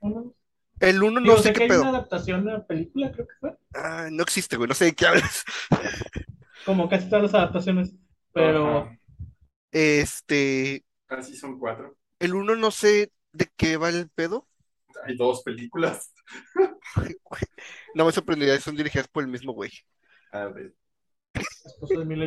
Uno- 0.00 0.32
El 0.80 1.02
uno 1.02 1.20
Digo, 1.22 1.36
no 1.36 1.42
sé 1.42 1.42
sé 1.42 1.54
que 1.54 1.58
qué 1.58 1.60
hay 1.64 1.72
una 1.72 1.88
pedo. 1.88 1.90
adaptación 1.90 2.44
de 2.46 2.52
la 2.52 2.66
película, 2.66 3.12
creo 3.12 3.26
que 3.26 3.34
fue. 3.40 3.56
Ah, 3.74 4.08
no 4.10 4.22
existe, 4.22 4.56
güey. 4.56 4.68
No 4.68 4.74
sé 4.74 4.86
de 4.86 4.94
qué 4.94 5.06
hablas. 5.06 5.44
Como 6.64 6.88
casi 6.88 7.08
todas 7.08 7.22
las 7.24 7.34
adaptaciones. 7.34 7.94
Pero 8.32 8.62
Ajá. 8.62 8.98
Este, 9.72 10.84
Así 11.08 11.36
son 11.36 11.58
cuatro. 11.58 11.96
El 12.18 12.34
uno 12.34 12.56
no 12.56 12.70
sé 12.70 13.12
de 13.32 13.50
qué 13.56 13.76
va 13.76 13.88
el 13.90 14.08
pedo. 14.10 14.48
Hay 15.04 15.16
dos 15.16 15.42
películas. 15.42 16.12
No 17.94 18.04
me 18.04 18.12
sorprendería, 18.12 18.60
son 18.60 18.76
dirigidas 18.76 19.08
por 19.08 19.22
el 19.24 19.30
mismo 19.30 19.52
güey. 19.52 19.70
A 20.32 20.46
ver. 20.46 20.74
la 21.34 21.70
esposa 21.70 21.98
de 22.00 22.04
Mila. 22.04 22.26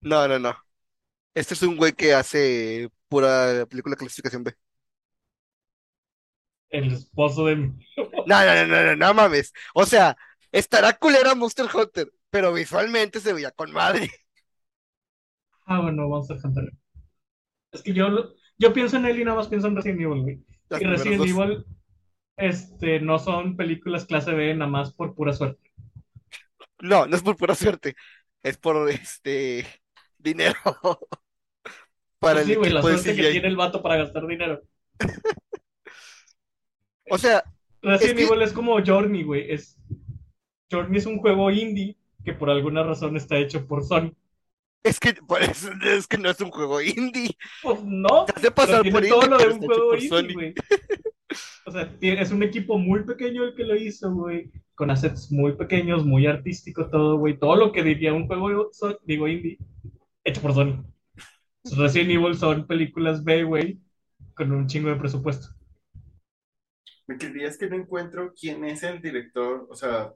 No, 0.00 0.28
no, 0.28 0.38
no. 0.38 0.54
Este 1.34 1.54
es 1.54 1.62
un 1.62 1.76
güey 1.76 1.92
que 1.92 2.14
hace 2.14 2.90
pura 3.08 3.66
película 3.68 3.96
clasificación 3.96 4.44
B. 4.44 4.54
El 6.70 6.92
esposo 6.92 7.46
de 7.46 7.56
No, 7.56 7.74
no, 8.26 8.54
no, 8.54 8.66
no, 8.66 8.82
no, 8.86 8.96
no 8.96 9.14
mames. 9.14 9.52
O 9.74 9.86
sea, 9.86 10.16
estará 10.52 10.92
culera 10.98 11.34
Monster 11.34 11.66
Hunter, 11.72 12.12
pero 12.30 12.52
visualmente 12.52 13.20
se 13.20 13.32
veía 13.32 13.50
con 13.50 13.72
madre. 13.72 14.10
Ah, 15.66 15.80
bueno, 15.82 16.08
vamos 16.08 16.30
a 16.30 16.34
Hunter. 16.34 16.72
Es 17.72 17.82
que 17.82 17.92
yo, 17.94 18.08
lo- 18.08 18.34
yo 18.58 18.72
pienso 18.72 18.96
en 18.96 19.06
él 19.06 19.20
y 19.20 19.24
nada 19.24 19.36
más 19.36 19.48
pienso 19.48 19.68
en 19.68 19.76
Resident 19.76 20.00
Evil, 20.00 20.22
güey. 20.22 20.40
Y 20.80 20.84
Resident 20.84 21.18
dos. 21.18 21.28
Evil 21.28 21.64
este, 22.36 23.00
no 23.00 23.18
son 23.18 23.56
películas 23.56 24.04
clase 24.04 24.32
B 24.32 24.54
nada 24.54 24.70
más 24.70 24.92
por 24.92 25.14
pura 25.14 25.32
suerte. 25.32 25.72
No, 26.80 27.06
no 27.06 27.16
es 27.16 27.22
por 27.22 27.36
pura 27.36 27.54
suerte. 27.54 27.96
Es 28.42 28.58
por 28.58 28.88
este 28.90 29.66
dinero 30.18 30.54
para 32.18 32.34
Pues 32.34 32.46
sí, 32.46 32.52
el 32.52 32.58
güey, 32.58 32.72
la 32.72 32.82
suerte 32.82 33.16
que 33.16 33.30
tiene 33.30 33.48
el 33.48 33.56
vato 33.56 33.82
para 33.82 33.96
gastar 33.96 34.26
dinero. 34.26 34.62
O 37.08 37.18
sea, 37.18 37.44
Resident 37.82 38.18
Es 38.18 38.26
que- 38.26 38.32
Evil 38.32 38.42
es 38.42 38.52
como 38.52 38.84
Journey, 38.84 39.22
güey. 39.22 39.52
Es... 39.52 39.78
Journey 40.68 40.98
es 40.98 41.06
un 41.06 41.18
juego 41.18 41.52
indie 41.52 41.96
que 42.24 42.32
por 42.32 42.50
alguna 42.50 42.82
razón 42.82 43.16
está 43.16 43.38
hecho 43.38 43.64
por 43.64 43.84
Sony. 43.84 44.12
Es 44.82 45.00
que 45.00 45.14
por 45.14 45.42
eso 45.42 45.70
es 45.84 46.06
que 46.06 46.18
no 46.18 46.30
es 46.30 46.40
un 46.40 46.50
juego 46.50 46.80
indie. 46.80 47.36
Pues 47.62 47.82
no, 47.84 48.24
Te 48.26 48.32
hace 48.32 48.50
pero 48.50 48.54
pasar 48.54 48.82
tiene 48.82 48.98
por 49.00 49.08
todo 49.08 49.22
indie, 49.22 49.30
lo 49.30 49.38
de 49.38 49.46
un 49.54 49.60
juego 49.66 49.96
indie, 49.96 50.34
güey. 50.34 50.54
O 51.66 51.70
sea, 51.72 51.98
tiene- 51.98 52.20
es 52.22 52.30
un 52.30 52.42
equipo 52.42 52.78
muy 52.78 53.04
pequeño 53.04 53.44
el 53.44 53.54
que 53.54 53.64
lo 53.64 53.74
hizo, 53.76 54.12
güey. 54.12 54.50
Con 54.74 54.90
assets 54.90 55.32
muy 55.32 55.52
pequeños, 55.56 56.04
muy 56.06 56.26
artístico 56.26 56.88
todo, 56.88 57.18
güey. 57.18 57.38
Todo 57.38 57.56
lo 57.56 57.72
que 57.72 57.82
diría 57.82 58.12
un 58.12 58.26
juego, 58.26 58.70
so- 58.72 58.98
digo, 59.04 59.26
indie, 59.26 59.58
hecho 60.24 60.40
por 60.40 60.54
Sony. 60.54 60.84
Resident 61.76 62.10
Evil 62.12 62.36
son 62.36 62.66
películas 62.66 63.24
B, 63.24 63.42
güey, 63.42 63.80
con 64.34 64.52
un 64.52 64.66
chingo 64.68 64.88
de 64.90 64.96
presupuesto. 64.96 65.48
Me 67.08 67.16
creerías 67.16 67.56
que 67.58 67.68
no 67.68 67.76
encuentro 67.76 68.32
quién 68.38 68.64
es 68.64 68.82
el 68.82 69.00
director, 69.02 69.66
o 69.68 69.74
sea, 69.74 70.12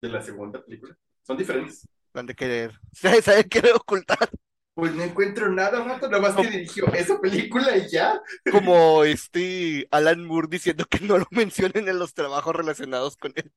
de 0.00 0.08
la 0.08 0.22
segunda 0.22 0.62
película. 0.64 0.96
Son 1.22 1.36
diferentes. 1.36 1.86
Han 2.14 2.26
de 2.26 2.34
querer. 2.34 2.72
¿Saben 2.92 3.48
querer 3.48 3.74
ocultar? 3.74 4.28
Pues 4.74 4.94
no 4.94 5.02
encuentro 5.02 5.50
nada, 5.50 5.84
rato, 5.84 6.08
nada 6.08 6.22
más 6.22 6.34
que 6.34 6.48
dirigió 6.48 6.86
esa 6.94 7.20
película 7.20 7.76
y 7.76 7.88
ya. 7.90 8.20
Como 8.50 9.04
este 9.04 9.86
Alan 9.90 10.24
Moore 10.24 10.48
diciendo 10.50 10.84
que 10.88 11.00
no 11.00 11.18
lo 11.18 11.26
mencionen 11.32 11.88
en 11.88 11.98
los 11.98 12.14
trabajos 12.14 12.54
relacionados 12.54 13.16
con 13.16 13.32
él. 13.36 13.52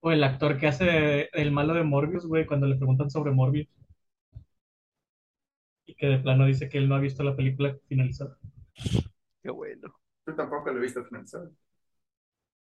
O 0.00 0.10
el 0.10 0.24
actor 0.24 0.58
que 0.58 0.68
hace 0.68 1.28
el 1.32 1.52
malo 1.52 1.74
de 1.74 1.82
Morbius, 1.82 2.26
güey, 2.26 2.46
cuando 2.46 2.66
le 2.66 2.76
preguntan 2.76 3.10
sobre 3.10 3.30
Morbius. 3.32 3.68
Y 5.86 5.94
que 5.94 6.06
de 6.06 6.18
plano 6.18 6.46
dice 6.46 6.68
que 6.68 6.78
él 6.78 6.88
no 6.88 6.94
ha 6.94 7.00
visto 7.00 7.22
la 7.22 7.36
película 7.36 7.76
finalizada. 7.88 8.38
Qué 9.42 9.50
bueno. 9.50 9.94
Yo 10.26 10.34
tampoco 10.34 10.70
lo 10.70 10.78
he 10.78 10.82
visto 10.82 11.04
finalizado. 11.04 11.52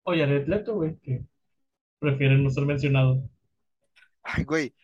O 0.05 0.13
Jared 0.13 0.47
Leto, 0.49 0.75
güey, 0.75 0.97
que 0.99 1.25
prefiere 2.01 2.37
no 2.39 2.51
ser 2.51 2.67
mencionado. 2.67 3.23
Ay, 4.23 4.45
güey. 4.45 4.75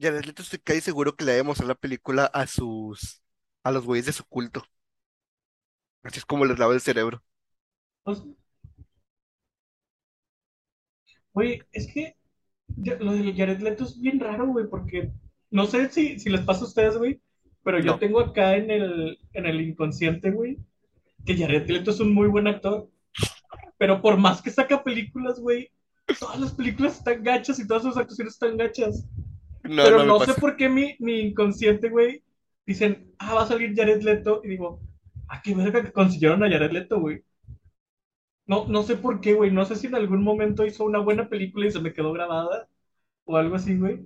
Jared 0.00 0.24
Leto 0.26 0.42
estoy 0.42 0.58
casi 0.60 0.80
seguro 0.80 1.16
que 1.16 1.24
le 1.24 1.32
debe 1.32 1.44
mostrar 1.44 1.68
la 1.68 1.74
película 1.76 2.26
a 2.26 2.46
sus, 2.46 3.22
a 3.64 3.72
los 3.72 3.84
güeyes 3.86 4.06
de 4.06 4.12
su 4.14 4.24
culto. 4.26 4.64
Así 6.02 6.18
es 6.18 6.24
como 6.26 6.44
les 6.44 6.58
lava 6.58 6.74
el 6.74 6.80
cerebro. 6.80 7.22
Pues, 8.02 8.22
Güey, 11.32 11.62
es 11.72 11.92
que 11.92 12.16
lo 13.00 13.12
de 13.12 13.34
Jared 13.34 13.60
Leto 13.60 13.84
es 13.84 14.00
bien 14.00 14.20
raro, 14.20 14.46
güey, 14.48 14.66
porque 14.68 15.12
no 15.50 15.66
sé 15.66 15.90
si, 15.90 16.18
si 16.18 16.30
les 16.30 16.42
pasa 16.42 16.62
a 16.62 16.68
ustedes, 16.68 16.96
güey, 16.98 17.20
pero 17.62 17.80
yo 17.80 17.94
No. 17.94 17.98
tengo 17.98 18.20
acá 18.20 18.56
en 18.56 18.70
el, 18.70 19.18
en 19.32 19.46
el 19.46 19.60
inconsciente, 19.60 20.30
güey, 20.30 20.58
que 21.26 21.36
Jared 21.36 21.68
Leto 21.70 21.92
es 21.92 22.00
un 22.00 22.14
muy 22.14 22.28
buen 22.28 22.48
actor. 22.48 22.90
Pero 23.78 24.02
por 24.02 24.18
más 24.18 24.42
que 24.42 24.50
saca 24.50 24.84
películas, 24.84 25.40
güey, 25.40 25.70
todas 26.14 26.40
las 26.40 26.52
películas 26.52 26.98
están 26.98 27.22
gachas 27.22 27.58
y 27.58 27.66
todas 27.66 27.82
sus 27.82 27.96
actuaciones 27.96 28.34
están 28.34 28.56
gachas. 28.56 29.06
No, 29.64 29.82
pero 29.82 30.04
no 30.04 30.20
sé 30.20 30.34
por 30.34 30.56
qué 30.56 30.68
mi, 30.68 30.96
mi 30.98 31.20
inconsciente, 31.20 31.90
güey, 31.90 32.22
dicen, 32.66 33.12
ah, 33.18 33.34
va 33.34 33.42
a 33.42 33.46
salir 33.46 33.74
Jared 33.74 34.02
Leto. 34.02 34.40
Y 34.44 34.48
digo, 34.48 34.80
ah, 35.28 35.40
qué 35.42 35.54
verga 35.54 35.82
que 35.84 35.92
consiguieron 35.92 36.42
a 36.42 36.50
Jared 36.50 36.72
Leto, 36.72 37.00
güey. 37.00 37.22
No, 38.46 38.66
no 38.66 38.82
sé 38.82 38.96
por 38.96 39.20
qué, 39.20 39.34
güey. 39.34 39.50
No 39.50 39.64
sé 39.64 39.76
si 39.76 39.86
en 39.88 39.94
algún 39.94 40.22
momento 40.22 40.64
hizo 40.64 40.84
una 40.84 40.98
buena 40.98 41.28
película 41.28 41.66
y 41.66 41.70
se 41.70 41.80
me 41.80 41.92
quedó 41.92 42.12
grabada 42.12 42.68
o 43.24 43.36
algo 43.36 43.56
así, 43.56 43.76
güey. 43.76 44.00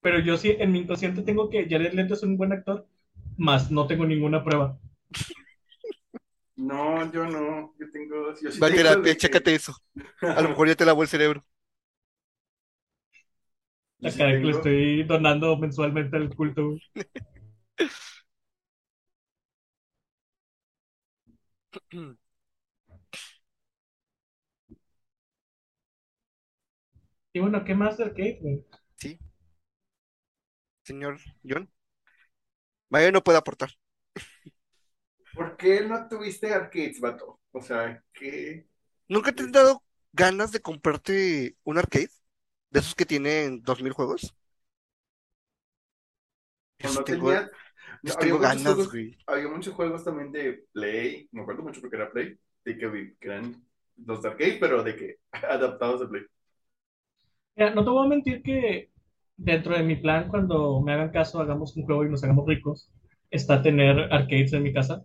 Pero 0.00 0.20
yo 0.20 0.36
sí, 0.36 0.54
en 0.58 0.72
mi 0.72 0.80
inconsciente 0.80 1.22
tengo 1.22 1.48
que 1.48 1.68
Jared 1.68 1.94
Leto 1.94 2.14
es 2.14 2.22
un 2.22 2.36
buen 2.36 2.52
actor, 2.52 2.86
más 3.36 3.70
no 3.70 3.86
tengo 3.86 4.06
ninguna 4.06 4.44
prueba. 4.44 4.78
No, 6.58 7.10
yo 7.12 7.24
no. 7.26 7.74
Yo 7.78 7.90
tengo. 7.90 8.34
Yo 8.42 8.50
sí 8.50 8.62
Va 8.62 8.66
a 8.68 8.70
tengo 8.70 8.76
terapia, 8.76 9.12
de 9.12 9.16
que- 9.16 9.16
chécate 9.16 9.54
eso. 9.54 9.74
A 10.34 10.42
lo 10.42 10.48
mejor 10.50 10.68
ya 10.68 10.74
te 10.76 10.84
lavó 10.86 11.02
el 11.02 11.08
cerebro. 11.08 11.44
La 14.00 14.10
sí 14.10 14.18
cara 14.18 14.32
que 14.40 14.44
le 14.44 14.50
estoy 14.52 15.02
donando 15.04 15.56
mensualmente 15.56 16.16
al 16.16 16.34
culto, 16.34 16.66
güey. 16.70 16.80
Y 27.32 27.40
bueno, 27.40 27.64
¿qué 27.64 27.74
más 27.74 27.96
de 27.96 28.04
arcade, 28.04 28.38
güey? 28.42 28.64
Señor 30.82 31.20
John. 31.44 31.70
Vaya, 32.90 33.10
no 33.12 33.22
puede 33.24 33.38
aportar. 33.38 33.70
¿Por 35.38 35.56
qué 35.56 35.80
no 35.86 36.06
tuviste 36.08 36.52
arcades, 36.52 37.00
vato? 37.00 37.40
O 37.52 37.60
sea, 37.62 38.02
¿qué? 38.12 38.66
¿Nunca 39.08 39.32
te 39.32 39.42
han 39.42 39.52
dado 39.52 39.82
ganas 40.12 40.52
de 40.52 40.60
comprarte 40.60 41.56
un 41.64 41.78
arcade? 41.78 42.10
De 42.70 42.80
esos 42.80 42.94
que 42.94 43.06
tienen 43.06 43.62
2000 43.62 43.92
juegos. 43.92 44.34
Yo 46.78 46.92
no 46.92 47.04
tengo, 47.04 47.34
yo 48.02 48.12
sí 48.12 48.18
había 48.18 48.34
tengo 48.34 48.38
ganas, 48.40 48.86
juegos- 48.86 48.90
güey. 48.90 49.18
Había 49.26 49.48
muchos 49.48 49.74
juegos 49.74 50.04
también 50.04 50.32
de 50.32 50.64
Play, 50.72 51.28
me 51.32 51.42
acuerdo 51.42 51.62
mucho 51.62 51.80
porque 51.82 51.96
era 51.96 52.10
Play, 52.10 52.38
de 52.64 52.78
que, 52.78 53.16
que 53.20 53.28
eran 53.28 53.62
los 54.06 54.22
de 54.22 54.28
arcade, 54.30 54.56
pero 54.60 54.82
de 54.82 54.96
que 54.96 55.16
adaptados 55.32 56.02
a 56.02 56.08
Play. 56.08 56.22
Mira, 57.56 57.74
no 57.74 57.84
te 57.84 57.90
voy 57.90 58.06
a 58.06 58.08
mentir 58.08 58.42
que 58.42 58.90
dentro 59.36 59.74
de 59.76 59.82
mi 59.82 59.96
plan, 59.96 60.28
cuando 60.28 60.80
me 60.80 60.92
hagan 60.92 61.10
caso, 61.10 61.40
hagamos 61.40 61.76
un 61.76 61.84
juego 61.84 62.04
y 62.04 62.08
nos 62.10 62.22
hagamos 62.24 62.46
ricos, 62.46 62.90
está 63.30 63.62
tener 63.62 64.12
arcades 64.12 64.52
en 64.52 64.62
mi 64.62 64.72
casa. 64.72 65.04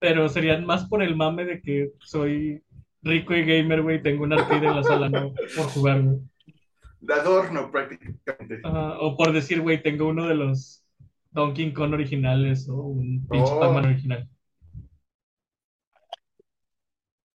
Pero 0.00 0.28
serían 0.28 0.64
más 0.64 0.86
por 0.88 1.02
el 1.02 1.16
mame 1.16 1.44
de 1.44 1.60
que 1.60 1.92
soy 2.00 2.62
rico 3.02 3.34
y 3.34 3.44
gamer, 3.44 3.82
güey, 3.82 4.02
tengo 4.02 4.22
un 4.24 4.32
arcade 4.32 4.66
en 4.66 4.76
la 4.76 4.82
sala, 4.82 5.08
no 5.08 5.32
por 5.56 5.66
jugar, 5.70 6.02
güey. 6.02 6.18
De 7.00 7.14
adorno 7.14 7.70
prácticamente. 7.70 8.60
Ajá, 8.64 8.98
o 9.00 9.16
por 9.16 9.32
decir, 9.32 9.60
güey, 9.60 9.82
tengo 9.82 10.08
uno 10.08 10.26
de 10.28 10.34
los 10.34 10.84
Donkey 11.30 11.72
Kong 11.72 11.92
originales 11.94 12.68
o 12.68 12.74
un 12.74 13.26
pinche 13.28 13.52
Oh. 13.52 13.60
Pac-Man 13.60 13.84
original. 13.86 14.28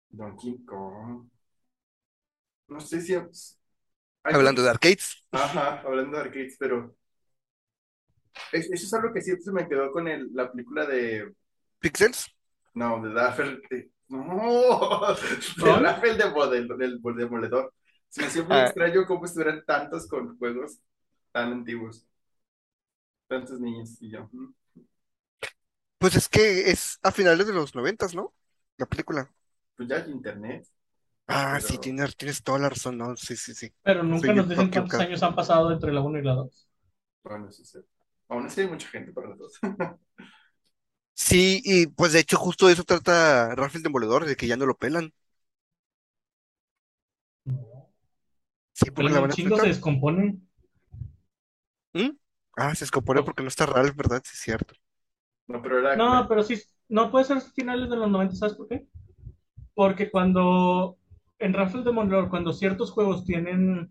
Donkey 0.10 0.64
Kong. 0.66 1.28
No 2.68 2.80
sé 2.80 3.02
si... 3.02 3.16
Hablando 4.24 4.64
de 4.64 4.70
arcades. 4.70 5.26
Ajá, 5.32 5.82
hablando 5.82 6.18
de 6.18 6.24
arcades, 6.24 6.56
pero... 6.60 6.96
es- 8.52 8.72
eso 8.72 8.86
es 8.86 8.94
algo 8.94 9.14
que 9.14 9.22
siempre 9.22 9.44
se 9.44 9.52
me 9.52 9.68
quedó 9.68 9.92
con 9.92 10.08
el- 10.08 10.30
la 10.34 10.52
película 10.52 10.86
de... 10.86 11.34
Pixels. 11.80 12.33
No, 12.74 13.02
de 13.02 13.10
de- 13.10 13.92
No, 14.10 15.16
de 16.02 16.14
de 16.18 16.30
Model, 16.32 16.68
del 16.68 17.02
Demoledor. 17.02 17.74
Se 18.10 18.22
me 18.22 18.28
hacía 18.28 18.44
muy 18.44 18.56
Ah. 18.58 18.66
extraño 18.66 19.06
cómo 19.06 19.26
estuvieran 19.26 19.64
tantos 19.66 20.08
con 20.08 20.38
juegos 20.38 20.80
tan 21.32 21.52
antiguos. 21.52 22.06
Tantos 23.28 23.60
niños 23.60 23.98
y 24.02 24.12
yo. 24.12 24.30
Pues 25.98 26.16
es 26.16 26.28
que 26.30 26.70
es 26.70 27.00
a 27.02 27.12
finales 27.12 27.48
de 27.48 27.54
los 27.54 27.74
noventas, 27.76 28.14
¿no? 28.14 28.34
La 28.78 28.86
película. 28.86 29.32
Pues 29.76 29.90
ya 29.90 29.96
hay 29.98 30.12
internet. 30.12 30.68
Ah, 31.28 31.54
Pero- 31.58 31.68
sí, 31.68 31.78
tienes, 31.80 32.16
tienes 32.18 32.44
toda 32.44 32.60
la 32.60 32.70
razón, 32.70 32.98
¿no? 32.98 33.16
Sí, 33.16 33.36
sí, 33.38 33.56
sí. 33.56 33.74
Pero 33.82 34.04
nunca 34.04 34.28
Sí, 34.28 34.34
nos 34.34 34.50
dicen 34.50 34.70
cuántos 34.70 35.00
años 35.00 35.24
han 35.24 35.36
pasado 35.36 35.72
entre 35.72 35.92
la 35.94 36.02
1 36.02 36.20
y 36.20 36.24
la 36.24 36.34
2. 36.34 36.70
Bueno, 37.24 37.48
eso 37.50 37.64
sí. 37.64 37.80
Aún 38.28 38.46
así 38.46 38.62
hay 38.62 38.68
mucha 38.68 38.88
gente 38.90 39.12
para 39.14 39.30
los 39.30 39.38
dos. 39.40 39.60
Sí, 41.16 41.62
y 41.64 41.88
pues 41.88 42.14
de 42.14 42.20
hecho 42.20 42.38
justo 42.38 42.68
de 42.68 42.74
eso 42.74 42.84
trata 42.84 43.56
Ralph 43.56 43.76
el 43.76 43.84
Demoledor, 43.84 44.26
de 44.26 44.36
que 44.36 44.48
ya 44.48 44.58
no 44.58 44.66
lo 44.66 44.78
pelan. 44.78 45.14
Sí, 48.74 48.92
porque 48.92 49.12
Pero 49.12 49.14
la 49.14 49.20
un 49.20 49.28
van 49.28 49.32
a 49.32 49.36
chingo 49.36 49.58
se 49.60 49.68
sacar. 49.68 49.68
descompone. 49.68 50.40
Ah, 52.58 52.74
se 52.76 52.86
descompone 52.86 53.22
porque 53.24 53.44
no 53.44 53.50
está 53.50 53.66
Ralph, 53.68 53.96
¿verdad? 53.96 54.22
Sí, 54.26 54.32
es 54.34 54.40
cierto. 54.42 54.74
No, 55.48 55.62
pero 55.62 55.80
era... 55.80 55.98
No, 55.98 56.26
pero 56.28 56.44
sí, 56.44 56.56
no 56.90 57.12
puede 57.12 57.26
ser 57.26 57.42
finales 57.42 57.90
de 57.90 57.96
los 57.98 58.10
90, 58.10 58.36
¿sabes 58.36 58.56
por 58.56 58.68
qué? 58.68 58.88
Porque 59.76 60.12
cuando 60.12 60.98
en 61.40 61.54
Raffle 61.54 61.84
Demoledor, 61.84 62.30
cuando 62.30 62.54
ciertos 62.54 62.92
juegos 62.92 63.26
tienen, 63.26 63.90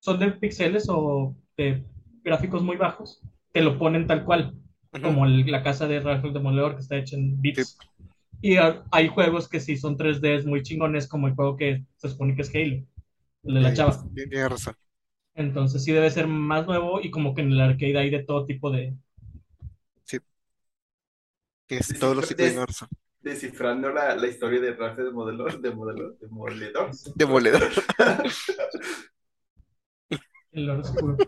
son 0.00 0.20
de 0.20 0.32
píxeles 0.32 0.86
o 0.90 1.36
de 1.56 1.86
gráficos 2.24 2.62
muy 2.64 2.76
bajos, 2.78 3.22
te 3.52 3.62
lo 3.62 3.78
ponen 3.78 4.06
tal 4.08 4.24
cual, 4.26 4.57
Como 4.92 5.24
el- 5.26 5.46
la 5.50 5.62
casa 5.62 5.86
de 5.86 6.00
Raffle 6.00 6.32
Demoledor 6.32 6.74
que 6.76 6.80
está 6.82 6.96
hecha 6.96 7.16
en 7.16 7.40
bits. 7.40 7.78
Y 8.40 8.56
ha- 8.56 8.84
hay 8.92 9.08
juegos 9.08 9.48
que 9.48 9.60
sí 9.60 9.76
son 9.76 9.96
3Ds 9.96 10.46
muy 10.46 10.62
chingones, 10.62 11.08
como 11.08 11.28
el 11.28 11.34
juego 11.34 11.56
que 11.56 11.84
se 11.96 12.08
supone 12.10 12.34
que 12.36 12.42
es 12.42 12.50
Halo, 12.54 12.84
el 13.44 13.54
de 13.54 13.60
la 13.60 13.72
Sí, 13.74 13.74
chava. 13.74 13.92
sí, 13.92 14.08
Tienes 14.14 14.50
razón. 14.50 14.74
Entonces 15.34 15.84
sí 15.84 15.92
debe 15.92 16.10
ser 16.10 16.26
más 16.26 16.66
nuevo 16.66 17.00
y 17.00 17.10
como 17.10 17.34
que 17.34 17.40
en 17.40 17.52
el 17.52 17.60
arcade 17.62 17.96
hay 17.98 18.10
de 18.10 18.24
todo 18.24 18.44
tipo 18.44 18.70
de... 18.70 18.94
Sí, 20.04 20.18
todos 21.98 22.16
los 22.16 22.26
sí, 22.26 22.26
sitios, 22.26 22.54
des- 22.54 22.54
tienes 22.54 22.66
razón. 22.66 22.88
Descifrando 23.20 23.90
la, 23.90 24.16
la 24.16 24.26
historia 24.28 24.60
de 24.60 24.74
Rafael 24.74 25.08
de 25.08 25.12
Modelor, 25.12 25.60
de 25.60 25.70
Modelor, 25.72 26.18
de 26.18 26.28
Moledor. 26.28 26.90
Demoledor. 27.16 27.70
El 30.52 30.66
lore 30.66 30.80
oscuro. 30.82 31.24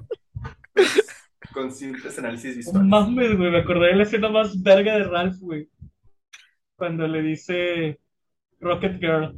Con 1.53 1.73
simples 1.73 2.19
análisis 2.19 2.53
No 2.73 2.81
visuales. 2.83 2.89
mames, 2.89 3.37
güey, 3.37 3.51
me 3.51 3.59
acordé 3.59 3.89
de 3.89 3.97
la 3.97 4.03
escena 4.05 4.29
más 4.29 4.63
verga 4.63 4.97
de 4.97 5.05
Ralph, 5.05 5.39
güey. 5.41 5.69
Cuando 6.77 7.07
le 7.09 7.23
dice 7.23 7.99
Rocket 8.61 8.99
Girl 9.01 9.35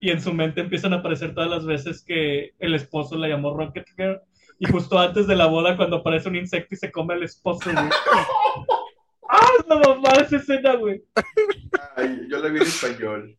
y 0.00 0.10
en 0.10 0.20
su 0.20 0.32
mente 0.34 0.60
empiezan 0.60 0.92
a 0.92 0.96
aparecer 0.96 1.34
todas 1.34 1.48
las 1.50 1.64
veces 1.64 2.02
que 2.04 2.52
el 2.58 2.74
esposo 2.74 3.16
la 3.16 3.28
llamó 3.28 3.56
Rocket 3.56 3.86
Girl 3.96 4.20
y 4.58 4.66
justo 4.66 4.98
antes 4.98 5.26
de 5.26 5.36
la 5.36 5.46
boda 5.46 5.76
cuando 5.76 5.96
aparece 5.96 6.28
un 6.28 6.36
insecto 6.36 6.74
y 6.74 6.78
se 6.78 6.92
come 6.92 7.14
al 7.14 7.22
esposo, 7.22 7.70
güey. 7.72 7.84
¡Ah, 9.28 9.48
la 9.68 9.76
mamá 9.76 10.10
de 10.18 10.22
esa 10.24 10.36
escena, 10.36 10.74
güey! 10.76 11.02
Ay, 11.96 12.26
yo 12.28 12.38
la 12.38 12.48
vi 12.48 12.58
en 12.58 12.62
español. 12.66 13.38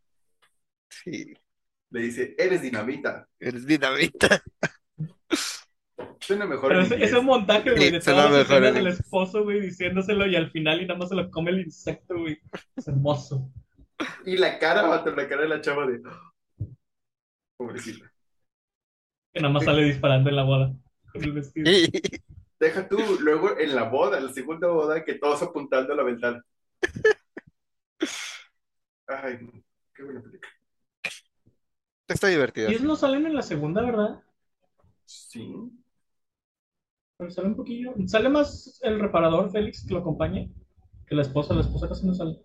Sí, 0.89 1.33
Le 1.91 2.01
dice, 2.01 2.35
eres 2.37 2.61
dinamita. 2.61 3.27
eres 3.39 3.65
dinamita. 3.65 4.41
Suena 6.19 6.45
mejor 6.45 6.69
Pero 6.69 6.81
ese, 6.81 7.03
ese 7.03 7.21
montaje, 7.21 7.71
güey, 7.71 7.91
de 7.91 7.99
todas 7.99 8.31
las 8.31 8.41
escenas 8.41 8.69
en 8.69 8.75
del 8.75 8.87
esposo, 8.87 9.43
güey, 9.43 9.61
diciéndoselo 9.61 10.27
y 10.27 10.35
al 10.35 10.51
final 10.51 10.81
y 10.81 10.85
nada 10.85 10.99
más 10.99 11.09
se 11.09 11.15
lo 11.15 11.29
come 11.29 11.51
el 11.51 11.61
insecto, 11.61 12.17
güey. 12.17 12.39
Es 12.75 12.87
hermoso. 12.87 13.51
Y 14.25 14.37
la 14.37 14.59
cara, 14.59 14.83
vato, 14.83 15.11
la 15.11 15.27
cara 15.27 15.43
de 15.43 15.49
la 15.49 15.61
chava 15.61 15.85
de... 15.85 16.01
Pobrecita. 17.57 18.11
Que 19.33 19.41
nada 19.41 19.53
más 19.53 19.65
sale 19.65 19.83
disparando 19.83 20.29
en 20.29 20.35
la 20.35 20.43
boda 20.43 20.73
con 21.11 21.23
el 21.23 21.31
vestido. 21.31 21.71
Deja 22.59 22.87
tú, 22.87 22.97
luego 23.19 23.57
en 23.57 23.75
la 23.75 23.83
boda, 23.83 24.17
en 24.17 24.27
la 24.27 24.33
segunda 24.33 24.67
boda, 24.67 25.03
que 25.03 25.15
todos 25.15 25.41
apuntando 25.41 25.93
a 25.93 25.95
la 25.95 26.03
ventana. 26.03 26.45
Ay, 29.07 29.39
qué 29.93 30.03
buena 30.03 30.21
película. 30.21 30.51
Está 32.07 32.27
divertida. 32.27 32.69
Y 32.69 32.73
ellos 32.73 32.83
no 32.83 32.95
salen 32.95 33.25
en 33.25 33.35
la 33.35 33.41
segunda, 33.41 33.81
¿verdad? 33.81 34.23
Sí. 35.05 35.53
Pero 37.17 37.29
sale 37.31 37.47
un 37.47 37.55
poquillo. 37.55 37.93
Sale 38.07 38.29
más 38.29 38.79
el 38.83 38.99
reparador 38.99 39.51
Félix 39.51 39.85
que 39.85 39.93
lo 39.93 39.99
acompaña 40.01 40.47
que 41.07 41.15
la 41.15 41.21
esposa. 41.21 41.53
La 41.53 41.61
esposa 41.61 41.87
casi 41.87 42.05
no 42.05 42.13
sale. 42.13 42.39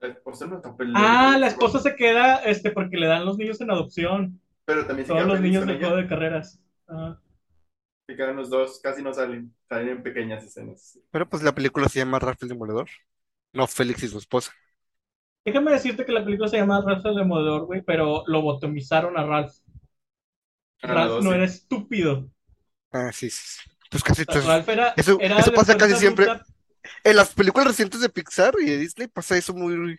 La 0.00 0.08
esposa 0.08 0.46
no 0.46 0.56
está 0.56 0.74
Ah, 0.94 1.36
la 1.38 1.46
esposa 1.46 1.78
se 1.78 1.96
queda 1.96 2.36
este, 2.44 2.70
porque 2.70 2.96
le 2.96 3.06
dan 3.06 3.24
los 3.24 3.38
niños 3.38 3.60
en 3.60 3.70
adopción. 3.70 4.40
Pero 4.64 4.86
también 4.86 5.06
se 5.06 5.12
Todos 5.12 5.24
queda 5.24 5.32
los 5.34 5.42
niños 5.42 5.60
con 5.60 5.68
de 5.68 5.74
ella. 5.74 5.86
juego 5.86 6.02
de 6.02 6.08
carreras. 6.08 6.60
Ajá. 6.86 7.20
Se 8.06 8.16
quedan 8.16 8.36
los 8.36 8.50
dos, 8.50 8.80
casi 8.82 9.02
no 9.02 9.14
salen. 9.14 9.54
Salen 9.68 9.88
en 9.88 10.02
pequeñas 10.02 10.44
escenas. 10.44 10.98
Pero 11.10 11.28
pues 11.28 11.42
la 11.42 11.54
película 11.54 11.88
se 11.88 12.00
llama 12.00 12.18
Ralph 12.18 12.42
el 12.42 12.48
Demoledor. 12.50 12.88
No 13.54 13.66
Félix 13.66 14.02
y 14.02 14.08
su 14.08 14.18
esposa. 14.18 14.52
Déjame 15.44 15.72
decirte 15.72 16.04
que 16.04 16.12
la 16.12 16.24
película 16.24 16.48
se 16.48 16.56
llama 16.56 16.82
Ralph 16.84 17.04
el 17.06 17.16
Demoledor, 17.16 17.66
güey, 17.66 17.82
pero 17.82 18.24
lo 18.26 18.42
botomizaron 18.42 19.16
a 19.16 19.24
Ralph. 19.24 19.54
Ralph 20.82 21.22
no 21.22 21.32
era 21.32 21.44
estúpido. 21.44 22.28
Ah, 22.94 23.10
sí, 23.12 23.28
sí. 23.28 23.60
Pues 23.90 24.02
casi 24.02 24.24
Ralph 24.24 24.68
era, 24.68 24.94
Eso- 24.96 25.18
era 25.20 25.38
eso 25.38 25.50
la 25.50 25.56
pasa 25.56 25.76
casi 25.76 25.94
siempre. 25.96 26.26
En 27.02 27.16
las 27.16 27.34
películas 27.34 27.66
recientes 27.68 28.00
de 28.00 28.08
Pixar 28.08 28.54
y 28.60 28.66
de 28.66 28.78
Disney 28.78 29.08
pasa 29.08 29.36
eso 29.36 29.52
muy, 29.54 29.98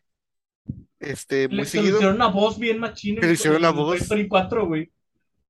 este, 1.00 1.48
muy 1.48 1.58
Le, 1.58 1.66
se 1.66 1.78
le 1.78 1.82
seguido. 1.84 1.98
hicieron 1.98 2.16
una 2.16 2.28
voz 2.28 2.58
bien 2.58 2.80
machina. 2.80 3.22
Le 3.22 3.34
hicieron 3.34 3.60
una 3.60 3.70
en 3.70 3.76
voz. 3.76 4.02
Story 4.02 4.28
4, 4.28 4.66
güey. 4.66 4.92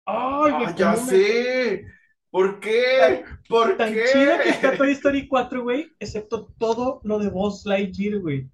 Ay, 0.05 0.51
güey, 0.51 0.65
Ah, 0.65 0.75
ya 0.75 0.91
me- 0.91 0.97
sé. 0.97 1.85
¿Por 2.31 2.59
qué? 2.59 3.23
¿Por 3.47 3.77
Tan 3.77 3.93
chida 3.93 4.41
que 4.43 4.49
está 4.49 4.71
qué? 4.71 4.77
Toy 4.77 4.91
Story 4.91 5.27
4, 5.27 5.63
güey, 5.63 5.91
excepto 5.99 6.53
todo 6.57 6.99
lo 7.03 7.17
de 7.19 7.29
Buzz 7.29 7.65
Lightyear, 7.65 8.19
güey. 8.19 8.49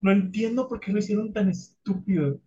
No 0.00 0.10
entiendo 0.10 0.68
por 0.68 0.80
qué 0.80 0.90
lo 0.90 0.98
hicieron 0.98 1.32
tan 1.32 1.48
estúpido. 1.48 2.40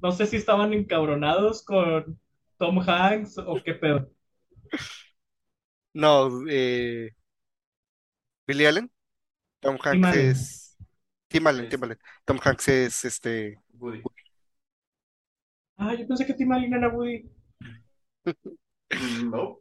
No 0.00 0.12
sé 0.12 0.26
si 0.26 0.36
estaban 0.36 0.72
encabronados 0.72 1.64
con 1.64 2.20
Tom 2.58 2.78
Hanks 2.80 3.38
o 3.38 3.62
qué 3.62 3.74
pedo. 3.74 4.08
No, 5.94 6.44
eh, 6.48 7.10
Billy 8.46 8.66
Allen. 8.66 8.90
Tom 9.60 9.78
Hanks 9.82 10.12
Allen. 10.12 10.30
es. 10.30 10.76
Tim 11.28 11.46
Allen, 11.46 11.68
Tim 11.68 11.84
Allen. 11.84 11.98
Tom 12.24 12.38
Hanks 12.42 12.68
es 12.68 13.04
este. 13.04 13.60
Woody. 13.78 14.02
Ah, 15.76 15.94
yo 15.94 16.06
pensé 16.06 16.26
que 16.26 16.34
Tim 16.34 16.52
Allen 16.52 16.74
era 16.74 16.88
Woody. 16.88 17.30
No. 19.24 19.58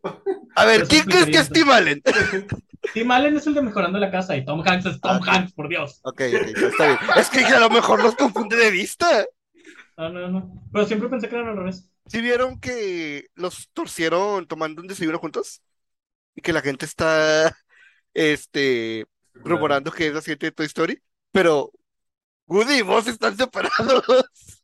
A 0.55 0.65
ver, 0.65 0.81
Eso 0.81 0.89
¿quién 0.89 1.05
crees 1.05 1.25
que 1.25 1.37
es 1.37 1.49
Tim 1.49 1.69
Allen? 1.69 2.01
Tim 2.93 3.09
Allen 3.11 3.35
es 3.37 3.47
el 3.47 3.53
de 3.55 3.61
Mejorando 3.61 3.97
la 3.99 4.11
Casa 4.11 4.35
y 4.37 4.45
Tom 4.45 4.61
Hanks 4.65 4.85
es 4.85 5.01
Tom 5.01 5.19
Ah. 5.23 5.25
Hanks, 5.25 5.53
por 5.53 5.67
Dios. 5.69 5.99
Ok, 6.03 6.21
ok, 6.35 6.47
no, 6.61 6.67
está 6.67 6.87
bien. 6.87 6.99
Es 7.17 7.29
que 7.29 7.45
a 7.45 7.59
lo 7.59 7.69
mejor 7.69 8.03
los 8.03 8.15
confunde 8.15 8.55
de 8.57 8.69
vista. 8.71 9.25
No, 9.97 10.09
no, 10.09 10.27
no. 10.29 10.61
Pero 10.71 10.85
siempre 10.85 11.09
pensé 11.09 11.29
que 11.29 11.35
eran 11.35 11.49
al 11.49 11.57
revés. 11.57 11.89
¿Sí 12.07 12.21
vieron 12.21 12.59
que 12.59 13.27
los 13.35 13.69
torcieron 13.73 14.47
tomando 14.47 14.81
un 14.81 14.87
desayuno 14.87 15.19
juntos? 15.19 15.61
Y 16.35 16.41
que 16.41 16.53
la 16.53 16.61
gente 16.61 16.85
está, 16.85 17.55
este, 18.13 19.05
rumorando 19.33 19.91
que 19.91 20.07
es 20.07 20.13
la 20.13 20.21
siguiente 20.21 20.47
de 20.47 20.51
Toy 20.51 20.65
Story. 20.65 21.01
Pero 21.31 21.71
Woody 22.47 22.79
y 22.79 22.81
vos 22.81 23.07
están 23.07 23.35
separados. 23.37 24.03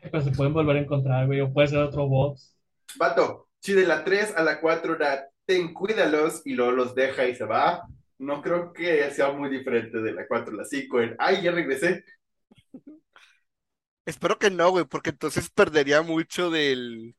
Pero 0.00 0.22
se 0.22 0.30
pueden 0.30 0.54
volver 0.54 0.76
a 0.76 0.80
encontrar, 0.80 1.26
güey. 1.26 1.40
O 1.40 1.52
puede 1.52 1.68
ser 1.68 1.78
otro 1.78 2.08
box. 2.08 2.56
Vato, 2.96 3.48
si 3.60 3.74
de 3.74 3.86
la 3.86 4.04
3 4.04 4.34
a 4.36 4.42
la 4.42 4.60
4 4.60 4.96
era 4.96 5.28
ten 5.44 5.72
cuídalos 5.72 6.42
y 6.44 6.54
luego 6.54 6.72
los 6.72 6.94
deja 6.94 7.26
y 7.26 7.34
se 7.34 7.44
va, 7.44 7.82
no 8.18 8.42
creo 8.42 8.72
que 8.72 9.10
sea 9.10 9.32
muy 9.32 9.48
diferente 9.48 9.98
de 9.98 10.12
la 10.12 10.26
4 10.26 10.52
a 10.52 10.56
la 10.58 10.64
5. 10.64 11.00
El, 11.00 11.16
ay, 11.18 11.42
ya 11.42 11.52
regresé. 11.52 12.04
Espero 14.08 14.38
que 14.38 14.50
no, 14.50 14.70
güey, 14.70 14.86
porque 14.86 15.10
entonces 15.10 15.50
perdería 15.50 16.00
mucho 16.00 16.48
del 16.48 17.14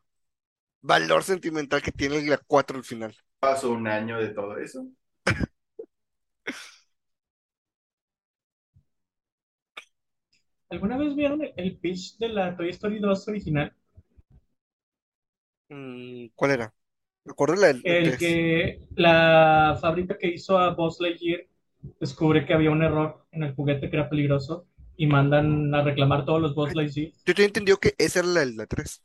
valor 0.82 1.24
sentimental 1.24 1.84
que 1.84 1.92
tiene 1.92 2.20
la 2.24 2.40
4 2.40 2.78
al 2.78 2.84
final. 2.84 3.16
Pasó 3.40 3.70
un 3.74 3.88
año 3.88 4.18
de 4.18 4.30
todo 4.30 4.58
eso. 4.58 4.88
¿Alguna 10.72 10.98
vez 10.98 11.16
vieron 11.16 11.44
el, 11.56 11.78
pitch 11.78 12.18
de 12.18 12.30
la 12.30 12.58
Toy 12.58 12.70
Story 12.70 12.98
2 12.98 13.28
original? 13.28 13.72
Mm, 15.68 16.30
¿cuál 16.34 16.52
era? 16.52 16.74
Me 17.24 17.34
acuerdo 17.34 17.54
la 17.54 17.68
del 17.68 17.82
El 17.84 18.18
que 18.18 18.88
la 18.96 19.78
fábrica 19.80 20.18
que 20.18 20.30
hizo 20.30 20.58
a 20.58 20.74
Buzz 20.74 21.00
Lightyear 21.00 21.46
descubre 22.00 22.48
que 22.48 22.56
había 22.56 22.72
un 22.72 22.82
error 22.82 23.28
en 23.32 23.44
el 23.44 23.54
juguete 23.54 23.92
que 23.92 23.96
era 23.96 24.10
peligroso 24.10 24.66
y 25.00 25.08
mandan 25.08 25.74
a 25.74 25.82
reclamar 25.82 26.26
todos 26.26 26.42
los 26.42 26.54
Buzz 26.54 26.76
Lightyear. 26.76 27.14
Yo 27.26 27.34
tenía 27.34 27.48
entendido 27.48 27.80
que 27.80 27.96
esa 27.98 28.20
era 28.20 28.28
la, 28.28 28.46
la 28.46 28.66
3. 28.68 29.02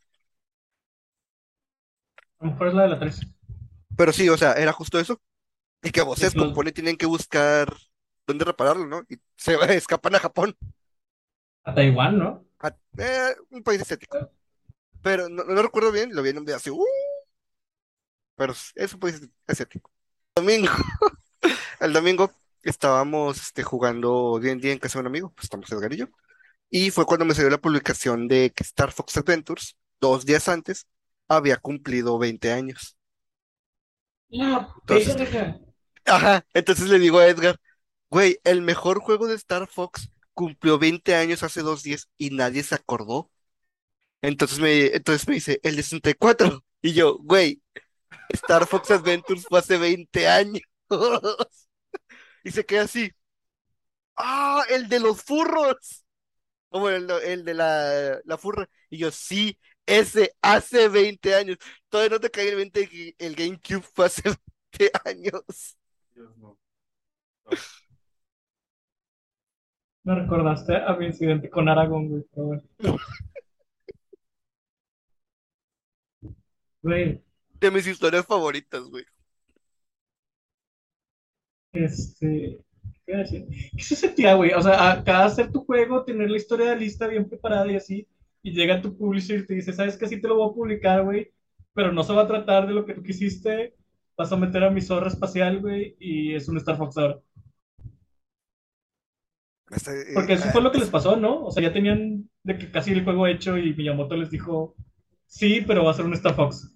A 2.38 2.44
lo 2.44 2.52
mejor 2.52 2.68
es 2.68 2.74
la 2.74 2.82
de 2.84 2.88
la 2.90 2.98
3. 3.00 3.20
Pero 3.96 4.12
sí, 4.12 4.28
o 4.28 4.36
sea, 4.36 4.52
era 4.54 4.72
justo 4.72 4.98
eso. 4.98 5.20
Y 5.82 5.90
que 5.92 6.02
se 6.16 6.26
Sí, 6.26 6.38
los- 6.38 6.60
y 6.66 6.72
tienen 6.72 6.96
que 6.96 7.06
buscar 7.06 7.74
dónde 8.26 8.44
repararlo, 8.46 8.86
¿no? 8.86 9.02
Y 9.08 9.18
se 9.36 9.54
escapan 9.76 10.14
a 10.16 10.20
Japón, 10.20 10.56
A 11.64 11.74
Taiwán, 11.74 12.18
¿no? 12.18 12.44
a 12.60 12.68
eh, 12.98 13.34
un 13.50 13.62
país 13.62 13.80
asiático. 13.82 14.16
Pero 15.02 15.28
no, 15.28 15.44
no 15.44 15.62
recuerdo 15.62 15.92
bien, 15.92 16.14
lo 16.14 16.22
vi 16.22 16.30
en 16.30 16.38
un 16.38 16.44
video 16.44 16.58
así. 16.58 16.70
¡uh! 16.70 16.84
pero 18.36 18.52
es 18.74 18.94
un 18.94 19.00
país 19.00 19.20
asiático. 19.46 19.90
Domingo, 20.36 20.70
el 21.80 21.92
domingo 21.92 22.32
estábamos 22.64 23.38
este, 23.38 23.62
jugando 23.62 24.38
D&D 24.40 24.72
en 24.72 24.78
casa 24.78 24.98
de 24.98 25.00
un 25.02 25.06
amigo, 25.08 25.32
pues 25.34 25.44
estamos 25.44 25.70
Edgar 25.70 25.92
y 25.92 25.98
yo. 25.98 26.06
Y 26.70 26.90
fue 26.90 27.06
cuando 27.06 27.24
me 27.24 27.34
salió 27.34 27.50
la 27.50 27.58
publicación 27.58 28.28
de 28.28 28.50
que 28.50 28.64
Star 28.64 28.92
Fox 28.92 29.16
Adventures, 29.16 29.76
dos 30.00 30.24
días 30.26 30.48
antes, 30.48 30.86
había 31.28 31.56
cumplido 31.56 32.18
20 32.18 32.52
años. 32.52 32.96
La 34.28 34.68
Entonces-. 34.80 35.16
Ajá, 36.06 36.44
entonces 36.52 36.88
le 36.88 36.98
digo 36.98 37.18
a 37.18 37.26
Edgar, 37.26 37.58
güey, 38.10 38.38
el 38.44 38.62
mejor 38.62 39.00
juego 39.00 39.26
de 39.26 39.34
Star 39.36 39.68
Fox 39.68 40.10
cumplió 40.34 40.78
20 40.78 41.14
años 41.14 41.42
hace 41.42 41.62
dos 41.62 41.82
días 41.82 42.08
y 42.18 42.30
nadie 42.30 42.62
se 42.62 42.74
acordó. 42.74 43.30
Entonces 44.20 44.58
me, 44.58 44.86
entonces 44.86 45.28
me 45.28 45.34
dice, 45.34 45.60
el 45.62 45.76
de 45.76 45.82
64. 45.82 46.64
Y 46.82 46.92
yo, 46.92 47.18
güey, 47.18 47.62
Star 48.30 48.66
Fox 48.66 48.90
Adventures 48.90 49.46
fue 49.48 49.58
hace 49.58 49.78
20 49.78 50.28
años. 50.28 50.62
Y 52.44 52.50
se 52.52 52.64
queda 52.64 52.82
así. 52.82 53.10
Ah, 54.16 54.62
el 54.70 54.88
de 54.88 55.00
los 55.00 55.22
furros. 55.22 56.04
O 56.70 56.80
bueno, 56.80 57.18
el, 57.18 57.24
el 57.30 57.44
de 57.44 57.54
la, 57.54 58.20
la 58.24 58.38
furra. 58.38 58.68
Y 58.90 58.98
yo, 58.98 59.10
sí, 59.10 59.58
ese 59.86 60.34
hace 60.42 60.88
20 60.88 61.34
años. 61.34 61.58
Todavía 61.88 62.10
no 62.16 62.20
te 62.20 62.30
cae 62.30 62.50
el 62.50 62.56
20 62.56 62.88
que 62.88 63.14
el 63.18 63.36
GameCube 63.36 63.82
fue 63.94 64.06
hace 64.06 64.22
20 64.24 64.92
años. 65.04 65.78
Dios 66.14 66.36
no. 66.38 66.58
Me 70.02 70.14
recordaste 70.14 70.76
a 70.76 70.94
mi 70.96 71.04
incidente 71.06 71.50
con 71.50 71.68
Aragón. 71.68 72.24
Güey, 76.82 77.22
De 77.60 77.70
mis 77.70 77.86
historias 77.86 78.26
favoritas, 78.26 78.82
güey. 78.84 79.04
Este. 81.74 82.60
¿Qué 83.06 83.14
a 83.14 83.18
decir? 83.18 83.46
¿Qué 83.76 83.82
se 83.82 83.96
sentía, 83.96 84.34
güey? 84.34 84.52
O 84.52 84.62
sea, 84.62 84.92
acá 84.92 85.24
hacer 85.24 85.52
tu 85.52 85.64
juego, 85.64 86.04
tener 86.04 86.30
la 86.30 86.36
historia 86.36 86.74
lista 86.74 87.06
bien 87.06 87.28
preparada 87.28 87.70
y 87.70 87.76
así, 87.76 88.08
y 88.42 88.52
llega 88.52 88.80
tu 88.80 88.96
publisher 88.96 89.40
y 89.40 89.46
te 89.46 89.54
dice, 89.54 89.72
¿sabes 89.72 89.96
qué? 89.96 90.08
Sí 90.08 90.20
te 90.20 90.28
lo 90.28 90.36
voy 90.36 90.50
a 90.50 90.54
publicar, 90.54 91.04
güey, 91.04 91.32
pero 91.74 91.92
no 91.92 92.02
se 92.02 92.14
va 92.14 92.22
a 92.22 92.26
tratar 92.26 92.66
de 92.66 92.74
lo 92.74 92.86
que 92.86 92.94
tú 92.94 93.02
quisiste, 93.02 93.74
vas 94.16 94.32
a 94.32 94.36
meter 94.36 94.64
a 94.64 94.70
mi 94.70 94.80
zorra 94.80 95.08
espacial, 95.08 95.60
güey, 95.60 95.96
y 95.98 96.34
es 96.34 96.48
un 96.48 96.56
Star 96.58 96.78
Fox 96.78 96.96
ahora. 96.96 97.20
Hasta, 99.70 99.92
eh, 99.92 100.06
Porque 100.14 100.34
eso 100.34 100.44
ah, 100.48 100.52
fue 100.52 100.62
lo 100.62 100.72
que 100.72 100.78
les 100.78 100.90
pasó, 100.90 101.16
¿no? 101.16 101.44
O 101.44 101.50
sea, 101.50 101.62
ya 101.62 101.72
tenían 101.72 102.28
de 102.42 102.58
que 102.58 102.70
casi 102.70 102.92
el 102.92 103.04
juego 103.04 103.26
hecho 103.26 103.58
y 103.58 103.74
Miyamoto 103.74 104.16
les 104.16 104.30
dijo, 104.30 104.76
sí, 105.26 105.62
pero 105.66 105.84
va 105.84 105.90
a 105.90 105.94
ser 105.94 106.04
un 106.06 106.14
Star 106.14 106.34
Fox. 106.34 106.72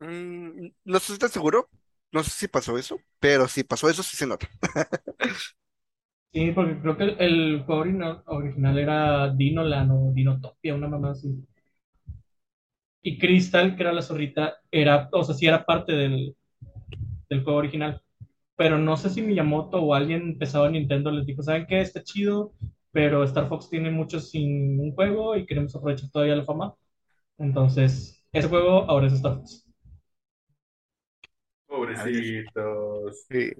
mm, 0.00 0.68
no 0.84 0.96
estoy 0.96 1.18
tan 1.18 1.30
seguro. 1.30 1.68
No 2.12 2.22
sé 2.22 2.30
si 2.30 2.48
pasó 2.48 2.78
eso, 2.78 3.00
pero 3.20 3.48
si 3.48 3.64
pasó 3.64 3.88
eso, 3.88 4.02
sí 4.02 4.16
se 4.16 4.26
nota. 4.26 4.48
Sí, 6.32 6.52
porque 6.52 6.78
creo 6.80 6.96
que 6.96 7.04
el, 7.04 7.64
juego 7.64 7.82
original 8.26 8.78
era 8.78 9.32
Dinoland 9.34 9.90
o 9.92 10.12
Dinotopia, 10.12 10.74
una 10.74 10.88
mamá 10.88 11.10
así. 11.12 11.28
Y 13.02 13.18
Crystal, 13.18 13.76
que 13.76 13.82
era 13.82 13.92
la 13.92 14.02
zorrita, 14.02 14.56
era, 14.70 15.08
o 15.12 15.22
sea, 15.24 15.34
sí 15.34 15.46
era 15.46 15.64
parte 15.64 15.92
del, 15.92 16.36
del 17.28 17.44
juego 17.44 17.58
original. 17.58 18.02
Pero 18.56 18.78
no 18.78 18.96
sé 18.96 19.10
si 19.10 19.22
Miyamoto 19.22 19.82
o 19.82 19.94
alguien 19.94 20.38
pesado 20.38 20.66
en 20.66 20.74
Nintendo 20.74 21.10
les 21.12 21.26
dijo, 21.26 21.42
¿saben 21.42 21.66
qué? 21.68 21.80
Está 21.80 22.02
chido, 22.04 22.54
pero 22.92 23.24
Star 23.24 23.48
Fox 23.48 23.70
tiene 23.70 23.90
mucho 23.90 24.20
sin 24.20 24.80
un 24.80 24.92
juego 24.94 25.36
y 25.36 25.46
queremos 25.46 25.74
aprovechar 25.76 26.10
todavía 26.10 26.36
la 26.36 26.44
fama. 26.44 26.74
Entonces, 27.38 28.24
ese 28.32 28.48
juego 28.48 28.84
ahora 28.90 29.08
es 29.08 29.14
Star 29.14 29.36
Fox. 29.36 29.67
Pobrecitos. 31.96 33.26
Sí. 33.28 33.50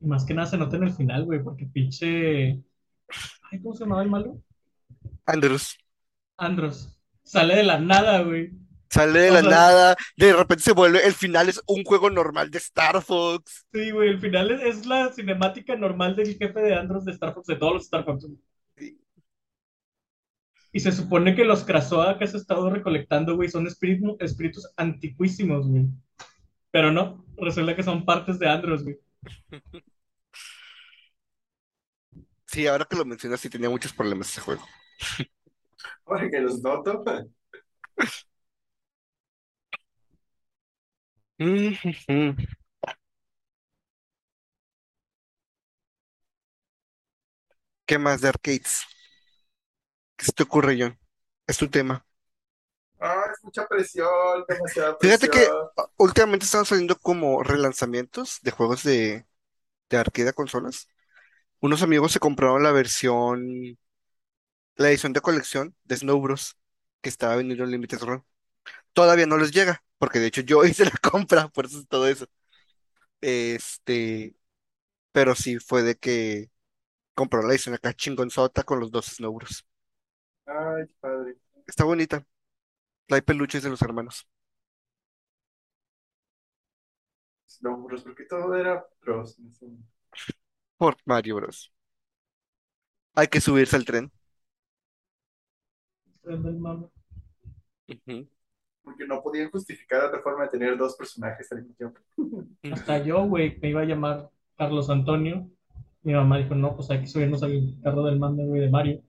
Y 0.00 0.06
más 0.06 0.24
que 0.24 0.34
nada 0.34 0.48
se 0.48 0.56
nota 0.56 0.76
en 0.76 0.84
el 0.84 0.92
final, 0.92 1.24
güey, 1.24 1.42
porque 1.42 1.66
pinche... 1.66 2.62
Ay, 3.50 3.60
¿cómo 3.62 3.74
se 3.74 3.84
llamaba 3.84 4.02
el 4.02 4.10
malo? 4.10 4.42
Andrews 5.26 5.76
Andros. 6.36 6.98
Sale 7.22 7.56
de 7.56 7.64
la 7.64 7.78
nada, 7.78 8.22
güey. 8.22 8.52
Sale 8.90 9.20
de 9.20 9.30
O 9.30 9.34
la 9.34 9.40
sea- 9.40 9.50
nada, 9.50 9.96
de 10.16 10.32
repente 10.32 10.64
se 10.64 10.72
vuelve, 10.72 11.06
el 11.06 11.14
final 11.14 11.48
es 11.48 11.62
un 11.66 11.84
juego 11.84 12.10
normal 12.10 12.50
de 12.50 12.58
Star 12.58 13.00
Fox. 13.02 13.66
Sí, 13.72 13.90
güey, 13.92 14.08
el 14.10 14.20
final 14.20 14.50
es, 14.50 14.62
es 14.80 14.86
la 14.86 15.12
cinemática 15.12 15.76
normal 15.76 16.16
del 16.16 16.36
jefe 16.36 16.60
de 16.60 16.74
Andros 16.74 17.04
de 17.04 17.12
Star 17.12 17.32
Fox, 17.34 17.46
de 17.46 17.56
todos 17.56 17.72
los 17.74 17.82
Star 17.84 18.04
Fox. 18.04 18.24
güey. 18.26 18.38
Sí. 18.76 19.00
Y 20.72 20.80
se 20.80 20.92
supone 20.92 21.34
que 21.34 21.44
los 21.44 21.64
Krasoa 21.64 22.18
que 22.18 22.24
has 22.24 22.34
estado 22.34 22.68
recolectando, 22.70 23.36
güey, 23.36 23.48
son 23.48 23.66
espíritu- 23.66 24.16
espíritus 24.20 24.70
antiquísimos, 24.76 25.66
güey. 25.68 25.86
Pero 26.70 26.92
no, 26.92 27.24
resulta 27.38 27.74
que 27.74 27.82
son 27.82 28.04
partes 28.04 28.38
de 28.38 28.48
Andros, 28.48 28.84
güey. 28.84 28.98
Sí, 32.46 32.66
ahora 32.66 32.84
que 32.84 32.96
lo 32.96 33.04
mencionas, 33.04 33.40
sí 33.40 33.48
tenía 33.48 33.70
muchos 33.70 33.92
problemas 33.92 34.28
ese 34.30 34.40
juego. 34.40 34.66
Ahora 36.06 36.28
que 36.28 36.40
los 36.40 36.60
noto. 36.62 37.04
Ujujú. 41.40 42.34
¿Qué 47.86 47.98
más 47.98 48.20
de 48.22 48.28
arcades? 48.28 48.82
¿Qué 50.16 50.24
se 50.26 50.32
te 50.32 50.42
ocurre, 50.44 50.76
John? 50.80 50.98
Es 51.46 51.58
tu 51.58 51.68
tema. 51.68 52.06
Ah, 53.00 53.24
es 53.32 53.42
mucha 53.44 53.66
presión, 53.66 54.44
demasiada 54.48 54.96
Fíjate 55.00 55.28
que 55.28 55.40
presión. 55.40 55.68
ah, 55.76 55.86
últimamente 55.96 56.44
están 56.44 56.64
saliendo 56.66 56.96
como 56.98 57.42
relanzamientos 57.42 58.38
de 58.42 58.50
juegos 58.50 58.82
de, 58.82 59.26
de 59.90 59.96
arcade 59.98 60.30
a 60.30 60.34
consolas. 60.34 60.88
Unos 61.60 61.82
amigos 61.82 62.12
se 62.12 62.20
compraron 62.20 62.62
la 62.62 62.72
versión, 62.72 63.78
la 64.76 64.88
edición 64.90 65.12
de 65.12 65.20
colección 65.20 65.76
de 65.84 65.96
Snow 65.96 66.20
Bros. 66.20 66.58
que 67.00 67.08
estaba 67.08 67.36
vendiendo 67.36 67.64
en 67.64 67.70
Limited 67.72 68.00
Run. 68.00 68.24
Todavía 68.94 69.26
no 69.26 69.38
les 69.38 69.52
llega, 69.52 69.84
porque 70.00 70.20
de 70.20 70.28
hecho 70.28 70.42
yo 70.42 70.64
hice 70.66 70.86
la 70.86 70.92
compra, 71.02 71.48
por 71.50 71.66
eso 71.66 71.80
es 71.80 71.88
todo 71.88 72.08
eso. 72.08 72.26
Este, 73.20 74.36
pero 75.12 75.34
sí 75.36 75.58
fue 75.60 75.82
de 75.82 75.96
que 75.96 76.50
compró 77.14 77.42
la 77.42 77.50
edición 77.54 77.74
acá 77.76 77.94
chingonzota 77.94 78.64
con 78.64 78.80
los 78.80 78.90
dos 78.92 79.06
Snow 79.06 79.34
Bros. 79.34 79.66
Ay, 80.46 80.86
qué 80.86 80.94
padre. 81.00 81.36
Está 81.66 81.84
bonita. 81.84 82.26
Trae 83.08 83.22
peluches 83.22 83.62
de 83.64 83.70
los 83.70 83.82
hermanos. 83.82 84.26
No, 87.60 87.76
Bros, 87.82 88.02
porque 88.02 88.24
todo 88.24 88.54
era 88.56 88.86
Bros. 89.02 89.38
en 89.38 89.48
ese 89.50 89.66
momento. 89.66 89.88
Por 90.78 90.96
Mario 91.04 91.36
Bros. 91.36 91.72
Hay 93.14 93.28
que 93.28 93.40
subirse 93.40 93.76
al 93.76 93.84
tren. 93.84 94.10
Tren 96.22 96.42
del 96.42 96.58
mame. 96.58 96.88
Ujú. 97.88 98.26
Porque 98.82 99.06
no 99.06 99.22
podían 99.22 99.50
justificar 99.50 100.04
otra 100.04 100.20
forma 100.20 100.44
de 100.44 100.50
tener 100.50 100.76
dos 100.76 100.96
personajes 100.96 101.50
al 101.52 101.58
mismo 101.58 101.74
tiempo. 101.74 102.00
Hasta 102.72 102.98
yo, 103.04 103.24
güey, 103.26 103.58
me 103.60 103.70
iba 103.70 103.82
a 103.82 103.84
llamar 103.84 104.30
Carlos 104.56 104.90
Antonio. 104.90 105.48
Mi 106.02 106.14
mamá 106.14 106.38
dijo, 106.38 106.54
no, 106.54 106.74
pues 106.74 106.90
hay 106.90 107.00
que 107.00 107.06
subirnos 107.06 107.42
al 107.42 107.74
carro 107.82 108.04
del 108.04 108.18
mando, 108.18 108.42
güey, 108.44 108.62
de 108.62 108.70
Mario. 108.70 109.02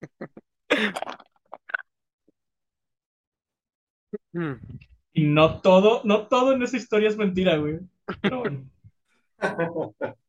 Y 5.12 5.24
no 5.26 5.60
todo, 5.60 6.02
no 6.04 6.28
todo 6.28 6.52
en 6.52 6.62
esa 6.62 6.76
historia 6.76 7.08
es 7.08 7.16
mentira, 7.16 7.56
güey. 7.56 7.80
Pero 8.22 8.38
bueno, 8.40 8.70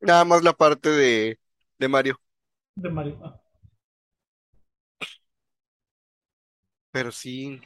Nada 0.00 0.24
más 0.24 0.42
la 0.42 0.52
parte 0.52 0.88
de, 0.90 1.38
de 1.78 1.88
Mario. 1.88 2.20
de 2.76 2.90
Mario. 2.90 3.18
Ah, 3.22 3.40
Pero 6.92 7.12
sí. 7.12 7.60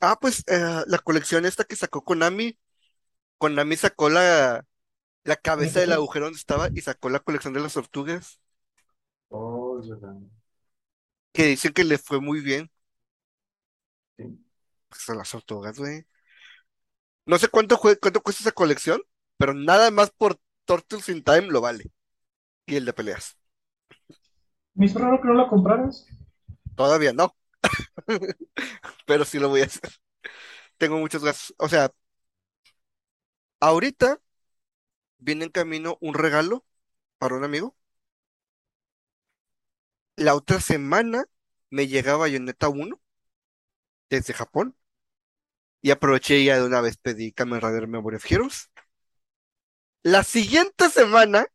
Ah, 0.00 0.18
pues 0.20 0.44
eh, 0.46 0.82
la 0.86 0.98
colección 0.98 1.46
esta 1.46 1.64
que 1.64 1.76
sacó 1.76 2.04
Konami. 2.04 2.58
Konami 3.38 3.76
sacó 3.76 4.10
la, 4.10 4.66
la 5.24 5.36
cabeza 5.36 5.80
del 5.80 5.92
agujero 5.92 6.26
donde 6.26 6.38
estaba 6.38 6.70
y 6.74 6.82
sacó 6.82 7.10
la 7.10 7.20
colección 7.20 7.54
de 7.54 7.60
las 7.60 7.74
tortugas. 7.74 8.40
Oh, 9.30 9.78
es 9.80 9.88
verdad. 9.88 10.16
Que 11.32 11.46
dicen 11.46 11.72
que 11.72 11.84
le 11.84 11.96
fue 11.98 12.20
muy 12.20 12.40
bien. 12.42 12.70
Sí. 14.16 14.38
Pues 14.88 15.00
son 15.02 15.16
las 15.18 15.30
tortugas, 15.30 15.78
güey. 15.78 16.04
No 17.26 17.38
sé 17.38 17.48
cuánto, 17.48 17.76
jue- 17.76 17.98
cuánto 18.00 18.20
cuesta 18.22 18.42
esa 18.42 18.52
colección, 18.52 19.00
pero 19.36 19.54
nada 19.54 19.90
más 19.92 20.10
por 20.10 20.40
Turtles 20.64 21.08
in 21.08 21.22
Time 21.22 21.42
lo 21.42 21.60
vale. 21.60 21.90
Y 22.66 22.76
el 22.76 22.84
de 22.86 22.92
peleas. 22.94 23.36
Me 24.74 24.86
hizo 24.86 24.98
raro 24.98 25.20
que 25.20 25.28
no 25.28 25.34
la 25.34 25.46
compraras. 25.46 26.06
Todavía 26.76 27.12
no. 27.12 27.34
Pero 29.06 29.24
sí 29.24 29.38
lo 29.38 29.48
voy 29.48 29.62
a 29.62 29.66
hacer. 29.66 29.90
Tengo 30.78 30.98
muchos 30.98 31.24
gastos. 31.24 31.54
O 31.58 31.68
sea, 31.68 31.92
ahorita 33.60 34.20
viene 35.18 35.44
en 35.44 35.50
camino 35.52 35.96
un 36.00 36.14
regalo 36.14 36.64
para 37.18 37.36
un 37.36 37.44
amigo. 37.44 37.76
La 40.16 40.34
otra 40.34 40.60
semana 40.60 41.24
me 41.70 41.86
llega 41.88 42.14
Bayonetta 42.16 42.68
1 42.68 43.00
desde 44.10 44.34
Japón. 44.34 44.76
Y 45.82 45.90
aproveché 45.90 46.38
y 46.38 46.44
ya 46.46 46.56
de 46.58 46.64
una 46.66 46.80
vez 46.80 46.96
pedí 46.98 47.32
Kamen 47.32 47.60
Rider 47.60 47.88
Memory 47.88 48.16
of 48.16 48.30
Heroes. 48.30 48.70
La 50.02 50.24
siguiente 50.24 50.90
semana 50.90 51.46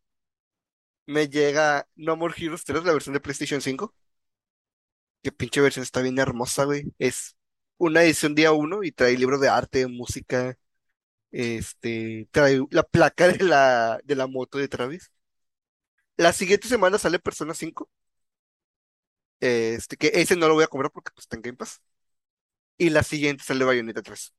me 1.05 1.27
llega 1.29 1.87
No 1.95 2.15
More 2.17 2.33
Heroes 2.37 2.63
3, 2.65 2.83
la 2.83 2.93
versión 2.93 3.13
de 3.13 3.19
PlayStation 3.21 3.61
5. 3.61 3.93
Qué 5.23 5.31
pinche 5.31 5.61
versión 5.61 5.83
está 5.83 6.01
bien 6.01 6.19
hermosa, 6.19 6.65
güey. 6.65 6.93
Es 6.99 7.37
una 7.77 8.03
edición 8.03 8.35
día 8.35 8.51
uno 8.53 8.83
y 8.83 8.91
trae 8.91 9.17
libro 9.17 9.39
de 9.39 9.49
arte, 9.49 9.87
música, 9.87 10.57
este, 11.31 12.27
trae 12.31 12.61
la 12.71 12.83
placa 12.83 13.27
de 13.29 13.43
la, 13.45 13.99
de 14.05 14.15
la 14.15 14.27
moto 14.27 14.57
de 14.59 14.67
Travis. 14.69 15.11
La 16.17 16.33
siguiente 16.33 16.67
semana 16.67 16.97
sale 16.97 17.19
Persona 17.19 17.53
5. 17.53 17.87
Este, 19.39 19.97
que 19.97 20.11
ese 20.13 20.35
no 20.35 20.47
lo 20.47 20.53
voy 20.55 20.63
a 20.63 20.67
comprar 20.67 20.91
porque 20.91 21.11
pues 21.13 21.25
está 21.25 21.35
en 21.35 21.41
Game 21.43 21.57
Pass. 21.57 21.81
Y 22.77 22.89
la 22.91 23.03
siguiente 23.03 23.43
sale 23.43 23.65
Bayonetta 23.65 24.01
3. 24.03 24.33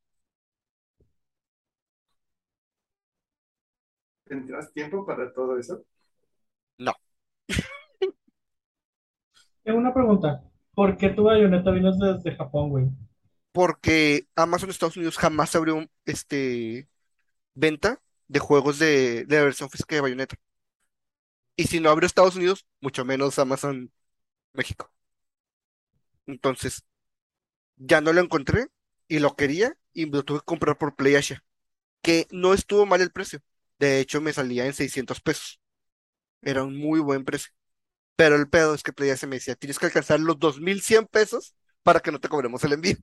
¿Tendrás 4.23 4.71
tiempo 4.71 5.03
para 5.03 5.33
todo 5.33 5.57
eso? 5.57 5.83
No, 6.79 6.93
Tengo 9.63 9.79
una 9.79 9.93
pregunta. 9.93 10.41
¿Por 10.75 10.95
qué 10.97 11.09
tu 11.09 11.23
bayoneta 11.23 11.71
vino 11.71 11.91
desde 11.91 12.35
Japón, 12.35 12.69
güey? 12.69 12.85
porque 13.51 14.27
Amazon 14.35 14.69
Estados 14.69 14.97
Unidos 14.97 15.17
jamás 15.17 15.55
abrió 15.55 15.89
este 16.05 16.89
venta 17.55 18.01
de 18.29 18.39
juegos 18.39 18.79
de, 18.79 19.25
de 19.25 19.37
la 19.37 19.43
versión 19.45 19.69
física 19.71 19.95
de 19.95 20.01
Bayonetta. 20.01 20.37
Y 21.57 21.65
si 21.65 21.79
no 21.79 21.89
abrió 21.89 22.07
Estados 22.07 22.35
Unidos, 22.35 22.65
mucho 22.81 23.05
menos 23.05 23.39
Amazon 23.39 23.91
México. 24.53 24.91
Entonces, 26.27 26.83
ya 27.77 28.01
no 28.01 28.13
lo 28.13 28.21
encontré 28.21 28.67
y 29.07 29.19
lo 29.19 29.35
quería 29.35 29.77
y 29.93 30.07
lo 30.07 30.23
tuve 30.23 30.39
que 30.39 30.45
comprar 30.45 30.77
por 30.79 30.95
PlayAsia, 30.95 31.43
que 32.03 32.27
no 32.31 32.53
estuvo 32.53 32.85
mal 32.85 33.01
el 33.01 33.11
precio. 33.11 33.41
De 33.79 33.99
hecho, 34.01 34.21
me 34.21 34.33
salía 34.33 34.65
en 34.67 34.73
600 34.73 35.21
pesos. 35.21 35.61
Era 36.41 36.63
un 36.63 36.77
muy 36.77 36.99
buen 37.01 37.25
precio. 37.25 37.53
Pero 38.15 38.35
el 38.35 38.49
pedo 38.49 38.73
es 38.73 38.83
que 38.83 38.93
PlayAsia 38.93 39.27
me 39.27 39.37
decía, 39.37 39.55
tienes 39.55 39.79
que 39.79 39.87
alcanzar 39.87 40.19
los 40.19 40.39
2100 40.39 41.07
pesos 41.07 41.55
para 41.83 41.99
que 41.99 42.11
no 42.11 42.19
te 42.19 42.29
cobremos 42.29 42.63
el 42.63 42.73
envío. 42.73 42.95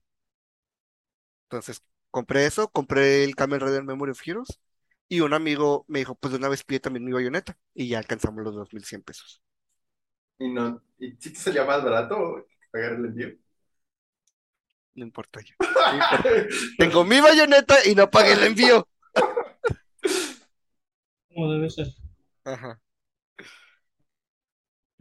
Entonces, 1.44 1.82
compré 2.10 2.46
eso, 2.46 2.68
compré 2.68 3.24
el 3.24 3.36
Kamen 3.36 3.60
Rider 3.60 3.84
Memory 3.84 4.12
of 4.12 4.26
Heroes 4.26 4.58
y 5.08 5.20
un 5.20 5.34
amigo 5.34 5.84
me 5.88 5.98
dijo, 5.98 6.14
pues 6.14 6.32
de 6.32 6.38
una 6.38 6.48
vez 6.48 6.64
pide 6.64 6.80
también 6.80 7.04
mi 7.04 7.12
bayoneta 7.12 7.58
y 7.74 7.88
ya 7.88 7.98
alcanzamos 7.98 8.42
los 8.42 8.54
2100 8.54 9.02
pesos. 9.02 9.42
Y 10.38 10.48
no, 10.48 10.82
y 10.98 11.12
si 11.12 11.32
te 11.32 11.38
salía 11.38 11.64
más 11.64 11.84
barato 11.84 12.46
pagar 12.70 12.94
el 12.94 13.04
envío. 13.04 13.28
No 14.94 15.04
importa. 15.04 15.40
No 15.40 15.94
importa. 15.94 16.24
Tengo 16.78 17.04
mi 17.04 17.20
bayoneta 17.20 17.86
y 17.86 17.94
no 17.94 18.10
pagué 18.10 18.32
el 18.32 18.44
envío. 18.44 18.86
Como 21.28 21.52
debe 21.52 21.70
ser. 21.70 21.88
Ajá. 22.44 22.80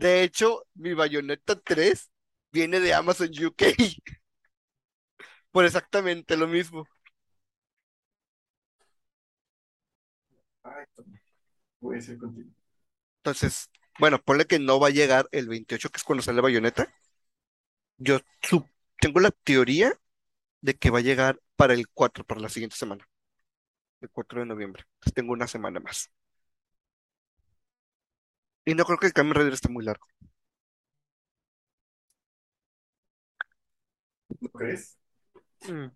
De 0.01 0.23
hecho, 0.23 0.65
mi 0.73 0.93
Bayonetta 0.93 1.55
3 1.59 2.11
viene 2.51 2.79
de 2.81 2.93
Amazon 2.93 3.29
UK. 3.29 3.61
Por 5.51 5.65
exactamente 5.65 6.35
lo 6.37 6.47
mismo. 6.47 6.87
Ay, 10.63 10.85
toma. 10.95 11.19
voy 11.81 11.97
a 11.97 11.99
hacer 11.99 12.17
contigo. 12.17 12.49
Entonces, 13.19 13.69
bueno, 13.99 14.21
ponle 14.23 14.45
que 14.47 14.59
no 14.59 14.79
va 14.79 14.87
a 14.87 14.91
llegar 14.91 15.27
el 15.31 15.47
28, 15.49 15.89
que 15.91 15.97
es 15.97 16.03
cuando 16.03 16.23
sale 16.23 16.41
Bayonetta. 16.41 16.93
Yo 17.97 18.19
tengo 18.99 19.19
la 19.19 19.31
teoría 19.31 19.93
de 20.61 20.75
que 20.77 20.91
va 20.91 20.99
a 20.99 21.01
llegar 21.01 21.41
para 21.57 21.73
el 21.75 21.87
4, 21.89 22.25
para 22.25 22.41
la 22.41 22.49
siguiente 22.49 22.77
semana. 22.77 23.07
El 24.01 24.09
4 24.11 24.41
de 24.41 24.47
noviembre. 24.47 24.83
Entonces 24.95 25.13
tengo 25.15 25.33
una 25.33 25.47
semana 25.47 25.79
más. 25.79 26.11
Y 28.65 28.73
no 28.73 28.85
creo 28.85 28.97
que 28.97 29.05
el 29.05 29.13
Kamen 29.13 29.35
Rider 29.35 29.53
esté 29.53 29.69
muy 29.69 29.83
largo. 29.85 30.07
¿No 34.39 34.49
crees? 34.49 34.97
Mm. 35.67 35.87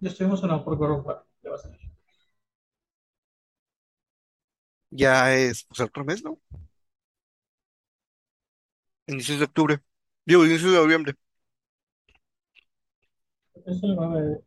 Yo 0.00 0.10
estoy 0.10 0.26
emocionado 0.26 0.62
por 0.66 0.76
God 0.76 0.90
of 0.98 1.06
War. 1.06 1.24
Ya 1.42 1.48
va 1.50 1.56
a 1.56 1.58
salir. 1.58 1.80
Ya 4.90 5.34
es, 5.34 5.64
pues, 5.64 5.80
el 5.80 5.86
otro 5.86 6.04
mes, 6.04 6.22
¿no? 6.24 6.38
Inicios 9.06 9.38
de 9.38 9.44
octubre. 9.44 9.80
Digo, 10.24 10.44
inicios 10.44 10.72
de 10.72 10.78
noviembre. 10.78 11.14
Es 13.64 13.82
el 13.82 13.96
9 13.96 14.20
de- 14.22 14.42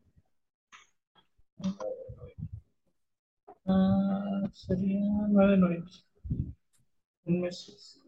Ah, 3.68 4.42
sería 4.54 5.00
9 5.30 5.52
de 5.52 5.58
noviembre. 5.58 5.92
Un 7.26 7.42
mes. 7.42 8.00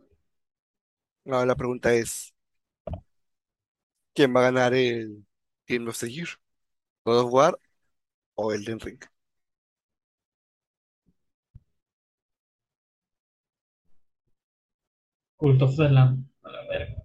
No, 1.26 1.46
la 1.46 1.56
pregunta 1.56 1.94
es, 1.94 2.34
¿quién 4.14 4.36
va 4.36 4.42
a 4.42 4.44
ganar 4.52 4.74
el 4.74 5.26
Game 5.68 5.90
of 5.90 6.00
the 6.00 6.12
Year? 6.12 6.28
¿God 7.06 7.20
of 7.26 7.34
War 7.34 7.60
o 8.36 8.54
Elden 8.54 8.80
Ring? 8.80 9.00
Cult 15.40 15.62
of 15.62 15.76
the 15.78 15.90
Lamb. 15.90 16.26
A 16.44 16.52
la 16.52 16.62
verga. 16.68 16.96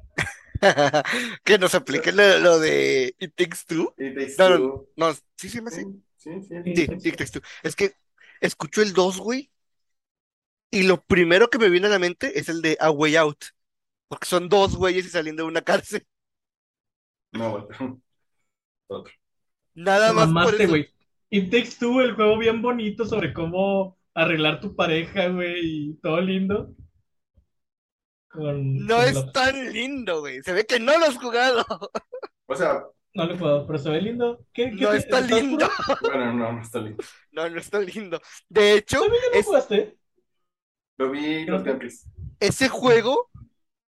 Que 1.44 1.58
nos 1.58 1.74
aplique 1.74 2.12
lo, 2.12 2.38
lo 2.38 2.58
de 2.60 3.14
It 3.18 3.34
Takes 3.36 3.64
Two. 3.66 3.94
It 3.98 4.14
Takes 4.14 4.38
No, 4.38 4.48
no, 4.50 4.58
Two. 4.58 4.88
no, 4.96 5.12
sí 5.36 5.48
hace. 5.66 5.82
Sí, 6.16 6.30
sí, 6.48 6.62
sí. 6.64 6.74
Sí. 6.76 6.86
Sí, 6.86 7.08
It 7.08 7.16
Takes 7.16 7.32
Two. 7.32 7.42
Es 7.62 7.74
que 7.76 7.94
escucho 8.42 8.82
el 8.82 8.92
2, 8.92 9.18
güey, 9.18 9.50
y 10.70 10.84
lo 10.84 11.02
primero 11.02 11.48
que 11.50 11.58
me 11.58 11.68
viene 11.70 11.86
a 11.86 11.90
la 11.90 11.98
mente 11.98 12.38
es 12.38 12.48
el 12.48 12.62
de 12.62 12.76
A 12.80 12.90
Way 12.90 13.16
Out. 13.16 13.44
Porque 14.08 14.26
son 14.26 14.48
dos 14.48 14.76
güeyes 14.76 15.06
y 15.06 15.10
saliendo 15.10 15.42
de 15.44 15.48
una 15.48 15.62
cárcel. 15.62 16.06
No, 17.32 17.54
otro. 17.54 18.00
Otro. 18.88 19.12
Nada 19.74 20.08
Te 20.08 20.14
más 20.14 20.26
por 20.26 20.34
mamaste, 20.34 20.62
eso. 20.64 20.70
güey. 20.70 20.88
It 21.30 21.50
Takes 21.50 21.76
Two, 21.78 22.02
el 22.02 22.14
juego 22.14 22.36
bien 22.38 22.60
bonito 22.60 23.06
sobre 23.06 23.32
cómo 23.32 23.98
arreglar 24.14 24.60
tu 24.60 24.76
pareja, 24.76 25.28
güey, 25.28 25.60
y 25.62 25.94
todo 26.02 26.20
lindo. 26.20 26.74
Con, 28.28 28.86
No 28.86 28.96
con 28.96 29.04
es 29.06 29.14
la- 29.14 29.32
tan 29.32 29.72
lindo, 29.72 30.20
güey. 30.20 30.42
Se 30.42 30.52
ve 30.52 30.66
que 30.66 30.78
no 30.80 30.98
lo 30.98 31.06
has 31.06 31.16
jugado. 31.16 31.64
O 32.46 32.54
sea, 32.56 32.82
No 33.14 33.26
le 33.26 33.36
puedo, 33.36 33.66
pero 33.66 33.78
se 33.78 33.90
ve 33.90 34.00
lindo. 34.00 34.46
¿Qué, 34.52 34.74
qué 34.76 34.84
No 34.84 34.90
te- 34.90 34.96
está 34.98 35.20
lindo. 35.20 35.68
bueno, 36.00 36.32
no, 36.32 36.52
no 36.52 36.62
está 36.62 36.78
lindo. 36.80 37.02
No, 37.32 37.48
no 37.48 37.58
está 37.58 37.80
lindo. 37.80 38.20
De 38.48 38.74
hecho, 38.74 39.00
¿También 39.00 39.22
ya 39.22 39.30
lo 39.34 39.40
es, 39.40 39.46
jugaste? 39.46 39.98
Lo 40.96 41.10
vi 41.10 41.44
los 41.46 41.62
gameplays. 41.64 42.06
ese 42.40 42.68
juego 42.68 43.30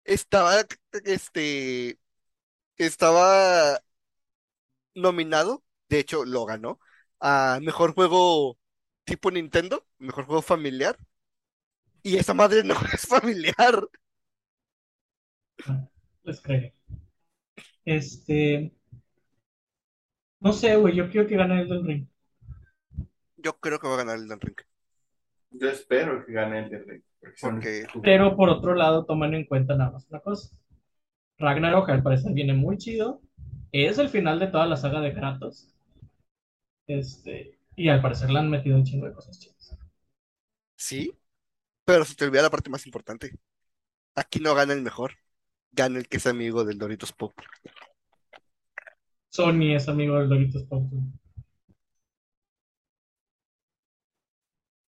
estaba, 0.05 0.65
este, 1.05 1.99
estaba 2.77 3.81
nominado, 4.95 5.63
de 5.89 5.99
hecho 5.99 6.25
lo 6.25 6.45
ganó, 6.45 6.79
a 7.19 7.59
mejor 7.61 7.93
juego 7.93 8.57
tipo 9.05 9.31
Nintendo, 9.31 9.85
mejor 9.99 10.25
juego 10.25 10.41
familiar. 10.41 10.97
Y 12.01 12.17
esa 12.17 12.33
madre 12.33 12.63
no 12.63 12.75
es 12.93 13.05
familiar. 13.07 13.87
Les 16.25 16.41
creo. 16.41 16.71
Este. 17.85 18.73
No 20.43 20.53
sé, 20.53 20.75
güey, 20.75 20.95
yo 20.95 21.09
quiero 21.09 21.27
que 21.27 21.37
gane 21.37 21.61
el 21.61 21.69
del 21.69 21.85
ring. 21.85 22.07
Yo 23.37 23.53
creo 23.59 23.79
que 23.79 23.87
va 23.87 23.95
a 23.95 23.97
ganar 23.97 24.17
el 24.17 24.29
Ring. 24.29 24.55
Yo 25.51 25.69
espero 25.69 26.25
que 26.25 26.31
gane 26.33 26.59
el 26.63 26.69
de 26.69 26.79
Rey. 26.79 27.01
Porque 27.19 27.37
son- 27.37 27.55
Porque- 27.55 27.85
Pero 28.01 28.35
por 28.35 28.49
otro 28.49 28.73
lado, 28.75 29.05
toman 29.05 29.33
en 29.33 29.45
cuenta 29.45 29.75
nada 29.75 29.91
más 29.91 30.07
una 30.09 30.19
cosa. 30.19 30.55
Ragnarok 31.37 31.89
al 31.89 32.03
parecer 32.03 32.33
viene 32.33 32.53
muy 32.53 32.77
chido. 32.77 33.21
Es 33.71 33.97
el 33.97 34.09
final 34.09 34.39
de 34.39 34.47
toda 34.47 34.65
la 34.65 34.77
saga 34.77 35.01
de 35.01 35.13
Kratos. 35.13 35.69
Este. 36.87 37.57
Y 37.75 37.89
al 37.89 38.01
parecer 38.01 38.29
le 38.29 38.39
han 38.39 38.49
metido 38.49 38.75
un 38.77 38.83
chingo 38.83 39.07
de 39.07 39.13
cosas 39.13 39.39
chidas. 39.39 39.77
Sí, 40.75 41.13
pero 41.85 42.05
se 42.05 42.15
te 42.15 42.25
olvida 42.25 42.41
la 42.43 42.49
parte 42.49 42.69
más 42.69 42.85
importante. 42.85 43.31
Aquí 44.15 44.39
no 44.39 44.53
gana 44.53 44.73
el 44.73 44.81
mejor, 44.83 45.13
gana 45.71 45.97
el 45.99 46.07
que 46.07 46.17
es 46.17 46.27
amigo 46.27 46.63
del 46.63 46.77
Doritos 46.77 47.13
Pop. 47.13 47.33
Sony 49.33 49.73
es 49.75 49.87
amigo 49.89 50.19
del 50.19 50.29
Doritos 50.29 50.61
Pop. 50.63 50.83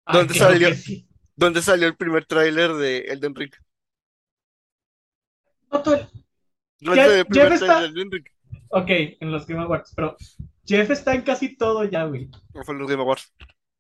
Ah, 0.05 0.18
¿Dónde 0.18 0.34
salió? 0.34 0.74
sí. 0.74 1.07
¿Dónde 1.36 1.62
salió 1.62 1.86
el 1.86 1.97
primer 1.97 2.26
tráiler 2.26 2.72
de 2.74 2.99
Elden 2.99 3.34
Ring? 3.36 3.53
No, 5.70 5.82
tú- 5.82 5.97
¿Dónde 6.80 7.20
el 7.20 7.26
primer 7.26 7.49
ya 7.51 7.55
está- 7.55 7.80
de 7.82 7.86
Elden 7.86 8.11
Ring? 8.11 8.24
Ok, 8.70 8.88
en 9.20 9.30
los 9.30 9.47
Game 9.47 9.62
Awards, 9.62 9.93
pero 9.95 10.16
Jeff 10.66 10.90
está 10.90 11.14
en 11.14 11.22
casi 11.22 11.57
todo 11.57 11.84
ya, 11.84 12.05
güey. 12.05 12.28
No 12.53 12.64
fue 12.64 12.74
en 12.74 12.80
los 12.80 12.90
Game 12.90 13.03
Awards. 13.03 13.32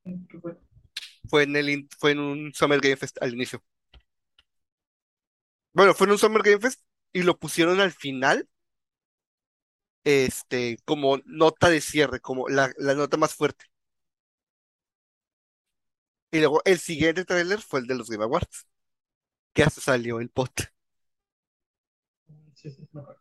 ¿Qué 0.04 0.38
fue? 0.40 0.56
Fue 1.28 1.42
en 1.42 1.56
el 1.56 1.88
fue 1.98 2.12
en 2.12 2.20
un 2.20 2.54
Summer 2.54 2.80
Game 2.80 2.96
Fest 2.96 3.20
al 3.20 3.34
inicio. 3.34 3.62
Bueno, 5.72 5.92
fue 5.94 6.06
en 6.06 6.12
un 6.12 6.18
Summer 6.18 6.42
Game 6.42 6.60
Fest 6.60 6.82
y 7.12 7.22
lo 7.22 7.36
pusieron 7.38 7.80
al 7.80 7.90
final, 7.92 8.48
este, 10.04 10.78
como 10.84 11.18
nota 11.26 11.70
de 11.70 11.80
cierre, 11.80 12.20
como 12.20 12.48
la, 12.48 12.72
la 12.78 12.94
nota 12.94 13.16
más 13.16 13.34
fuerte. 13.34 13.66
Y 16.32 16.38
luego 16.40 16.60
el 16.64 16.78
siguiente 16.80 17.24
tráiler 17.24 17.60
fue 17.60 17.80
el 17.80 17.86
de 17.86 17.94
los 17.94 18.10
Game 18.10 18.24
Awards, 18.24 18.66
que 19.54 19.62
hasta 19.64 19.80
salió 19.80 20.20
el 20.20 20.30
pot. 20.30 20.52
Sí, 22.54 22.70
sí, 22.70 22.88
me 22.92 23.00
acuerdo. 23.00 23.20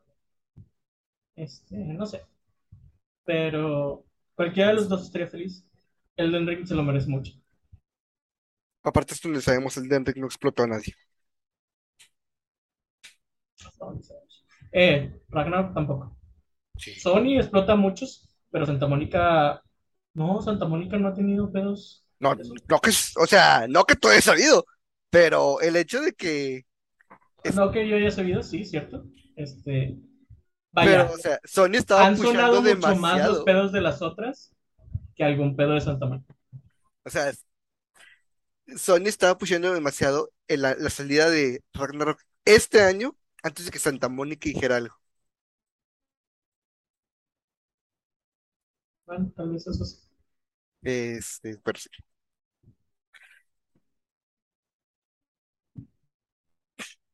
Este, 1.36 1.76
no 1.76 2.06
sé. 2.06 2.22
Pero 3.26 4.06
cualquiera 4.36 4.70
de 4.70 4.76
los 4.76 4.90
dos 4.90 5.04
estaría 5.04 5.28
feliz. 5.28 5.66
Elden 6.16 6.46
Ring 6.48 6.68
se 6.68 6.76
lo 6.76 6.84
merece 6.84 7.08
mucho. 7.10 7.34
Aparte, 8.84 9.14
esto 9.16 9.28
donde 9.28 9.42
sabemos 9.42 9.76
el 9.78 9.90
Ring 9.90 10.18
no 10.18 10.28
explotó 10.28 10.62
a 10.64 10.68
nadie. 10.68 10.94
Eh, 14.72 15.12
Ragnarok 15.30 15.74
tampoco. 15.74 16.18
Sí. 16.82 17.00
Sony 17.00 17.38
explota 17.38 17.76
muchos, 17.76 18.28
pero 18.50 18.66
Santa 18.66 18.88
Mónica. 18.88 19.62
No, 20.14 20.42
Santa 20.42 20.66
Mónica 20.66 20.98
no 20.98 21.08
ha 21.10 21.14
tenido 21.14 21.52
pedos. 21.52 22.06
No, 22.20 22.36
no 22.36 22.80
que, 22.82 22.92
o 23.18 23.28
sea, 23.28 23.66
no 23.68 23.84
que 23.86 23.96
todo 23.96 24.12
he 24.12 24.22
sabido, 24.22 24.66
pero 25.10 25.62
el 25.62 25.76
hecho 25.76 26.02
de 26.02 26.14
que, 26.14 26.66
Es- 27.44 27.56
No 27.56 27.72
que 27.72 27.88
yo 27.88 27.96
haya 27.96 28.12
sabido, 28.12 28.44
sí, 28.44 28.66
cierto. 28.66 29.06
Este. 29.36 29.98
pero, 30.74 31.04
Vaya, 31.04 31.12
o 31.12 31.18
sea, 31.18 31.40
Sony 31.44 31.76
estaba 31.76 32.06
han 32.08 32.18
sonado 32.18 32.62
mucho 32.62 32.96
más 32.96 33.28
los 33.28 33.44
pedos 33.44 33.72
de 33.72 33.82
las 33.82 34.02
otras 34.02 34.54
que 35.16 35.24
algún 35.24 35.56
pedo 35.56 35.74
de 35.74 35.82
Santa 35.82 36.06
Mónica. 36.06 36.36
O 37.04 37.10
sea, 37.10 37.32
Sony 38.78 39.08
estaba 39.08 39.38
pushando 39.38 39.74
demasiado 39.74 40.32
en 40.48 40.62
la, 40.62 40.76
la 40.76 40.90
salida 40.90 41.30
de 41.30 41.64
Ragnarok 41.74 42.20
este 42.46 42.82
año 42.82 43.16
antes 43.44 43.66
de 43.66 43.72
que 43.72 43.80
Santa 43.80 44.10
Mónica 44.10 44.48
dijera 44.50 44.78
algo. 44.78 44.96
Bueno, 49.12 49.30
tal 49.36 49.50
vez 49.50 49.68
eso 49.68 49.84
sí. 49.84 49.98
Este, 50.84 51.58
pero 51.62 51.78
sí. 51.78 51.90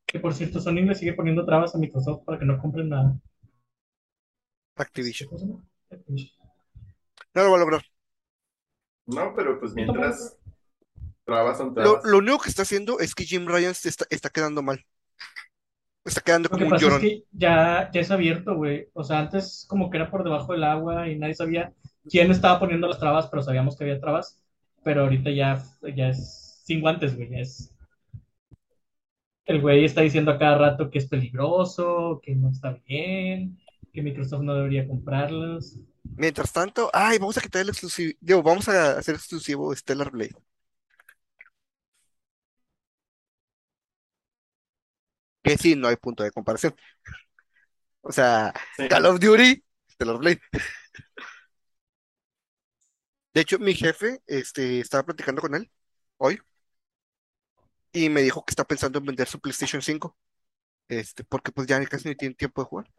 Que 0.06 0.20
por 0.20 0.36
cierto, 0.36 0.60
Sony 0.60 0.86
le 0.86 0.93
sigue 0.93 1.14
poniendo 1.14 1.43
trabas 1.43 1.74
a 1.74 1.80
Microsoft 1.80 2.24
para 2.24 2.38
que 2.38 2.45
no 2.45 2.62
compren 2.62 2.89
nada. 2.89 3.20
Activision. 4.76 5.28
No 7.34 7.43
lo 7.43 7.50
va 7.50 7.56
a 7.56 7.60
lograr. 7.62 7.82
No, 9.08 9.34
pero 9.36 9.60
pues 9.60 9.74
mientras 9.74 10.38
trabas 11.26 11.58
son 11.58 11.74
Lo, 11.74 12.00
lo 12.04 12.20
único 12.20 12.38
que 12.38 12.50
está 12.50 12.62
haciendo 12.62 13.00
es 13.00 13.16
que 13.16 13.26
Jim 13.26 13.48
Ryan 13.48 13.74
se 13.74 13.89
está, 13.89 14.06
está 14.12 14.30
quedando 14.30 14.62
mal. 14.62 14.86
Está 16.08 16.22
quedando 16.22 16.47
Lo 16.49 16.58
que 16.58 16.64
como 16.64 16.76
un 16.76 16.82
pasa 16.82 16.95
es 16.95 17.01
que 17.01 17.24
ya, 17.34 17.89
ya 17.93 17.99
es 17.99 18.12
abierto, 18.12 18.55
güey. 18.55 18.88
O 18.93 19.03
sea, 19.03 19.20
antes 19.20 19.66
como 19.68 19.89
que 19.89 19.97
era 19.97 20.10
por 20.10 20.24
debajo 20.24 20.53
del 20.53 20.64
agua 20.64 21.10
y 21.10 21.18
nadie 21.20 21.36
sabía 21.36 21.74
quién 22.10 22.32
estaba 22.32 22.60
poniendo 22.60 22.88
las 22.88 22.99
trabas, 22.99 23.28
pero 23.28 23.43
sabíamos 23.43 23.76
que 23.76 23.84
había 23.84 23.99
trabas. 23.99 24.41
Pero 24.84 25.01
ahorita 25.01 25.30
ya, 25.32 25.62
ya 25.95 26.10
es 26.10 26.62
sin 26.64 26.80
guantes, 26.80 27.16
güey. 27.16 27.39
es... 27.39 27.74
El 29.45 29.62
güey 29.62 29.84
está 29.84 30.01
diciendo 30.01 30.32
a 30.32 30.39
cada 30.39 30.58
rato 30.58 30.89
que 30.89 30.99
es 30.99 31.08
peligroso, 31.08 32.22
que 32.24 32.36
no 32.36 32.49
está 32.49 32.80
bien, 32.86 33.58
que 33.93 34.01
Microsoft 34.01 34.43
no 34.43 34.53
debería 34.55 34.88
comprarlos. 34.88 35.78
Mientras 36.16 36.53
tanto, 36.53 36.89
ay, 36.93 37.18
vamos 37.18 37.38
a 37.38 37.41
quitar 37.41 37.62
el 37.62 37.70
exclusivo. 37.70 38.14
Digo, 38.22 38.43
vamos 38.43 38.70
a 38.70 38.97
hacer 38.97 39.16
exclusivo 39.16 39.76
Stellar 39.76 40.12
Blade. 40.12 40.36
Que 45.48 45.58
sí, 45.58 45.76
no 45.76 45.88
hay 45.88 45.95
punto 45.95 46.24
de 46.24 46.32
comparación. 46.32 46.76
O 48.02 48.12
sea, 48.12 48.54
Sí. 48.78 48.88
Call 48.88 49.06
of 49.06 49.20
Duty, 49.20 49.64
Stellar 49.91 50.18
Blade. 50.18 50.41
De 53.34 53.41
hecho, 53.41 53.60
mi 53.60 53.74
jefe, 53.76 54.22
este, 54.28 54.80
estaba 54.82 55.04
platicando 55.06 55.41
con 55.41 55.56
él 55.56 55.72
hoy 56.18 56.39
y 57.91 58.10
me 58.10 58.22
dijo 58.22 58.43
que 58.45 58.52
está 58.52 58.64
pensando 58.66 59.00
en 59.00 59.06
vender 59.06 59.28
su 59.28 59.39
PlayStation 59.39 59.82
5, 59.82 60.18
este, 60.89 61.24
porque 61.24 61.52
pues 61.52 61.68
ya 61.68 61.84
casi 61.88 62.10
no 62.10 62.16
tiene 62.16 62.36
tiempo 62.36 62.62
de 62.64 62.68
jugar. 62.70 62.91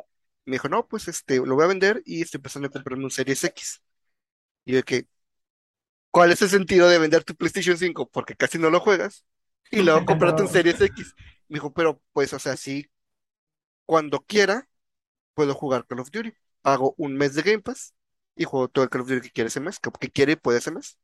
Me 0.46 0.54
dijo, 0.54 0.68
no, 0.68 0.86
pues 0.88 1.08
este, 1.08 1.38
lo 1.38 1.56
voy 1.56 1.64
a 1.64 1.68
vender 1.68 2.02
y 2.06 2.22
estoy 2.22 2.40
pensando 2.40 2.66
en 2.68 2.72
comprarme 2.72 3.04
un 3.04 3.10
Series 3.10 3.44
X. 3.44 3.82
Y 4.64 4.74
yo 4.74 4.84
que, 4.84 5.06
¿cuál 6.10 6.32
es 6.32 6.42
el 6.42 6.48
sentido 6.50 6.88
de 6.88 6.98
vender 6.98 7.24
tu 7.24 7.34
PlayStation 7.34 7.76
5? 7.76 8.08
Porque 8.10 8.34
casi 8.36 8.58
no 8.58 8.70
lo 8.70 8.80
juegas 8.80 9.24
y 9.70 9.82
luego 9.82 10.04
comprarte 10.06 10.42
un. 10.42 10.48
Series 10.48 10.80
X. 10.80 11.14
Me 11.48 11.56
dijo, 11.56 11.72
pero 11.72 12.02
pues, 12.12 12.32
o 12.34 12.38
sea, 12.38 12.56
sí, 12.56 12.90
cuando 13.86 14.20
quiera 14.22 14.68
puedo 15.34 15.54
jugar 15.54 15.86
Call 15.86 16.00
of 16.00 16.10
Duty. 16.12 16.32
Hago 16.64 16.94
un 16.98 17.16
mes 17.16 17.34
de 17.34 17.42
Game 17.42 17.60
Pass 17.62 17.94
y 18.36 18.44
juego 18.44 18.68
todo 18.68 18.84
el 18.84 18.90
Call 18.90 19.02
of 19.02 19.08
Duty 19.08 19.22
que 19.22 19.32
quiere 19.32 19.48
ese 19.48 19.60
mes, 19.60 19.80
que, 19.80 19.90
que 19.92 20.10
quiere 20.10 20.32
y 20.34 20.36
puede 20.36 20.58
ese 20.60 20.72
mes. 20.72 20.98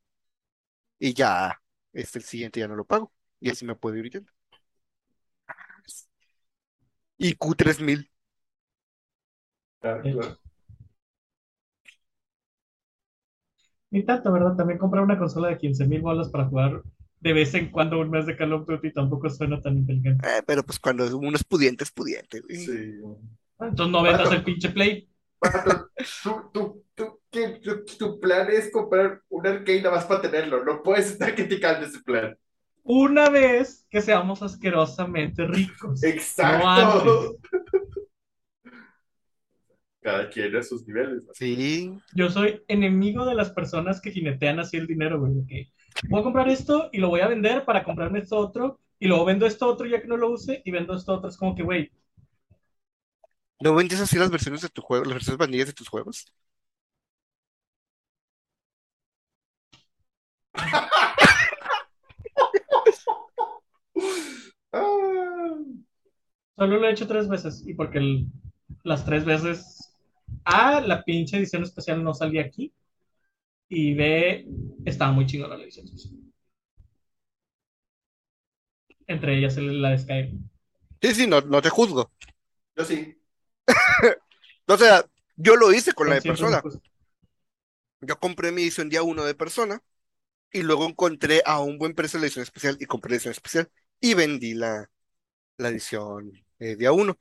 Y 0.99 1.13
ya, 1.13 1.61
este, 1.93 2.19
el 2.19 2.25
siguiente 2.25 2.59
ya 2.59 2.67
no 2.67 2.75
lo 2.75 2.85
pago. 2.85 3.13
Y 3.39 3.49
así 3.49 3.65
me 3.65 3.75
puedo 3.75 3.97
ir 3.97 4.09
yendo. 4.11 4.31
Y 7.17 7.33
Q3000. 7.35 8.11
Claro, 9.79 10.03
Eh. 10.03 10.11
claro. 10.11 10.37
Ni 13.89 14.03
tanto, 14.05 14.31
¿verdad? 14.31 14.55
También 14.55 14.77
comprar 14.77 15.03
una 15.03 15.17
consola 15.17 15.47
de 15.47 15.57
15 15.57 15.87
mil 15.87 16.01
bolas 16.03 16.29
para 16.29 16.45
jugar 16.45 16.83
de 17.19 17.33
vez 17.33 17.53
en 17.55 17.71
cuando 17.71 17.99
un 17.99 18.09
mes 18.11 18.25
de 18.25 18.35
Call 18.37 18.53
of 18.53 18.67
Duty 18.67 18.91
tampoco 18.93 19.29
suena 19.29 19.61
tan 19.61 19.77
inteligente. 19.77 20.27
Eh, 20.27 20.41
pero 20.45 20.63
pues 20.63 20.79
cuando 20.79 21.05
uno 21.17 21.35
es 21.35 21.43
pudiente, 21.43 21.83
es 21.83 21.91
pudiente, 21.91 22.39
güey. 22.41 22.57
Sí. 22.57 22.93
Entonces 23.59 23.91
no 23.91 24.03
vendas 24.03 24.31
el 24.31 24.43
pinche 24.43 24.69
Play. 24.69 25.09
Pato, 25.39 25.89
tú, 26.23 26.49
tú, 26.53 26.83
tú, 26.93 27.19
¿qué- 27.31 27.59
tu, 27.63 27.83
tu 27.97 28.19
plan 28.19 28.47
es 28.49 28.71
comprar 28.71 29.21
un 29.29 29.45
arcade 29.47 29.81
nada 29.81 29.95
más 29.95 30.05
para 30.05 30.21
tenerlo. 30.21 30.63
No 30.63 30.81
puedes 30.83 31.11
estar 31.11 31.33
criticando 31.35 31.85
ese 31.85 31.99
plan. 32.01 32.37
Una 32.83 33.29
vez 33.29 33.85
que 33.89 34.01
seamos 34.01 34.41
asquerosamente 34.43 35.45
ricos. 35.47 36.03
Exacto. 36.03 37.37
Cada 40.01 40.29
quien 40.29 40.55
a 40.55 40.61
sus 40.61 40.85
niveles. 40.87 41.25
¿no? 41.25 41.33
Sí, 41.33 41.91
Yo 42.13 42.29
soy 42.29 42.61
enemigo 42.67 43.25
de 43.25 43.33
las 43.35 43.49
personas 43.51 43.99
que 44.01 44.11
jinetean 44.11 44.59
así 44.59 44.77
el 44.77 44.85
dinero, 44.85 45.19
güey. 45.19 45.45
que 45.47 45.71
voy 46.03 46.19
a 46.21 46.23
comprar 46.23 46.49
esto 46.49 46.89
y 46.93 46.99
lo 46.99 47.09
voy 47.09 47.21
a 47.21 47.27
vender 47.27 47.65
para 47.65 47.83
comprarme 47.83 48.19
esto 48.19 48.37
otro. 48.37 48.79
Y 48.99 49.07
luego 49.07 49.25
vendo 49.25 49.45
esto 49.45 49.67
otro 49.67 49.87
ya 49.87 50.01
que 50.01 50.07
no 50.07 50.17
lo 50.17 50.31
use 50.31 50.61
y 50.65 50.71
vendo 50.71 50.95
esto 50.95 51.13
otro. 51.13 51.29
Es 51.29 51.37
como 51.37 51.55
que, 51.55 51.63
güey, 51.63 51.91
¿no 53.59 53.75
vendes 53.75 53.99
así 53.99 54.17
las 54.17 54.31
versiones 54.31 54.61
de 54.61 54.69
tu 54.69 54.81
juego, 54.81 55.03
las 55.05 55.13
versiones 55.15 55.37
vanillas 55.39 55.67
de 55.67 55.73
tus 55.73 55.89
juegos? 55.89 56.25
Ah, 64.71 65.55
solo 66.57 66.77
lo 66.77 66.87
he 66.87 66.91
hecho 66.91 67.07
tres 67.07 67.27
veces. 67.29 67.63
Y 67.67 67.73
porque 67.73 67.99
el- 67.99 68.27
las 68.83 69.05
tres 69.05 69.25
veces, 69.25 69.91
A, 70.43 70.81
la 70.81 71.03
pinche 71.03 71.37
edición 71.37 71.63
especial 71.63 72.03
no 72.03 72.13
salía 72.13 72.41
aquí. 72.43 72.73
Y 73.69 73.93
B, 73.93 74.45
estaba 74.85 75.11
muy 75.11 75.25
chingona 75.25 75.55
la 75.57 75.63
edición 75.63 75.85
especial. 75.85 76.13
Entre 79.07 79.37
ellas 79.37 79.57
el- 79.57 79.81
la 79.81 79.89
de 79.91 79.97
Skyrim. 79.97 80.49
Sí, 81.01 81.13
sí, 81.15 81.27
no, 81.27 81.41
no 81.41 81.61
te 81.61 81.69
juzgo. 81.69 82.11
yo 82.75 82.85
sí. 82.85 83.15
O 84.67 84.77
sea, 84.77 85.05
yo 85.35 85.55
lo 85.55 85.71
hice 85.73 85.93
con 85.93 86.09
la 86.09 86.15
de 86.15 86.21
persona. 86.21 86.61
puse- 86.61 86.81
Yo 88.01 88.19
compré 88.19 88.51
mi 88.51 88.61
edición 88.63 88.89
día 88.89 89.03
uno 89.03 89.23
de 89.23 89.35
persona 89.35 89.81
y 90.51 90.63
luego 90.63 90.87
encontré 90.87 91.41
a 91.45 91.59
un 91.61 91.77
buen 91.77 91.95
precio 91.95 92.19
la 92.19 92.25
edición 92.27 92.43
especial 92.43 92.77
y 92.79 92.85
compré 92.85 93.11
la 93.11 93.15
edición 93.17 93.33
especial 93.33 93.71
y 94.01 94.13
vendí 94.15 94.53
la, 94.55 94.89
la 95.57 95.69
edición 95.69 96.31
eh, 96.59 96.75
día 96.77 96.91
uno, 96.93 97.17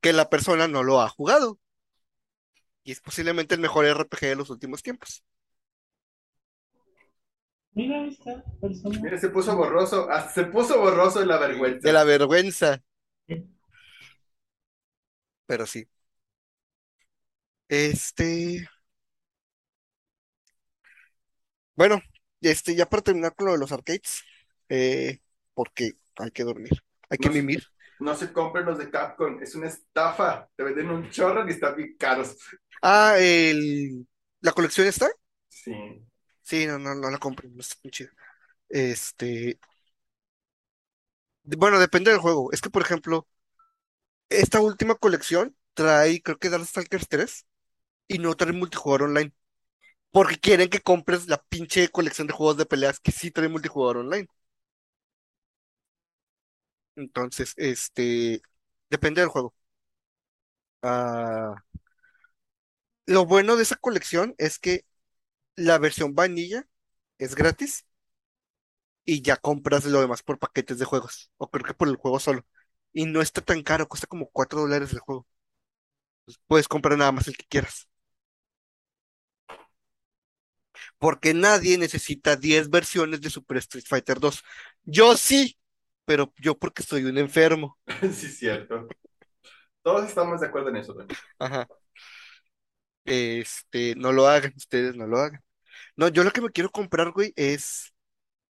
que 0.00 0.12
la 0.12 0.30
persona 0.30 0.68
no 0.68 0.82
lo 0.84 1.00
ha 1.02 1.08
jugado. 1.08 1.58
Y 2.82 2.92
es 2.92 3.00
posiblemente 3.00 3.54
el 3.54 3.60
mejor 3.60 3.84
RPG 3.86 4.20
de 4.20 4.36
los 4.36 4.50
últimos 4.50 4.82
tiempos. 4.82 5.22
Mira 7.78 8.04
esta 8.06 8.42
persona. 8.60 9.00
Mira, 9.00 9.18
se 9.18 9.28
puso 9.28 9.56
borroso. 9.56 10.10
hasta 10.10 10.32
se 10.32 10.44
puso 10.46 10.80
borroso 10.80 11.20
de 11.20 11.26
la 11.26 11.38
vergüenza. 11.38 11.86
De 11.86 11.92
la 11.92 12.02
vergüenza, 12.02 12.82
pero 15.46 15.64
sí. 15.64 15.86
Este. 17.68 18.68
Bueno, 21.76 22.02
este, 22.40 22.74
ya 22.74 22.86
para 22.86 23.02
terminar 23.02 23.36
con 23.36 23.46
lo 23.46 23.52
de 23.52 23.58
los 23.58 23.70
arcades, 23.70 24.24
eh, 24.68 25.20
porque 25.54 25.92
hay 26.16 26.32
que 26.32 26.42
dormir, 26.42 26.82
hay 27.08 27.18
que 27.18 27.28
No 27.28 27.34
mimir. 27.34 27.62
No 28.00 28.16
se 28.16 28.32
compren 28.32 28.64
los 28.64 28.78
de 28.78 28.90
Capcom. 28.90 29.40
Es 29.40 29.54
una 29.54 29.68
estafa. 29.68 30.48
Te 30.56 30.64
venden 30.64 30.90
un 30.90 31.10
chorro 31.10 31.46
y 31.46 31.52
están 31.52 31.76
bien 31.76 31.94
caros. 31.96 32.36
Ah, 32.82 33.14
el, 33.18 34.04
la 34.40 34.50
colección 34.50 34.88
está. 34.88 35.08
Sí. 35.48 36.07
Sí, 36.48 36.66
no, 36.66 36.78
no, 36.78 36.94
no 36.94 37.10
la 37.10 37.18
compren, 37.18 37.54
no 37.54 37.60
está 37.60 37.76
muy 37.84 37.90
chida. 37.92 38.10
Este, 38.68 39.58
bueno, 41.44 41.78
depende 41.80 42.10
del 42.12 42.20
juego. 42.20 42.52
Es 42.52 42.60
que, 42.60 42.70
por 42.70 42.82
ejemplo, 42.82 43.26
esta 44.28 44.60
última 44.60 44.94
colección 44.96 45.56
trae, 45.74 46.22
creo 46.22 46.38
que 46.38 46.50
Darkstalkers 46.50 47.08
3 47.08 47.46
y 48.08 48.18
no 48.18 48.34
trae 48.36 48.52
multijugador 48.52 49.04
online. 49.10 49.32
Porque 50.12 50.38
quieren 50.40 50.70
que 50.70 50.80
compres 50.82 51.28
la 51.28 51.42
pinche 51.50 51.88
colección 51.90 52.26
de 52.28 52.34
juegos 52.34 52.56
de 52.58 52.66
peleas 52.66 53.00
que 53.00 53.12
sí 53.12 53.30
trae 53.32 53.48
multijugador 53.50 53.98
online. 53.98 54.28
Entonces, 56.96 57.54
este, 57.56 58.42
depende 58.90 59.20
del 59.20 59.30
juego. 59.30 59.54
Ah, 60.82 61.54
lo 63.06 63.26
bueno 63.26 63.56
de 63.56 63.62
esa 63.64 63.76
colección 63.76 64.34
es 64.38 64.58
que 64.58 64.84
la 65.58 65.78
versión 65.78 66.14
vanilla 66.14 66.66
es 67.18 67.34
gratis 67.34 67.86
y 69.04 69.22
ya 69.22 69.36
compras 69.36 69.84
lo 69.86 70.00
demás 70.00 70.22
por 70.22 70.38
paquetes 70.38 70.78
de 70.78 70.84
juegos, 70.84 71.30
o 71.38 71.50
creo 71.50 71.64
que 71.64 71.74
por 71.74 71.88
el 71.88 71.96
juego 71.96 72.20
solo. 72.20 72.44
Y 72.92 73.06
no 73.06 73.20
está 73.22 73.40
tan 73.40 73.62
caro, 73.62 73.88
cuesta 73.88 74.06
como 74.06 74.28
4 74.30 74.60
dólares 74.60 74.92
el 74.92 75.00
juego. 75.00 75.26
Entonces, 76.22 76.42
puedes 76.46 76.68
comprar 76.68 76.96
nada 76.98 77.12
más 77.12 77.28
el 77.28 77.36
que 77.36 77.46
quieras. 77.46 77.88
Porque 80.98 81.34
nadie 81.34 81.78
necesita 81.78 82.36
10 82.36 82.70
versiones 82.70 83.20
de 83.20 83.30
Super 83.30 83.58
Street 83.58 83.84
Fighter 83.86 84.20
2. 84.20 84.42
Yo 84.84 85.16
sí, 85.16 85.58
pero 86.04 86.32
yo 86.38 86.56
porque 86.58 86.82
soy 86.82 87.04
un 87.04 87.18
enfermo. 87.18 87.78
Sí, 88.12 88.28
cierto. 88.28 88.88
Todos 89.82 90.08
estamos 90.08 90.40
de 90.40 90.46
acuerdo 90.46 90.70
en 90.70 90.76
eso, 90.76 90.94
Dani. 90.94 91.14
Ajá. 91.38 91.68
Este, 93.04 93.94
no 93.96 94.12
lo 94.12 94.26
hagan, 94.28 94.52
ustedes 94.56 94.94
no 94.96 95.06
lo 95.06 95.18
hagan. 95.18 95.42
No, 95.98 96.08
yo 96.08 96.24
lo 96.24 96.30
que 96.32 96.40
me 96.40 96.50
quiero 96.50 96.70
comprar, 96.70 97.10
güey, 97.12 97.32
es 97.36 97.94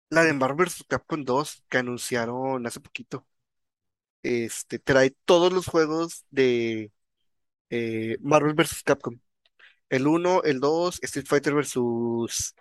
la 0.10 0.24
de 0.24 0.34
Marvel 0.34 0.68
vs. 0.68 0.86
Capcom 0.88 1.24
2 1.26 1.64
que 1.70 1.80
anunciaron 1.80 2.66
hace 2.68 2.80
poquito. 2.82 3.28
Este, 4.24 4.80
trae 4.80 5.12
todos 5.26 5.54
los 5.54 5.68
juegos 5.68 6.26
de 6.32 6.92
eh, 7.72 8.18
Marvel 8.22 8.56
vs. 8.56 8.84
Capcom. 8.84 9.20
El 9.90 10.08
1, 10.08 10.44
el 10.44 10.60
2, 10.62 11.00
Street 11.04 11.28
Fighter 11.28 11.54
vs. 11.56 12.56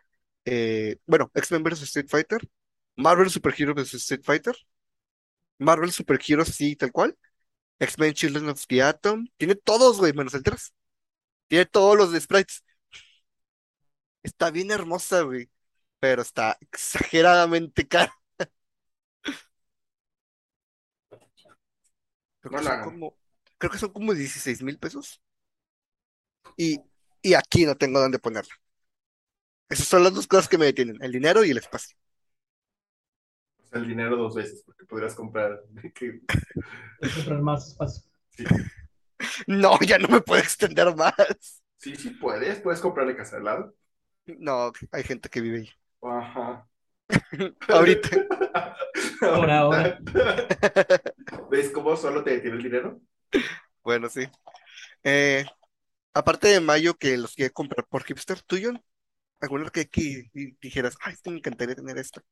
eh, 0.47 0.97
bueno, 1.07 1.31
X-Men 1.35 1.63
vs. 1.65 1.83
Street 1.85 2.09
Fighter, 2.09 2.41
Marvel 2.97 3.31
Super 3.31 3.55
Hero 3.59 3.75
vs. 3.75 3.95
Street 3.95 4.23
Fighter, 4.25 4.57
Marvel 5.59 5.93
Super 5.93 6.19
Heroes, 6.27 6.49
sí, 6.55 6.77
tal 6.77 6.93
cual, 6.93 7.17
X-Men 7.81 8.15
Children 8.15 8.51
of 8.51 8.67
the 8.69 8.83
Atom, 8.83 9.27
tiene 9.37 9.55
todos, 9.57 9.99
güey, 9.99 10.13
menos 10.13 10.35
el 10.35 10.43
3. 10.43 10.75
Tiene 11.49 11.67
todos 11.67 11.97
los 11.99 12.13
de 12.13 12.21
sprites. 12.21 12.65
Está 14.25 14.51
bien 14.51 14.71
hermosa, 14.73 15.23
güey, 15.23 15.51
pero 16.01 16.23
está 16.23 16.59
exageradamente 16.61 17.87
cara. 17.89 18.15
Creo 22.41 22.55
que 22.55 22.63
son 22.63 22.79
como, 22.79 23.17
creo 23.59 23.71
que 23.73 23.79
son 23.79 23.93
como 23.93 24.15
16 24.15 24.63
mil 24.63 24.79
pesos. 24.79 25.21
Y, 26.57 26.81
y 27.23 27.35
aquí 27.35 27.65
no 27.67 27.77
tengo 27.77 28.01
dónde 28.01 28.19
ponerla. 28.19 28.55
Esas 29.69 29.89
son 29.89 30.03
las 30.05 30.15
dos 30.15 30.27
cosas 30.27 30.49
que 30.49 30.57
me 30.57 30.65
detienen, 30.65 30.97
el 31.03 31.13
dinero 31.13 31.45
y 31.45 31.51
el 31.51 31.59
espacio. 31.59 31.95
O 33.63 33.67
sea, 33.67 33.81
el 33.81 33.89
dinero 33.89 34.17
dos 34.17 34.35
veces, 34.35 34.63
porque 34.65 34.85
podrías 34.85 35.15
comprar. 35.15 35.61
que- 35.95 36.21
Puedes 36.99 37.15
comprar 37.15 37.43
más 37.43 37.69
espacio. 37.69 38.05
Sí, 38.31 38.55
No, 39.47 39.79
ya 39.87 39.99
no 39.99 40.09
me 40.09 40.21
puedo 40.21 40.41
extender 40.43 40.95
más. 40.97 41.15
sí, 41.77 41.95
sí 41.97 42.11
puedes. 42.11 42.61
Puedes 42.61 42.81
comprarle 42.81 43.17
casa 43.17 43.37
al 43.37 43.45
lado. 43.45 43.75
No, 44.27 44.73
hay 44.93 45.03
gente 45.03 45.29
que 45.29 45.41
vive 45.41 45.59
ahí. 45.59 45.71
Ajá. 46.03 46.69
Ahorita. 47.69 48.09
Por 49.21 49.51
ahora. 49.51 49.99
¿Ves 51.51 51.71
cómo 51.71 51.97
solo 51.97 52.23
te 52.25 52.31
detiene 52.33 52.57
el 52.57 52.63
dinero? 52.63 53.01
Bueno, 53.83 54.09
sí. 54.09 54.23
Eh, 55.03 55.45
aparte 56.15 56.49
de 56.49 56.61
Mayo, 56.61 56.95
que 56.95 57.17
los 57.19 57.35
quiere 57.35 57.53
comprar 57.53 57.87
por 57.87 58.05
hipster, 58.05 58.43
tuyo, 58.43 58.73
alguna 59.41 59.71
que, 59.71 59.89
que 59.89 60.31
dijeras, 60.61 60.97
ay, 61.03 61.15
este 61.15 61.31
me 61.31 61.39
encantaría 61.39 61.75
tener 61.75 61.99
esto. 61.99 62.23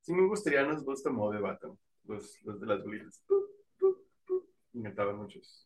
Sí, 0.00 0.12
me 0.14 0.26
gustaría, 0.28 0.62
nos 0.64 0.84
gusta 0.84 1.10
Mode 1.10 1.40
Battle. 1.40 1.72
Los, 2.04 2.40
los 2.42 2.60
de 2.60 2.66
las 2.66 2.84
bolitas. 2.84 3.22
Me 4.72 4.80
encantaban 4.80 5.16
muchos. 5.16 5.65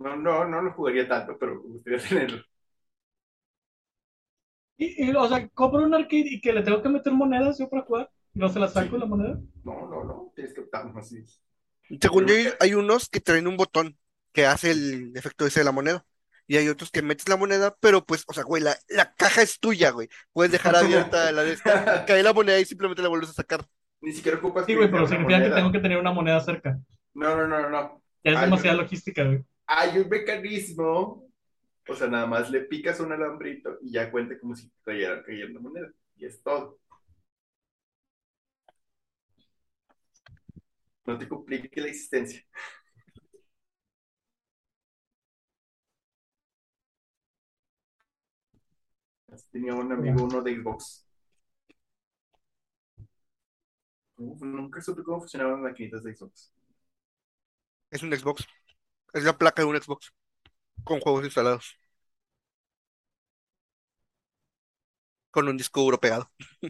No, 0.00 0.16
no, 0.16 0.44
no 0.48 0.62
lo 0.62 0.72
jugaría 0.72 1.06
tanto, 1.06 1.38
pero 1.38 1.54
me 1.54 1.60
gustaría 1.60 1.98
tenerlo. 2.08 2.42
Y, 4.76 5.04
y, 5.10 5.14
o 5.14 5.28
sea, 5.28 5.48
compro 5.50 5.84
un 5.84 5.94
arcade 5.94 6.24
y 6.26 6.40
que 6.40 6.52
le 6.52 6.62
tengo 6.62 6.82
que 6.82 6.88
meter 6.88 7.12
monedas 7.12 7.58
yo 7.58 7.68
para 7.68 7.82
jugar. 7.82 8.10
Y 8.34 8.38
no 8.38 8.48
se 8.48 8.58
las 8.58 8.72
saco 8.72 8.92
Sí. 8.94 8.98
la 8.98 9.06
moneda. 9.06 9.38
No, 9.64 9.86
no, 9.88 10.04
no. 10.04 10.32
Tienes 10.34 10.54
que 10.54 10.60
optar 10.62 10.90
así. 10.96 11.24
Según 12.00 12.26
yo, 12.26 12.34
hay, 12.60 12.74
unos 12.74 13.08
que 13.08 13.20
traen 13.20 13.46
un 13.48 13.56
botón 13.56 13.98
que 14.32 14.46
hace 14.46 14.70
el 14.70 15.12
efecto 15.16 15.46
ese 15.46 15.60
de 15.60 15.64
la 15.64 15.72
moneda. 15.72 16.06
Y 16.46 16.56
hay 16.56 16.68
otros 16.68 16.90
que 16.90 17.02
metes 17.02 17.28
la 17.28 17.36
moneda, 17.36 17.76
pero 17.80 18.04
pues, 18.04 18.24
o 18.26 18.32
sea, 18.32 18.42
güey, 18.44 18.62
la, 18.62 18.76
la 18.88 19.14
caja 19.14 19.42
es 19.42 19.60
tuya, 19.60 19.90
güey. 19.90 20.08
Puedes 20.32 20.50
dejar 20.52 20.74
abierta 20.76 21.30
la 21.32 21.42
de 21.44 21.52
esta, 21.52 22.04
cae 22.06 22.22
la 22.22 22.32
moneda 22.32 22.58
y 22.58 22.64
simplemente 22.64 23.02
la 23.02 23.08
vuelves 23.08 23.30
a 23.30 23.34
sacar. 23.34 23.66
Ni 24.00 24.12
siquiera 24.12 24.38
ocupas 24.38 24.66
Sí, 24.66 24.74
güey, 24.74 24.90
pero 24.90 25.06
significa 25.06 25.42
que 25.42 25.50
tengo 25.50 25.72
que 25.72 25.80
tener 25.80 25.98
una 25.98 26.12
moneda 26.12 26.40
cerca. 26.40 26.78
No, 27.14 27.36
no, 27.36 27.46
no, 27.46 27.68
no. 27.70 28.02
Ya 28.24 28.32
es 28.32 28.38
Ay, 28.38 28.44
demasiada 28.46 28.76
logística, 28.78 29.24
güey. 29.24 29.44
Hay 29.72 29.98
un 29.98 30.08
mecanismo. 30.08 31.28
O 31.88 31.94
sea, 31.96 32.08
nada 32.08 32.26
más 32.26 32.50
le 32.50 32.62
picas 32.62 33.00
un 33.00 33.12
alambrito 33.12 33.78
y 33.82 33.92
ya 33.92 34.10
cuenta 34.10 34.38
como 34.38 34.56
si 34.56 34.70
cayera 34.84 35.22
cayendo 35.24 35.60
moneda. 35.60 35.90
Y 36.16 36.26
es 36.26 36.42
todo. 36.42 36.78
No 41.06 41.18
te 41.18 41.28
complique 41.28 41.78
la 41.80 41.88
existencia. 41.88 42.42
Tenía 49.50 49.74
un 49.74 49.90
amigo, 49.92 50.24
uno 50.24 50.42
de 50.42 50.54
Xbox. 50.54 51.06
Uf, 54.18 54.40
nunca 54.42 54.80
supe 54.80 55.02
cómo 55.02 55.18
funcionaban 55.20 55.54
las 55.54 55.72
maquinitas 55.72 56.04
de 56.04 56.14
Xbox. 56.14 56.52
Es 57.90 58.02
un 58.02 58.12
Xbox. 58.12 58.46
Es 59.12 59.22
la 59.24 59.38
placa 59.38 59.62
de 59.62 59.68
un 59.68 59.80
Xbox. 59.80 60.12
Con 60.84 61.00
juegos 61.00 61.24
instalados. 61.26 61.78
Con 65.30 65.48
un 65.48 65.56
disco 65.56 65.80
duro 65.82 66.00
pegado. 66.00 66.30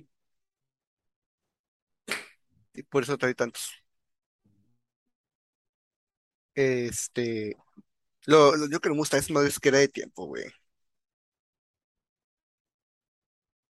Y 2.74 2.82
por 2.82 3.02
eso 3.04 3.16
trae 3.18 3.34
tantos. 3.34 3.70
Este. 6.54 7.56
Lo, 8.26 8.56
lo 8.56 8.68
yo 8.70 8.80
que 8.80 8.90
me 8.90 8.96
gusta 8.96 9.16
es 9.18 9.30
más 9.30 9.58
que 9.60 9.68
era 9.70 9.78
de 9.78 9.88
tiempo, 9.88 10.26
güey. 10.26 10.44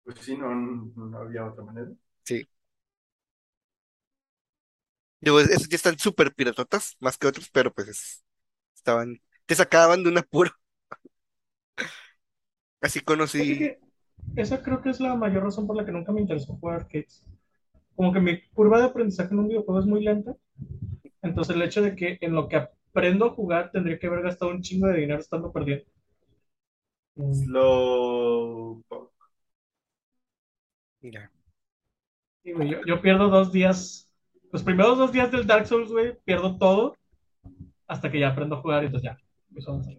Pues 0.03 0.19
sí, 0.21 0.37
no, 0.37 0.53
no 0.55 1.19
había 1.19 1.47
otra 1.47 1.63
manera. 1.65 1.93
Digo, 5.21 5.41
es- 5.41 5.51
esos 5.51 5.69
ya 5.69 5.77
están 5.77 5.99
súper 5.99 6.35
piratotas, 6.35 6.97
más 7.01 7.19
que 7.19 7.27
otros, 7.27 7.49
pero 7.51 7.73
pues 7.75 7.89
es- 7.89 8.25
estaban. 8.79 9.21
Te 9.47 9.55
sacaban 9.55 10.03
de 10.05 10.11
un 10.11 10.19
apuro. 10.19 10.53
Así 12.81 13.01
conocí. 13.01 13.45
que 13.57 13.79
esa 14.37 14.63
creo 14.63 14.83
que 14.83 14.91
es 14.91 15.01
la 15.01 15.15
mayor 15.15 15.45
razón 15.45 15.67
por 15.67 15.77
la 15.77 15.85
que 15.85 15.93
nunca 15.93 16.13
me 16.13 16.21
interesó 16.21 16.57
jugar 16.57 16.77
arcades. 16.83 17.25
Como 17.97 18.13
que 18.13 18.21
mi 18.21 18.43
curva 18.51 18.79
de 18.81 18.87
aprendizaje 18.87 19.33
en 19.35 19.41
un 19.41 19.49
videojuego 19.49 19.81
es 19.81 19.87
muy 19.87 20.05
lenta. 20.05 20.37
Entonces 21.23 21.57
el 21.57 21.63
hecho 21.63 21.83
de 21.83 21.97
que 21.97 22.19
en 22.23 22.35
lo 22.35 22.49
que 22.49 22.57
aprendo 22.57 23.27
a 23.27 23.31
jugar 23.31 23.71
tendría 23.73 23.99
que 23.99 24.07
haber 24.09 24.23
gastado 24.23 24.53
un 24.53 24.63
chingo 24.63 24.89
de 24.89 24.99
dinero 25.01 25.21
estando 25.21 25.53
perdiendo. 25.53 25.87
Mm, 27.17 27.49
Slow. 27.49 28.83
Mira, 31.03 31.31
sí, 32.43 32.53
güey, 32.53 32.71
yo, 32.71 32.79
yo 32.87 33.01
pierdo 33.03 33.29
dos 33.29 33.53
días, 33.53 34.09
los 34.53 34.63
primeros 34.63 34.99
dos 34.99 35.13
días 35.13 35.31
del 35.31 35.47
Dark 35.47 35.67
Souls, 35.67 35.91
güey, 35.91 36.17
pierdo 36.25 36.57
todo 36.59 36.97
hasta 37.89 38.13
que 38.13 38.21
ya 38.21 38.29
aprendo 38.29 38.57
a 38.57 38.61
jugar 38.61 38.83
y 38.83 38.87
entonces 38.87 39.11
ya. 39.11 39.19
empiezo 39.49 39.71
a 39.71 39.75
avanzar. 39.75 39.95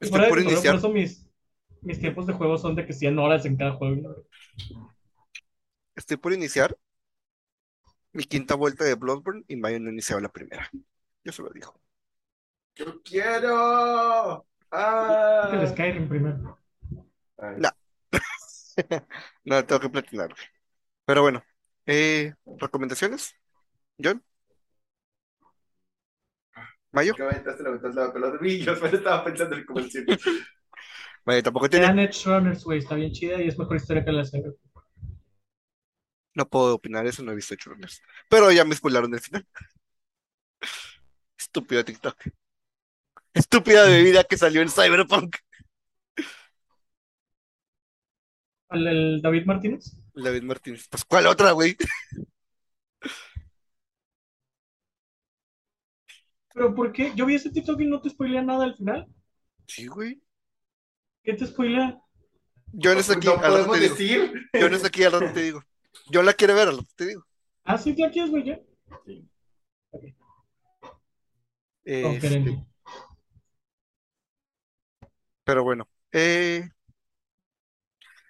Y 0.00 0.08
por 0.10 0.20
cotorreo, 0.20 0.44
iniciar. 0.44 0.74
por 0.74 0.78
eso 0.78 0.88
mis, 0.90 1.26
mis 1.80 1.98
tiempos 1.98 2.26
de 2.26 2.34
juego 2.34 2.58
son 2.58 2.74
de 2.74 2.84
que 2.84 2.92
100 2.92 3.18
horas 3.18 3.46
en 3.46 3.56
cada 3.56 3.72
juego. 3.72 3.96
¿no? 4.70 4.94
Estoy 5.94 6.16
por 6.16 6.32
iniciar 6.32 6.76
mi 8.12 8.24
quinta 8.24 8.54
vuelta 8.54 8.84
de 8.84 8.94
Bloodborne 8.94 9.44
y 9.48 9.56
Mayo 9.56 9.80
no 9.80 9.88
ha 9.88 9.92
iniciado 9.92 10.20
la 10.20 10.28
primera. 10.28 10.68
Yo 11.24 11.32
se 11.32 11.42
lo 11.42 11.50
dijo. 11.50 11.80
¡Yo 12.74 13.02
quiero! 13.02 14.46
¡Ah! 14.70 15.50
El 15.52 15.68
Skyrim 15.68 16.08
primero. 16.08 16.58
No. 17.38 17.70
No, 19.44 19.64
tengo 19.64 19.80
que 19.80 19.88
platinar. 19.88 20.34
Pero 21.04 21.22
bueno, 21.22 21.44
eh, 21.86 22.34
¿recomendaciones? 22.58 23.34
¿John? 24.02 24.24
¿Mayo? 26.94 27.14
¿Qué 27.14 27.22
aventaste? 27.22 27.62
La 27.62 27.68
aventaste 27.70 28.12
pelota. 28.12 28.38
Y 28.46 28.58
yo 28.60 28.76
solo 28.76 28.96
estaba 28.96 29.24
pensando 29.24 29.56
en. 29.56 29.66
Mayo 31.24 31.42
tampoco 31.42 31.68
tiene. 31.68 31.86
Vean 31.86 31.98
Edge 31.98 32.24
Runners, 32.24 32.64
güey, 32.64 32.78
está 32.78 32.94
bien 32.94 33.12
chida 33.12 33.42
y 33.42 33.48
es 33.48 33.58
mejor 33.58 33.76
historia 33.76 34.04
que 34.04 34.12
la 34.12 34.24
serie. 34.24 34.52
No 36.34 36.48
puedo 36.48 36.74
opinar 36.74 37.06
eso, 37.06 37.22
no 37.22 37.32
he 37.32 37.36
visto 37.36 37.54
Churners. 37.54 38.02
Pero 38.28 38.50
ya 38.50 38.64
me 38.64 38.74
spoilaron 38.74 39.12
el 39.14 39.20
final. 39.20 39.46
Estúpido 41.38 41.84
TikTok. 41.84 42.16
Estúpida 43.32 43.84
bebida 43.86 44.24
que 44.24 44.36
salió 44.36 44.62
en 44.62 44.68
Cyberpunk. 44.68 45.36
¿El, 48.70 48.86
el 48.86 49.22
David 49.22 49.46
Martínez? 49.46 49.96
David 50.14 50.42
Martínez. 50.42 50.86
Pues, 50.88 51.04
¿cuál 51.04 51.26
otra, 51.26 51.52
güey? 51.52 51.76
¿Pero 56.54 56.74
por 56.74 56.92
qué? 56.92 57.12
Yo 57.14 57.26
vi 57.26 57.34
ese 57.34 57.50
TikTok 57.50 57.80
y 57.82 57.86
no 57.86 58.00
te 58.00 58.08
spoilea 58.10 58.42
nada 58.42 58.64
al 58.64 58.76
final. 58.76 59.06
Sí, 59.66 59.86
güey. 59.88 60.22
¿Qué 61.22 61.34
te 61.34 61.46
spoilea? 61.46 62.00
Yo 62.72 62.94
no 62.94 63.02
sé 63.02 63.14
aquí, 63.14 63.26
No 63.26 63.34
al 63.40 63.54
rato 63.54 63.72
podemos 63.72 63.78
te 63.78 63.80
digo. 63.80 63.94
decir. 63.94 64.32
Yo 64.52 64.68
no 64.68 64.78
sé 64.78 64.86
aquí, 64.86 65.04
al 65.04 65.12
rato 65.12 65.32
te 65.32 65.42
digo. 65.42 65.62
Yo 66.10 66.22
la 66.22 66.32
quiero 66.34 66.54
ver, 66.54 66.68
al 66.68 66.78
rato 66.78 66.90
te 66.96 67.06
digo. 67.06 67.26
Ah, 67.64 67.78
sí, 67.78 67.94
la 67.96 68.10
quieres, 68.10 68.30
güey, 68.30 68.44
ya. 68.44 68.60
Sí. 69.06 69.28
Este, 71.84 72.02
Conferen. 72.02 72.66
pero 75.44 75.62
bueno. 75.64 75.88
Eh... 76.12 76.68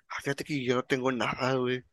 ah, 0.08 0.20
Fíjate 0.22 0.44
que 0.44 0.64
yo 0.64 0.74
no 0.76 0.82
tengo 0.84 1.12
nada, 1.12 1.54
güey. 1.56 1.84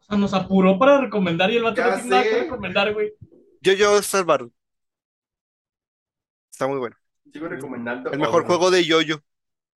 O 0.00 0.04
sea, 0.04 0.18
nos 0.18 0.34
apuró 0.34 0.78
para 0.78 1.00
recomendar 1.00 1.50
y 1.50 1.56
el 1.56 1.62
vato 1.62 1.80
Ya 1.80 1.88
no 1.88 1.94
tiene 1.94 2.10
nada 2.10 2.22
que 2.24 2.40
recomendar, 2.42 2.92
güey. 2.92 3.12
Yo, 3.60 3.72
yo, 3.72 4.02
Salvaron. 4.02 4.52
Está 6.52 6.66
muy 6.68 6.78
bueno. 6.78 6.96
Sigo 7.32 7.48
recomendando. 7.48 8.10
El 8.12 8.18
mejor 8.18 8.44
juego 8.46 8.70
de 8.70 8.84
Yoyo 8.84 9.22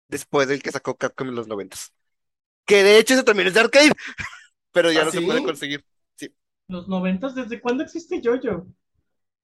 después 0.09 0.47
del 0.47 0.63
que 0.63 0.71
sacó 0.71 0.97
Capcom 0.97 1.29
en 1.29 1.35
los 1.35 1.47
noventas. 1.47 1.93
Que 2.65 2.83
de 2.83 2.99
hecho 2.99 3.15
ese 3.15 3.23
también 3.23 3.47
es 3.49 3.53
de 3.55 3.61
arcade, 3.61 3.91
pero 4.71 4.91
ya 4.91 5.01
¿Ah, 5.01 5.05
no 5.05 5.11
se 5.11 5.19
sí? 5.19 5.25
puede 5.25 5.43
conseguir. 5.43 5.85
Los 6.67 6.87
noventas, 6.87 7.35
¿desde 7.35 7.61
cuándo 7.61 7.83
existe 7.83 8.21
Yoyo? 8.21 8.67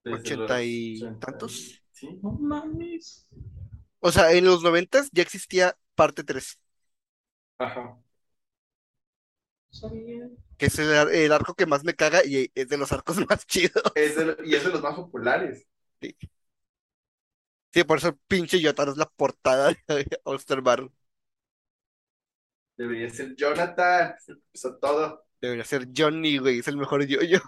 Desde 0.04 0.18
ochenta 0.18 0.64
y 0.64 1.00
tantos. 1.20 1.84
Sí. 1.92 2.20
No 2.24 2.32
mames. 2.32 3.28
O 4.00 4.12
sea, 4.12 4.32
en 4.34 4.46
los 4.46 4.64
noventas 4.64 5.10
ya 5.12 5.24
existía 5.24 5.78
parte 5.96 6.24
3, 6.24 6.60
Ajá. 7.60 7.98
Que 10.58 10.68
es 10.68 10.80
el, 10.80 10.94
ar- 10.96 11.10
el 11.14 11.32
arco 11.32 11.56
que 11.56 11.66
más 11.66 11.84
me 11.84 11.96
caga 11.96 12.24
y 12.26 12.52
es 12.56 12.70
de 12.70 12.78
los 12.78 12.92
arcos 12.92 13.18
más 13.30 13.46
chidos. 13.48 13.84
Es 13.96 14.16
de- 14.16 14.38
y 14.46 14.56
es 14.56 14.64
de 14.64 14.70
los 14.72 14.82
más 14.82 14.96
populares. 14.96 15.66
Sí, 16.02 16.16
por 17.86 17.98
eso 17.98 18.18
pinche 18.28 18.60
Yotaro 18.62 18.92
es 18.92 18.98
la 18.98 19.06
portada 19.10 19.70
de 19.70 19.76
All-Star 20.26 20.62
Battle. 20.62 20.90
Debería 22.78 23.10
ser 23.10 23.34
Jonathan. 23.36 24.14
Empezó 24.28 24.78
todo. 24.78 25.24
Debería 25.42 25.64
ser 25.66 25.88
Johnny, 25.96 26.38
güey, 26.40 26.60
es 26.60 26.68
el 26.68 26.78
mejor 26.78 27.06
Yoyo. 27.06 27.40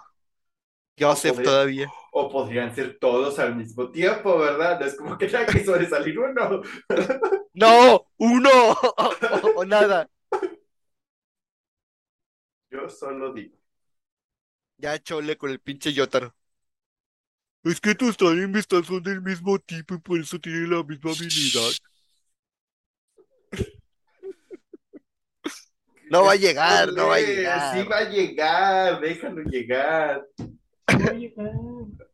Joseph 0.98 1.36
joder. 1.36 1.42
todavía. 1.42 1.94
O 2.12 2.28
podrían 2.30 2.74
ser 2.74 2.98
todos 3.00 3.38
al 3.40 3.56
mismo 3.56 3.90
tiempo, 3.90 4.38
¿verdad? 4.38 4.80
No 4.80 4.86
es 4.86 4.96
como 4.96 5.18
que 5.18 5.26
tenga 5.28 5.46
que 5.46 5.64
sobresalir 5.64 6.18
uno. 6.18 6.62
¡No! 7.54 8.06
¡Uno! 8.18 8.50
O, 8.72 9.16
o- 9.42 9.52
o 9.60 9.64
nada. 9.64 10.08
Yo 12.70 12.88
solo 12.90 13.32
digo. 13.32 13.56
Ya 14.78 14.98
chole 15.02 15.36
con 15.36 15.50
el 15.50 15.58
pinche 15.60 15.92
Yotaro. 15.92 16.32
Es 17.64 17.80
que 17.80 17.94
tus 17.94 18.20
animes 18.20 18.66
son 18.68 19.02
del 19.02 19.22
mismo 19.22 19.58
tipo 19.58 19.94
y 19.94 19.98
por 19.98 20.20
eso 20.20 20.38
tienen 20.38 20.70
la 20.70 20.82
misma 20.82 21.10
habilidad. 21.12 21.70
No 26.10 26.24
va 26.24 26.32
a 26.32 26.36
llegar, 26.36 26.92
no 26.92 27.08
va 27.08 27.16
a 27.16 27.20
llegar. 27.20 27.74
Sí 27.82 27.88
va 27.88 27.98
a 27.98 28.08
llegar, 28.08 29.00
déjalo 29.00 29.42
llegar. 29.44 30.24
Oye, 31.10 31.34
ah, 31.38 32.06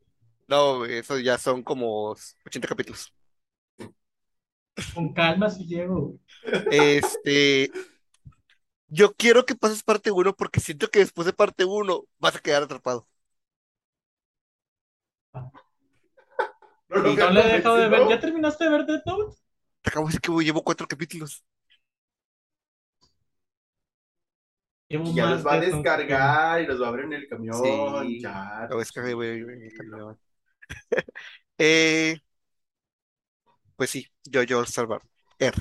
No, 0.46 0.78
güey, 0.78 0.98
eso 0.98 1.18
ya 1.18 1.36
son 1.36 1.62
como 1.62 2.16
80 2.46 2.68
capítulos. 2.68 3.12
con 4.94 5.12
calma 5.12 5.51
si 5.51 5.66
llego. 5.66 6.01
güey. 6.01 6.20
Este, 6.70 7.70
yo 8.86 9.12
quiero 9.14 9.44
que 9.44 9.55
pases 9.55 9.82
parte 9.82 10.11
1 10.11 10.34
porque 10.36 10.61
siento 10.61 10.88
que 10.88 11.01
después 11.01 11.26
de 11.26 11.32
parte 11.32 11.64
1 11.64 12.05
vas 12.18 12.36
a 12.36 12.40
quedar 12.40 12.62
atrapado. 12.62 13.07
No 15.33 15.51
Y 16.89 17.16
lo 17.16 17.24
no 17.26 17.31
le 17.31 17.41
he 17.41 17.53
dejado 17.59 17.76
de 17.76 17.89
ver. 17.89 18.09
¿Ya 18.09 18.20
terminaste 18.20 18.64
de 18.64 18.70
ver 18.70 18.87
Death 18.87 19.03
Note? 19.07 19.37
Te 19.83 19.91
acabo 19.91 20.07
de 20.07 20.09
decir 20.11 20.20
que 20.20 20.45
llevo 20.45 20.62
cuatro 20.62 20.87
capítulos. 20.87 21.45
Llevo 24.89 25.05
Y 25.09 25.14
ya 25.14 25.26
más 25.26 25.35
los 25.37 25.47
va 25.47 25.55
a 25.55 25.61
que- 25.61 25.66
descargar 25.66 26.61
y 26.62 26.66
los 26.66 26.83
va 26.83 26.87
a 26.87 26.89
abrir 26.89 27.05
en 27.07 27.12
el 27.12 27.28
camión. 27.28 27.55
Sí. 27.62 28.20
Ya. 28.20 28.66
Lo 28.68 28.78
descargué, 28.78 29.14
güey, 29.14 29.39
en 29.41 29.62
el 29.62 29.72
camión. 29.74 30.18
Eh, 31.62 32.18
pues 33.76 33.91
sí, 33.91 34.07
yo, 34.24 34.43
yo 34.43 34.64
salvar. 34.64 35.03
R. 35.39 35.55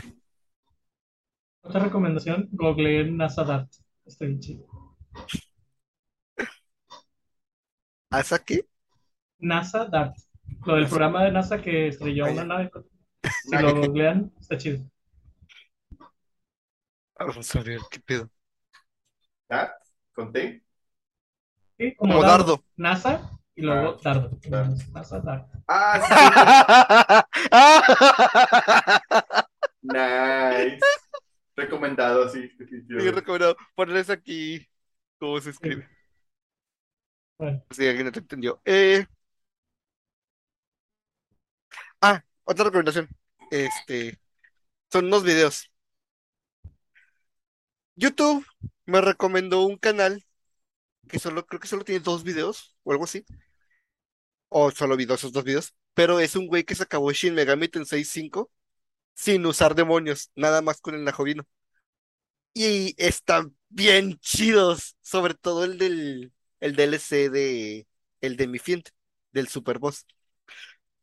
Otra 1.61 1.83
recomendación, 1.83 2.47
googleen 2.51 3.17
NASA 3.17 3.43
Dart. 3.43 3.71
Está 4.05 4.25
bien 4.25 4.39
chido. 4.39 4.65
¿Hasta 8.09 8.39
qué? 8.43 8.67
NASA 9.39 9.85
Dart. 9.85 10.15
Lo 10.65 10.75
del 10.75 10.87
programa 10.87 11.23
de 11.23 11.31
NASA 11.31 11.61
que 11.61 11.87
estrelló 11.87 12.25
una 12.31 12.43
nave. 12.43 12.71
Si 13.43 13.57
lo 13.57 13.75
googlean, 13.75 14.31
está 14.39 14.57
chido. 14.57 14.83
Vamos 17.17 17.55
a 17.55 17.61
ver, 17.61 17.79
¿qué 17.91 17.99
pedo? 17.99 18.29
¿Ya? 19.49 19.73
¿Conté? 20.13 20.63
Sí, 21.77 21.95
Como 21.95 22.21
dardo. 22.21 22.63
NASA 22.77 23.39
y 23.55 23.61
luego 23.61 23.95
Ah, 23.95 23.99
dardo. 24.03 24.39
dardo. 24.49 24.75
NASA 24.93 25.19
Dart. 25.19 25.47
Ah, 25.67 25.99
sí. 26.01 26.13
nice. 29.81 30.79
Recomendado, 31.55 32.29
sí, 32.29 32.49
Sí, 32.57 33.11
recomendado. 33.11 33.55
Ponerles 33.75 34.09
aquí 34.09 34.67
cómo 35.19 35.39
se 35.41 35.49
escribe. 35.51 35.87
Bueno, 37.37 37.63
Si 37.71 37.87
alguien 37.87 38.05
no 38.05 38.11
te 38.11 38.19
entendió. 38.19 38.61
Eh... 38.65 39.05
Ah, 42.01 42.23
otra 42.49 42.65
recomendación. 42.65 43.09
Este. 43.51 44.19
Son 44.91 45.05
unos 45.05 45.23
videos. 45.23 45.71
YouTube 47.95 48.45
me 48.85 49.01
recomendó 49.01 49.61
un 49.65 49.77
canal 49.77 50.25
que 51.09 51.19
solo, 51.19 51.45
creo 51.45 51.59
que 51.59 51.67
solo 51.67 51.83
tiene 51.85 52.01
dos 52.01 52.23
videos 52.23 52.75
o 52.83 52.91
algo 52.91 53.05
así. 53.05 53.25
O 54.49 54.71
solo 54.71 54.97
vi 54.97 55.05
dos, 55.05 55.19
esos 55.21 55.33
dos 55.33 55.43
videos. 55.43 55.73
Pero 55.93 56.19
es 56.19 56.35
un 56.35 56.47
güey 56.47 56.63
que 56.63 56.75
se 56.75 56.83
acabó 56.83 57.11
Shin 57.11 57.35
Megami 57.35 57.67
Tensei 57.67 58.03
5 58.03 58.51
sin 59.15 59.45
usar 59.45 59.75
demonios, 59.75 60.31
nada 60.35 60.61
más 60.61 60.81
con 60.81 60.95
el 60.95 61.03
Najovino. 61.03 61.45
Y 62.53 62.95
están 62.97 63.55
bien 63.69 64.17
chidos, 64.19 64.97
sobre 65.01 65.33
todo 65.35 65.63
el 65.65 65.77
del 65.77 66.33
el 66.59 66.75
DLC 66.75 67.29
de 67.29 67.87
el 68.21 68.37
de 68.37 68.47
mi 68.47 68.59
Fiend, 68.59 68.89
del 69.31 69.47
Super 69.47 69.79
Boss. 69.79 70.05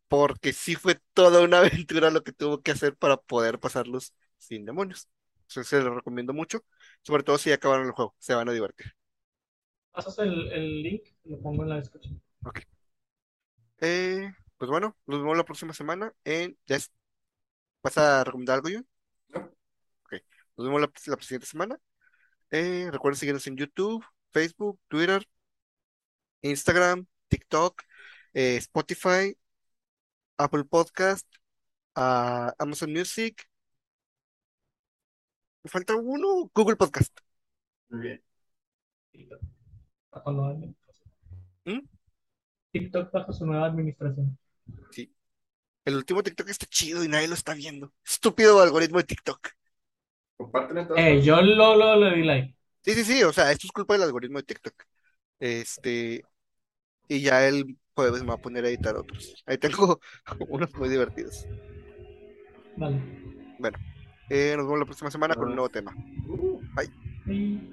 Porque 0.08 0.52
sí 0.52 0.74
fue 0.76 1.00
toda 1.14 1.42
una 1.42 1.58
aventura 1.60 2.10
lo 2.10 2.22
que 2.22 2.32
tuvo 2.32 2.62
que 2.62 2.72
hacer 2.72 2.96
para 2.96 3.16
poder 3.18 3.58
pasarlos 3.60 4.14
sin 4.38 4.64
demonios. 4.64 5.08
Entonces 5.48 5.68
se 5.68 5.80
lo 5.82 5.94
recomiendo 5.94 6.32
mucho, 6.32 6.64
sobre 7.02 7.22
todo 7.22 7.38
si 7.38 7.50
ya 7.50 7.56
acabaron 7.56 7.86
el 7.86 7.92
juego, 7.92 8.14
se 8.18 8.34
van 8.34 8.48
a 8.48 8.52
divertir. 8.52 8.92
pasas 9.92 10.18
el, 10.20 10.52
el 10.52 10.82
link, 10.82 11.02
lo 11.24 11.40
pongo 11.40 11.64
en 11.64 11.70
la 11.70 11.76
descripción. 11.76 12.20
Eh, 13.80 14.30
pues 14.56 14.70
bueno, 14.70 14.96
nos 15.06 15.20
vemos 15.20 15.36
la 15.36 15.44
próxima 15.44 15.72
semana 15.74 16.12
en 16.24 16.56
ya 16.66 16.76
es- 16.76 16.90
¿Vas 17.82 17.98
a 17.98 18.24
recomendar 18.24 18.56
algo, 18.56 18.68
Jun? 18.70 18.86
No. 19.28 19.50
Ok, 20.04 20.12
nos 20.56 20.66
vemos 20.66 20.80
la, 20.80 20.90
la 21.16 21.22
siguiente 21.22 21.46
semana. 21.46 21.78
Eh, 22.50 22.88
recuerden 22.92 23.18
seguirnos 23.18 23.46
en 23.48 23.56
YouTube, 23.56 24.04
Facebook, 24.32 24.80
Twitter, 24.88 25.26
Instagram, 26.42 27.06
TikTok, 27.28 27.82
eh, 28.34 28.56
Spotify, 28.58 29.36
Apple 30.38 30.64
Podcast, 30.64 31.26
Amazon 31.94 32.92
Music. 32.92 33.48
Me 35.62 35.70
falta 35.70 35.96
uno, 35.96 36.50
Google 36.54 36.76
Podcast. 36.76 37.18
Muy 37.88 38.00
bien. 38.00 38.22
TikTok. 39.12 39.40
Bajo 40.10 40.32
nueva 40.32 40.50
administración. 40.50 41.12
¿Mm? 41.64 41.80
TikTok 42.72 43.12
bajo 43.12 43.32
su 43.32 43.46
nueva 43.46 43.66
administración. 43.66 44.38
El 45.84 45.94
último 45.94 46.22
TikTok 46.22 46.48
está 46.48 46.66
chido 46.66 47.04
y 47.04 47.08
nadie 47.08 47.28
lo 47.28 47.34
está 47.34 47.54
viendo. 47.54 47.92
Estúpido 48.04 48.60
algoritmo 48.60 48.98
de 48.98 49.04
TikTok. 49.04 49.50
Compártelo 50.36 50.88
todas 50.88 51.02
Eh, 51.02 51.22
yo 51.22 51.40
lo, 51.40 51.76
lo, 51.76 51.96
le 51.96 52.16
di 52.16 52.24
like. 52.24 52.56
Sí, 52.82 52.94
sí, 52.94 53.04
sí, 53.04 53.22
o 53.22 53.32
sea, 53.32 53.52
esto 53.52 53.68
es 53.68 53.72
culpa 53.72 53.94
del 53.94 54.02
algoritmo 54.02 54.38
de 54.38 54.44
TikTok. 54.44 54.74
Este, 55.38 56.24
y 57.08 57.20
ya 57.20 57.46
el 57.46 57.78
jueves 57.96 58.20
me 58.20 58.26
voy 58.26 58.36
a 58.36 58.42
poner 58.42 58.64
a 58.64 58.68
editar 58.68 58.94
otros. 58.94 59.42
Ahí 59.46 59.58
tengo 59.58 60.00
unos 60.48 60.72
muy 60.74 60.88
divertidos. 60.88 61.46
Vale. 62.76 63.00
Bueno, 63.58 63.78
eh, 64.28 64.54
nos 64.56 64.66
vemos 64.66 64.78
la 64.80 64.84
próxima 64.84 65.10
semana 65.10 65.34
con 65.34 65.48
un 65.48 65.54
nuevo 65.54 65.70
tema. 65.70 65.92
Uh. 66.28 66.60
Bye. 66.74 67.66